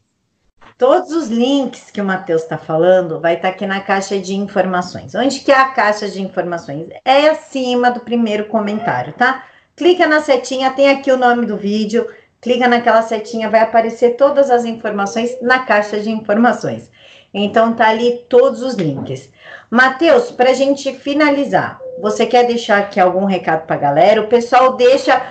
Todos 0.79 1.11
os 1.11 1.27
links 1.27 1.91
que 1.91 1.99
o 1.99 2.05
Matheus 2.05 2.43
está 2.43 2.57
falando 2.57 3.19
vai 3.19 3.33
estar 3.33 3.49
tá 3.49 3.53
aqui 3.53 3.67
na 3.67 3.81
caixa 3.81 4.17
de 4.17 4.33
informações. 4.33 5.13
Onde 5.13 5.41
que 5.41 5.51
é 5.51 5.57
a 5.57 5.71
caixa 5.71 6.07
de 6.07 6.21
informações? 6.21 6.87
É 7.03 7.27
acima 7.27 7.91
do 7.91 7.99
primeiro 7.99 8.45
comentário, 8.45 9.11
tá? 9.11 9.43
Clica 9.75 10.07
na 10.07 10.21
setinha, 10.21 10.71
tem 10.71 10.89
aqui 10.89 11.11
o 11.11 11.17
nome 11.17 11.45
do 11.45 11.57
vídeo, 11.57 12.07
clica 12.39 12.65
naquela 12.65 13.01
setinha, 13.01 13.49
vai 13.49 13.59
aparecer 13.59 14.11
todas 14.11 14.49
as 14.49 14.63
informações 14.63 15.37
na 15.41 15.59
caixa 15.59 15.99
de 15.99 16.09
informações. 16.09 16.89
Então 17.33 17.73
tá 17.73 17.89
ali 17.89 18.25
todos 18.29 18.61
os 18.61 18.75
links. 18.75 19.33
Matheus, 19.69 20.31
para 20.31 20.51
a 20.51 20.53
gente 20.53 20.93
finalizar, 20.93 21.77
você 22.01 22.25
quer 22.25 22.47
deixar 22.47 22.79
aqui 22.79 23.01
algum 23.01 23.25
recado 23.25 23.67
para 23.67 23.75
a 23.75 23.79
galera? 23.79 24.21
O 24.21 24.27
pessoal 24.27 24.77
deixa 24.77 25.21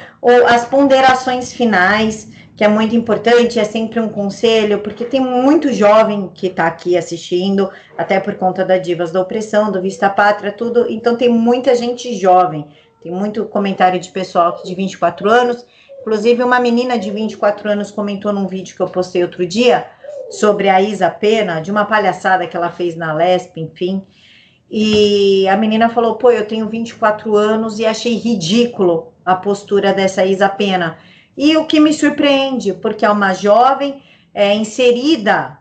as 0.46 0.66
ponderações 0.66 1.54
finais 1.54 2.36
que 2.58 2.64
é 2.64 2.68
muito 2.68 2.96
importante, 2.96 3.60
é 3.60 3.62
sempre 3.62 4.00
um 4.00 4.08
conselho, 4.08 4.80
porque 4.80 5.04
tem 5.04 5.20
muito 5.20 5.72
jovem 5.72 6.28
que 6.34 6.48
está 6.48 6.66
aqui 6.66 6.96
assistindo, 6.98 7.70
até 7.96 8.18
por 8.18 8.34
conta 8.34 8.64
da 8.64 8.76
Divas 8.76 9.12
da 9.12 9.20
Opressão, 9.20 9.70
do 9.70 9.80
Vista 9.80 10.10
Pátria, 10.10 10.50
tudo. 10.50 10.90
Então 10.90 11.14
tem 11.14 11.28
muita 11.28 11.72
gente 11.76 12.12
jovem, 12.16 12.66
tem 13.00 13.12
muito 13.12 13.44
comentário 13.44 14.00
de 14.00 14.10
pessoal 14.10 14.60
de 14.64 14.74
24 14.74 15.30
anos. 15.30 15.64
Inclusive, 16.00 16.42
uma 16.42 16.58
menina 16.58 16.98
de 16.98 17.12
24 17.12 17.70
anos 17.70 17.92
comentou 17.92 18.32
num 18.32 18.48
vídeo 18.48 18.74
que 18.74 18.82
eu 18.82 18.88
postei 18.88 19.22
outro 19.22 19.46
dia 19.46 19.86
sobre 20.28 20.68
a 20.68 20.82
Isa 20.82 21.08
Pena, 21.08 21.60
de 21.60 21.70
uma 21.70 21.84
palhaçada 21.84 22.44
que 22.44 22.56
ela 22.56 22.72
fez 22.72 22.96
na 22.96 23.12
Lesp, 23.12 23.56
enfim. 23.56 24.04
E 24.68 25.46
a 25.46 25.56
menina 25.56 25.88
falou: 25.88 26.16
pô, 26.16 26.32
eu 26.32 26.44
tenho 26.44 26.66
24 26.66 27.36
anos 27.36 27.78
e 27.78 27.86
achei 27.86 28.16
ridículo 28.16 29.12
a 29.24 29.36
postura 29.36 29.92
dessa 29.92 30.24
Isa 30.24 30.48
Pena. 30.48 30.98
E 31.40 31.56
o 31.56 31.66
que 31.66 31.78
me 31.78 31.92
surpreende, 31.92 32.72
porque 32.72 33.06
é 33.06 33.10
uma 33.10 33.32
jovem 33.32 34.02
é, 34.34 34.52
inserida 34.56 35.58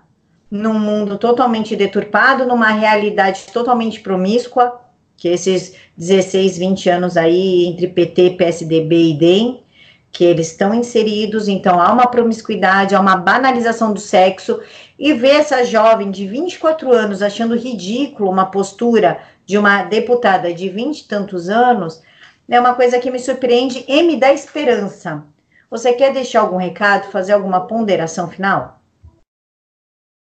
num 0.49 0.73
mundo 0.73 1.19
totalmente 1.19 1.75
deturpado, 1.75 2.47
numa 2.47 2.69
realidade 2.69 3.43
totalmente 3.53 3.99
promíscua, 3.99 4.81
que 5.15 5.27
esses 5.27 5.75
16, 5.95 6.57
20 6.57 6.89
anos 6.89 7.15
aí 7.15 7.67
entre 7.67 7.87
PT, 7.89 8.31
PSDB 8.31 9.11
e 9.11 9.13
DEM, 9.19 9.63
que 10.11 10.23
eles 10.23 10.47
estão 10.47 10.73
inseridos, 10.73 11.47
então 11.47 11.79
há 11.79 11.93
uma 11.93 12.07
promiscuidade, 12.07 12.95
há 12.95 12.99
uma 12.99 13.15
banalização 13.15 13.93
do 13.93 13.99
sexo, 13.99 14.59
e 14.97 15.13
ver 15.13 15.41
essa 15.41 15.63
jovem 15.63 16.09
de 16.09 16.25
24 16.25 16.91
anos 16.91 17.21
achando 17.21 17.55
ridículo 17.55 18.31
uma 18.31 18.47
postura 18.47 19.19
de 19.45 19.59
uma 19.59 19.83
deputada 19.83 20.51
de 20.51 20.69
20 20.69 21.01
e 21.01 21.07
tantos 21.07 21.49
anos, 21.49 22.01
é 22.49 22.59
uma 22.59 22.73
coisa 22.73 22.97
que 22.97 23.11
me 23.11 23.19
surpreende 23.19 23.85
e 23.87 24.01
me 24.01 24.17
dá 24.17 24.33
esperança. 24.33 25.23
Você 25.69 25.93
quer 25.93 26.13
deixar 26.13 26.41
algum 26.41 26.57
recado, 26.57 27.11
fazer 27.11 27.33
alguma 27.33 27.67
ponderação 27.67 28.29
final? 28.29 28.79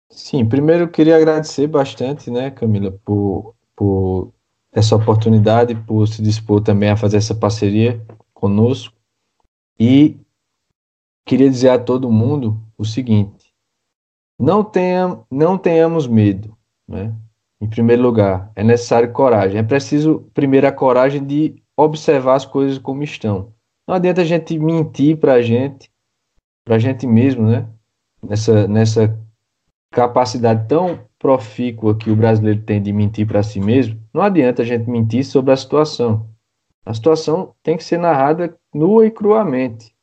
Sim, 0.10 0.46
primeiro 0.48 0.84
eu 0.84 0.90
queria 0.90 1.16
agradecer 1.16 1.68
bastante, 1.68 2.30
né, 2.30 2.52
Camila, 2.52 2.92
por, 3.06 3.56
por 3.74 4.34
essa 4.74 4.96
oportunidade, 4.96 5.74
por 5.74 6.06
se 6.06 6.22
dispor 6.22 6.62
também 6.62 6.90
a 6.90 6.98
fazer 6.98 7.18
essa 7.18 7.34
parceria 7.34 8.06
conosco. 8.34 8.94
E 9.80 10.20
queria 11.26 11.50
dizer 11.50 11.70
a 11.70 11.80
todo 11.80 12.12
mundo 12.12 12.62
o 12.78 12.84
seguinte: 12.84 13.54
não, 14.38 14.64
tenha, 14.64 15.18
não 15.32 15.58
tenhamos 15.58 16.08
medo. 16.08 16.58
Né? 16.86 17.16
Em 17.62 17.70
primeiro 17.70 18.02
lugar, 18.02 18.52
é 18.54 18.64
necessário 18.64 19.14
coragem. 19.14 19.60
É 19.60 19.64
preciso, 19.64 20.30
primeiro, 20.34 20.68
a 20.68 20.72
coragem 20.74 21.24
de 21.24 21.56
observar 21.78 22.36
as 22.36 22.46
coisas 22.46 22.78
como 22.78 23.02
estão. 23.02 23.54
Não 23.88 23.96
adianta 23.96 24.22
a 24.22 24.26
gente 24.26 24.58
mentir 24.58 25.18
para 25.18 25.34
a 25.34 25.42
gente, 25.42 25.90
para 26.64 26.76
a 26.76 26.80
gente 26.80 27.06
mesmo, 27.08 27.48
né? 27.48 27.68
Nessa, 28.22 28.68
nessa 28.68 29.20
capacidade 29.92 30.68
tão 30.68 31.00
profícua 31.20 31.96
que 31.96 32.10
o 32.10 32.16
brasileiro 32.16 32.62
tem 32.62 32.82
de 32.82 32.94
mentir 32.94 33.28
para 33.28 33.44
si 33.44 33.60
mesmo, 33.60 34.00
não 34.14 34.22
adianta 34.22 34.62
a 34.62 34.66
gente 34.66 34.90
mentir 34.90 35.24
sobre 35.24 35.52
a 35.52 35.58
situação. 35.58 36.30
A 36.86 36.94
situação 36.94 37.54
tem 37.62 37.78
que 37.78 37.84
ser 37.84 37.98
narrada 37.98 38.58
nua 38.74 39.06
e 39.06 39.12
cruamente, 39.12 39.94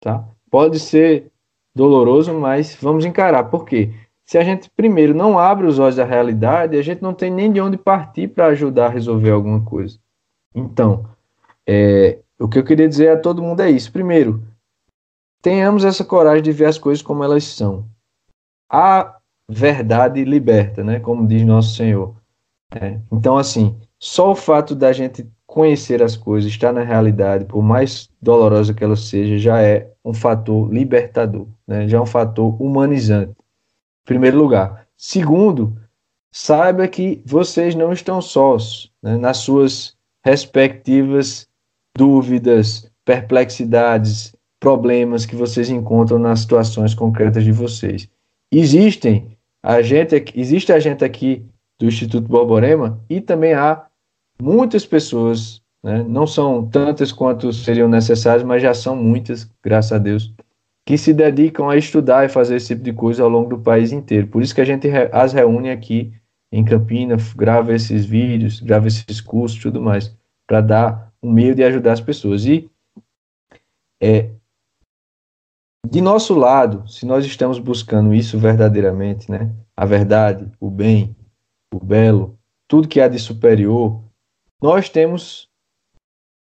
tá? 0.00 0.26
Pode 0.50 0.78
ser 0.78 1.30
doloroso, 1.74 2.32
mas 2.32 2.76
vamos 2.80 3.04
encarar. 3.04 3.44
Por 3.44 3.64
quê? 3.66 3.92
Se 4.24 4.38
a 4.38 4.44
gente 4.44 4.70
primeiro 4.70 5.14
não 5.14 5.38
abre 5.38 5.66
os 5.66 5.78
olhos 5.78 5.96
da 5.96 6.04
realidade, 6.04 6.76
a 6.76 6.82
gente 6.82 7.02
não 7.02 7.12
tem 7.12 7.30
nem 7.30 7.52
de 7.52 7.60
onde 7.60 7.76
partir 7.76 8.28
para 8.28 8.46
ajudar 8.46 8.86
a 8.86 8.90
resolver 8.90 9.30
alguma 9.30 9.62
coisa. 9.62 9.98
Então, 10.54 11.06
é, 11.66 12.18
o 12.42 12.48
que 12.48 12.58
eu 12.58 12.64
queria 12.64 12.88
dizer 12.88 13.10
a 13.10 13.16
todo 13.16 13.42
mundo 13.42 13.60
é 13.60 13.70
isso. 13.70 13.92
Primeiro, 13.92 14.42
tenhamos 15.40 15.84
essa 15.84 16.04
coragem 16.04 16.42
de 16.42 16.52
ver 16.52 16.66
as 16.66 16.78
coisas 16.78 17.02
como 17.02 17.22
elas 17.22 17.44
são. 17.44 17.86
A 18.70 19.16
verdade 19.48 20.24
liberta, 20.24 20.82
né? 20.82 20.98
Como 20.98 21.26
diz 21.26 21.44
nosso 21.44 21.76
Senhor. 21.76 22.14
É, 22.74 22.98
então, 23.12 23.36
assim, 23.36 23.76
só 23.98 24.32
o 24.32 24.34
fato 24.34 24.74
da 24.74 24.92
gente 24.92 25.26
conhecer 25.46 26.02
as 26.02 26.16
coisas, 26.16 26.50
estar 26.50 26.72
na 26.72 26.82
realidade, 26.82 27.44
por 27.44 27.62
mais 27.62 28.08
dolorosa 28.20 28.72
que 28.72 28.82
ela 28.82 28.96
seja, 28.96 29.36
já 29.36 29.60
é 29.60 29.90
um 30.02 30.14
fator 30.14 30.72
libertador, 30.72 31.46
né? 31.66 31.86
já 31.86 31.98
é 31.98 32.00
um 32.00 32.06
fator 32.06 32.60
humanizante. 32.60 33.32
Em 33.32 34.06
primeiro 34.06 34.38
lugar. 34.38 34.86
Segundo, 34.96 35.76
saiba 36.32 36.88
que 36.88 37.22
vocês 37.26 37.74
não 37.74 37.92
estão 37.92 38.22
sós 38.22 38.90
né? 39.02 39.18
nas 39.18 39.38
suas 39.38 39.94
respectivas 40.24 41.46
dúvidas, 41.96 42.90
perplexidades, 43.04 44.34
problemas 44.58 45.26
que 45.26 45.36
vocês 45.36 45.68
encontram 45.70 46.18
nas 46.18 46.40
situações 46.40 46.94
concretas 46.94 47.44
de 47.44 47.52
vocês. 47.52 48.08
Existem 48.50 49.36
a 49.62 49.80
gente, 49.82 50.24
existe 50.34 50.72
a 50.72 50.78
gente 50.78 51.04
aqui 51.04 51.44
do 51.78 51.86
Instituto 51.86 52.28
Borborema 52.28 53.00
e 53.08 53.20
também 53.20 53.54
há 53.54 53.86
muitas 54.40 54.84
pessoas, 54.84 55.60
né, 55.82 56.04
não 56.08 56.26
são 56.26 56.66
tantas 56.66 57.12
quanto 57.12 57.52
seriam 57.52 57.88
necessárias, 57.88 58.42
mas 58.42 58.62
já 58.62 58.74
são 58.74 58.96
muitas, 58.96 59.48
graças 59.62 59.92
a 59.92 59.98
Deus, 59.98 60.32
que 60.86 60.98
se 60.98 61.12
dedicam 61.12 61.68
a 61.68 61.76
estudar 61.76 62.24
e 62.24 62.28
fazer 62.28 62.56
esse 62.56 62.68
tipo 62.68 62.82
de 62.82 62.92
coisa 62.92 63.22
ao 63.22 63.28
longo 63.28 63.50
do 63.50 63.62
país 63.62 63.92
inteiro. 63.92 64.26
Por 64.26 64.42
isso 64.42 64.54
que 64.54 64.60
a 64.60 64.64
gente 64.64 64.88
as 65.12 65.32
reúne 65.32 65.70
aqui 65.70 66.12
em 66.50 66.64
Campinas, 66.64 67.32
grava 67.32 67.72
esses 67.72 68.04
vídeos, 68.04 68.60
grava 68.60 68.88
esses 68.88 69.20
cursos 69.20 69.60
tudo 69.60 69.80
mais, 69.80 70.14
para 70.46 70.60
dar 70.60 71.11
um 71.22 71.32
meio 71.32 71.54
de 71.54 71.62
ajudar 71.62 71.92
as 71.92 72.00
pessoas. 72.00 72.44
E 72.46 72.70
é, 74.02 74.30
de 75.88 76.00
nosso 76.00 76.34
lado, 76.34 76.88
se 76.88 77.04
nós 77.06 77.24
estamos 77.24 77.58
buscando 77.58 78.14
isso 78.14 78.38
verdadeiramente, 78.38 79.30
né, 79.30 79.54
a 79.76 79.84
verdade, 79.84 80.50
o 80.60 80.70
bem, 80.70 81.14
o 81.72 81.78
belo, 81.78 82.38
tudo 82.68 82.88
que 82.88 83.00
há 83.00 83.08
de 83.08 83.18
superior, 83.18 84.02
nós 84.62 84.88
temos 84.88 85.48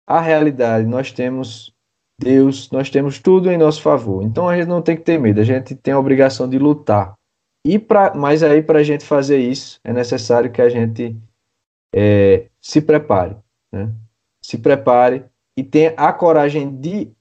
a 0.07 0.19
realidade, 0.21 0.87
nós 0.87 1.11
temos 1.11 1.73
Deus, 2.19 2.71
nós 2.71 2.89
temos 2.89 3.19
tudo 3.19 3.51
em 3.51 3.57
nosso 3.57 3.81
favor. 3.81 4.23
Então 4.23 4.47
a 4.47 4.55
gente 4.55 4.67
não 4.67 4.81
tem 4.81 4.95
que 4.95 5.03
ter 5.03 5.19
medo, 5.19 5.41
a 5.41 5.43
gente 5.43 5.75
tem 5.75 5.93
a 5.93 5.99
obrigação 5.99 6.47
de 6.47 6.57
lutar. 6.57 7.13
E 7.65 7.79
pra, 7.79 8.13
mas 8.13 8.43
aí, 8.43 8.61
para 8.61 8.79
a 8.79 8.83
gente 8.83 9.03
fazer 9.03 9.39
isso, 9.39 9.79
é 9.83 9.91
necessário 9.91 10.51
que 10.51 10.61
a 10.61 10.69
gente 10.69 11.17
é, 11.93 12.47
se 12.61 12.79
prepare. 12.79 13.35
Né? 13.71 13.91
Se 14.45 14.59
prepare 14.59 15.25
e 15.57 15.63
tenha 15.63 15.95
a 15.97 16.13
coragem 16.13 16.69
de 16.69 17.11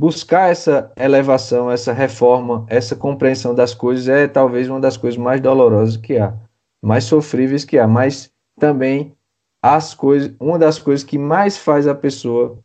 buscar 0.00 0.50
essa 0.50 0.90
elevação, 0.96 1.70
essa 1.70 1.92
reforma, 1.92 2.64
essa 2.68 2.96
compreensão 2.96 3.54
das 3.54 3.74
coisas 3.74 4.08
é 4.08 4.26
talvez 4.26 4.66
uma 4.66 4.80
das 4.80 4.96
coisas 4.96 5.18
mais 5.18 5.42
dolorosas 5.42 5.98
que 5.98 6.16
há, 6.16 6.34
mais 6.82 7.04
sofríveis 7.04 7.66
que 7.66 7.78
há, 7.78 7.86
mas 7.86 8.32
também 8.58 9.14
as 9.62 9.92
coisas, 9.92 10.34
uma 10.40 10.58
das 10.58 10.78
coisas 10.78 11.04
que 11.04 11.18
mais 11.18 11.58
faz 11.58 11.86
a 11.86 11.94
pessoa 11.94 12.58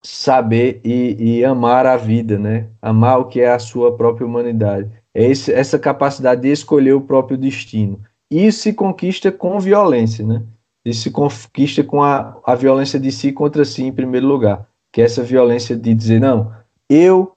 saber 0.00 0.80
e, 0.84 1.16
e, 1.18 1.44
amar 1.44 1.86
a 1.86 1.96
vida, 1.96 2.38
né? 2.38 2.68
Amar 2.80 3.18
o 3.18 3.24
que 3.24 3.40
é 3.40 3.50
a 3.50 3.58
sua 3.58 3.96
própria 3.96 4.26
humanidade. 4.26 4.88
É 5.12 5.24
esse, 5.24 5.52
essa 5.52 5.76
capacidade 5.76 6.42
de 6.42 6.52
escolher 6.52 6.92
o 6.92 7.00
próprio 7.00 7.36
destino. 7.36 8.00
Isso 8.30 8.60
se 8.60 8.72
conquista 8.72 9.32
com 9.32 9.58
violência, 9.58 10.24
né? 10.24 10.40
Isso 10.84 11.02
se 11.02 11.10
conquista 11.10 11.82
com 11.82 12.02
a, 12.02 12.38
a 12.44 12.54
violência 12.54 12.98
de 13.00 13.10
si 13.10 13.32
contra 13.32 13.64
si, 13.64 13.84
em 13.84 13.92
primeiro 13.92 14.26
lugar. 14.26 14.66
Que 14.92 15.00
é 15.00 15.04
essa 15.04 15.22
violência 15.22 15.76
de 15.76 15.94
dizer, 15.94 16.20
não, 16.20 16.52
eu 16.88 17.36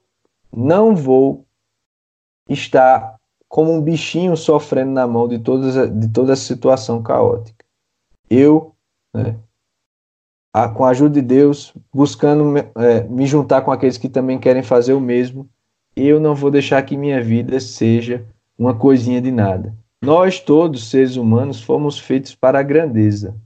não 0.54 0.94
vou 0.94 1.44
estar 2.48 3.16
como 3.48 3.72
um 3.72 3.80
bichinho 3.80 4.36
sofrendo 4.36 4.92
na 4.92 5.06
mão 5.06 5.26
de, 5.26 5.38
todas, 5.38 5.74
de 5.90 6.08
toda 6.08 6.32
essa 6.32 6.42
situação 6.42 7.02
caótica 7.02 7.58
eu, 8.30 8.74
né, 9.14 9.36
a, 10.52 10.68
com 10.68 10.84
a 10.84 10.90
ajuda 10.90 11.14
de 11.14 11.22
Deus, 11.22 11.74
buscando 11.92 12.58
é, 12.58 13.02
me 13.04 13.26
juntar 13.26 13.62
com 13.62 13.70
aqueles 13.70 13.98
que 13.98 14.08
também 14.08 14.38
querem 14.38 14.62
fazer 14.62 14.92
o 14.92 15.00
mesmo, 15.00 15.48
eu 15.96 16.20
não 16.20 16.34
vou 16.34 16.50
deixar 16.50 16.82
que 16.82 16.96
minha 16.96 17.22
vida 17.22 17.58
seja 17.60 18.24
uma 18.58 18.74
coisinha 18.74 19.20
de 19.20 19.30
nada. 19.30 19.74
Nós 20.02 20.40
todos, 20.40 20.90
seres 20.90 21.16
humanos, 21.16 21.60
fomos 21.60 21.98
feitos 21.98 22.34
para 22.34 22.60
a 22.60 22.62
grandeza. 22.62 23.36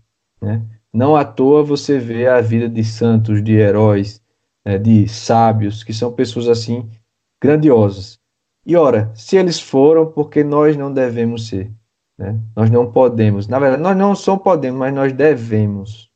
Né? 0.41 0.63
Não 0.93 1.17
à 1.17 1.25
toa 1.25 1.63
você 1.63 1.99
vê 1.99 2.27
a 2.27 2.41
vida 2.41 2.69
de 2.69 2.85
santos, 2.85 3.43
de 3.43 3.53
heróis, 3.55 4.21
né, 4.65 4.79
de 4.79 5.09
sábios, 5.09 5.83
que 5.83 5.95
são 5.95 6.13
pessoas 6.13 6.49
assim 6.49 6.91
grandiosas. 7.41 8.21
E 8.67 8.77
ora, 8.77 9.11
se 9.15 9.37
eles 9.37 9.59
foram, 9.59 10.13
porque 10.13 10.45
nós 10.45 10.77
não 10.77 10.93
devemos 10.93 11.49
ser? 11.49 11.71
Né? 12.19 12.39
Nós 12.55 12.71
não 12.71 12.93
podemos, 12.93 13.49
na 13.49 13.59
verdade, 13.59 13.83
nós 13.83 13.97
não 13.97 14.15
só 14.15 14.37
podemos, 14.37 14.79
mas 14.79 14.95
nós 14.95 15.13
devemos. 15.13 16.11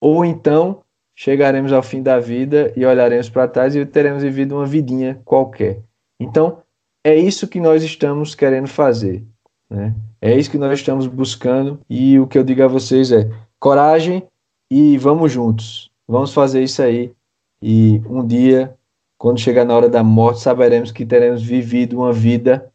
Ou 0.00 0.24
então 0.24 0.82
chegaremos 1.14 1.72
ao 1.72 1.82
fim 1.82 2.02
da 2.02 2.18
vida 2.18 2.72
e 2.74 2.84
olharemos 2.84 3.28
para 3.28 3.46
trás 3.46 3.76
e 3.76 3.84
teremos 3.84 4.22
vivido 4.22 4.56
uma 4.56 4.66
vidinha 4.66 5.20
qualquer. 5.24 5.82
Então, 6.18 6.62
é 7.04 7.14
isso 7.14 7.46
que 7.46 7.60
nós 7.60 7.82
estamos 7.82 8.34
querendo 8.34 8.66
fazer. 8.66 9.24
Né? 9.72 9.94
É 10.20 10.36
isso 10.36 10.50
que 10.50 10.58
nós 10.58 10.78
estamos 10.78 11.06
buscando. 11.06 11.80
E 11.88 12.18
o 12.18 12.26
que 12.26 12.36
eu 12.36 12.44
digo 12.44 12.62
a 12.62 12.68
vocês 12.68 13.10
é: 13.10 13.30
coragem 13.58 14.22
e 14.70 14.98
vamos 14.98 15.32
juntos. 15.32 15.90
Vamos 16.06 16.34
fazer 16.34 16.62
isso 16.62 16.82
aí. 16.82 17.12
E 17.62 18.02
um 18.06 18.26
dia, 18.26 18.76
quando 19.16 19.40
chegar 19.40 19.64
na 19.64 19.74
hora 19.74 19.88
da 19.88 20.04
morte, 20.04 20.40
saberemos 20.40 20.90
que 20.90 21.06
teremos 21.06 21.42
vivido 21.42 21.98
uma 21.98 22.12
vida 22.12 22.70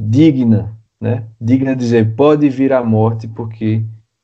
digna 0.00 0.76
né? 1.00 1.28
Digna 1.40 1.74
de 1.74 1.80
dizer, 1.80 2.16
pode 2.16 2.48
vir 2.48 2.72
a 2.72 2.82
morte, 2.82 3.28
porque 3.28 3.82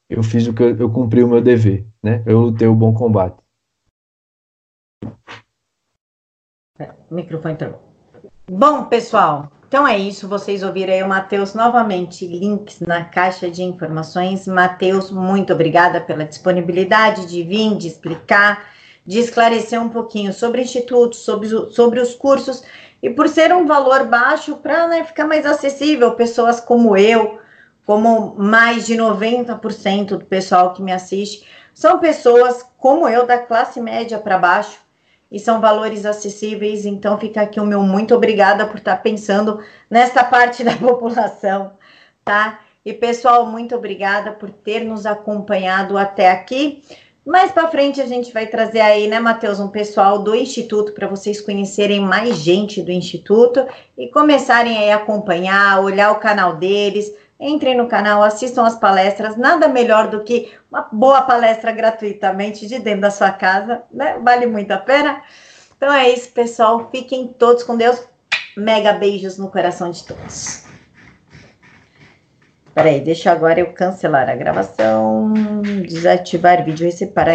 eu 0.09 0.23
fiz 0.23 0.47
o 0.47 0.55
que 0.55 0.63
eu, 0.63 0.77
eu 0.77 0.91
cumpri 0.91 1.23
o 1.23 1.29
meu 1.29 1.41
dever, 1.41 1.87
né? 2.03 2.23
Eu 2.27 2.41
lutei 2.41 2.67
o 2.67 2.75
bom 2.75 2.93
combate. 2.93 3.37
O 7.11 7.15
microfone 7.15 7.55
entrou. 7.55 7.81
Bom, 8.51 8.87
pessoal, 8.87 9.53
então 9.73 9.89
é 9.89 9.99
isso. 9.99 10.29
Vocês 10.29 10.63
ouviram 10.63 10.93
aí 10.93 11.03
o 11.03 11.09
Matheus 11.09 11.55
novamente. 11.55 12.27
Links 12.27 12.81
na 12.81 13.07
caixa 13.07 13.51
de 13.51 13.63
informações. 13.63 14.47
Matheus, 14.47 15.11
muito 15.11 15.55
obrigada 15.55 15.99
pela 15.99 16.27
disponibilidade 16.27 17.25
de 17.25 17.43
vir, 17.43 17.79
de 17.79 17.89
explicar, 17.89 18.67
de 19.07 19.19
esclarecer 19.19 19.81
um 19.81 19.89
pouquinho 19.89 20.31
sobre 20.31 20.61
o 20.61 20.63
Instituto, 20.63 21.17
sobre, 21.17 21.49
sobre 21.71 22.01
os 22.01 22.15
cursos 22.15 22.63
e 23.03 23.09
por 23.09 23.31
ser 23.31 23.51
um 23.51 23.65
valor 23.65 24.05
baixo, 24.05 24.57
para 24.57 24.87
né, 24.89 25.05
ficar 25.05 25.27
mais 25.27 25.47
acessível, 25.47 26.11
pessoas 26.11 26.61
como 26.61 26.95
eu, 26.95 27.41
como 27.87 28.35
mais 28.37 28.85
de 28.85 28.95
90% 28.95 30.19
do 30.19 30.27
pessoal 30.27 30.75
que 30.75 30.83
me 30.83 30.93
assiste, 30.93 31.49
são 31.73 31.99
pessoas 31.99 32.63
como 32.77 33.09
eu, 33.09 33.27
da 33.27 33.39
classe 33.39 33.81
média 33.81 34.19
para 34.19 34.37
baixo, 34.37 34.81
e 35.33 35.39
são 35.39 35.61
valores 35.61 36.05
acessíveis. 36.05 36.85
Então, 36.85 37.19
fica 37.19 37.41
aqui 37.41 37.59
o 37.59 37.67
meu 37.67 37.83
muito 37.83 38.15
obrigada 38.15 38.67
por 38.67 38.77
estar 38.77 38.99
pensando 38.99 39.61
nessa 39.91 40.23
parte 40.23 40.63
da 40.63 40.77
população, 40.79 41.73
tá? 42.23 42.61
E 42.85 42.93
pessoal, 42.93 43.47
muito 43.47 43.75
obrigada 43.75 44.33
por 44.33 44.51
ter 44.51 44.85
nos 44.85 45.07
acompanhado 45.07 45.97
até 45.97 46.31
aqui. 46.31 46.85
Mais 47.25 47.53
para 47.53 47.69
frente 47.69 48.01
a 48.01 48.07
gente 48.07 48.33
vai 48.33 48.47
trazer 48.47 48.81
aí, 48.81 49.07
né, 49.07 49.21
Matheus, 49.21 49.61
um 49.61 49.69
pessoal 49.69 50.19
do 50.19 50.35
Instituto 50.35 50.93
para 50.93 51.07
vocês 51.07 51.41
conhecerem 51.41 52.01
mais 52.01 52.39
gente 52.39 52.83
do 52.83 52.91
Instituto 52.91 53.65
e 53.97 54.09
começarem 54.09 54.77
aí 54.77 54.91
a 54.91 54.97
acompanhar, 54.97 55.81
olhar 55.81 56.11
o 56.11 56.19
canal 56.19 56.57
deles. 56.57 57.15
Entrem 57.45 57.77
no 57.77 57.89
canal, 57.89 58.23
assistam 58.23 58.65
as 58.65 58.77
palestras. 58.77 59.37
Nada 59.37 59.67
melhor 59.67 60.07
do 60.07 60.23
que 60.23 60.53
uma 60.71 60.89
boa 60.93 61.23
palestra 61.23 61.73
gratuitamente 61.73 62.69
de 62.69 62.79
dentro 62.79 63.01
da 63.01 63.11
sua 63.11 63.33
casa, 63.33 63.83
né? 63.91 64.17
Vale 64.23 64.47
muito 64.47 64.71
a 64.71 64.79
pena. 64.79 65.25
Então 65.77 65.93
é 65.93 66.09
isso, 66.09 66.31
pessoal. 66.31 66.89
Fiquem 66.93 67.27
todos 67.27 67.65
com 67.65 67.77
Deus. 67.77 68.01
Mega 68.57 68.93
beijos 68.93 69.39
no 69.39 69.51
coração 69.51 69.91
de 69.91 70.05
todos. 70.05 70.67
Peraí, 72.73 73.01
deixa 73.01 73.33
agora 73.33 73.59
eu 73.59 73.73
cancelar 73.73 74.31
a 74.31 74.37
gravação, 74.37 75.33
desativar 75.87 76.65
vídeo 76.65 76.87
e 76.87 76.93
separar. 76.93 77.31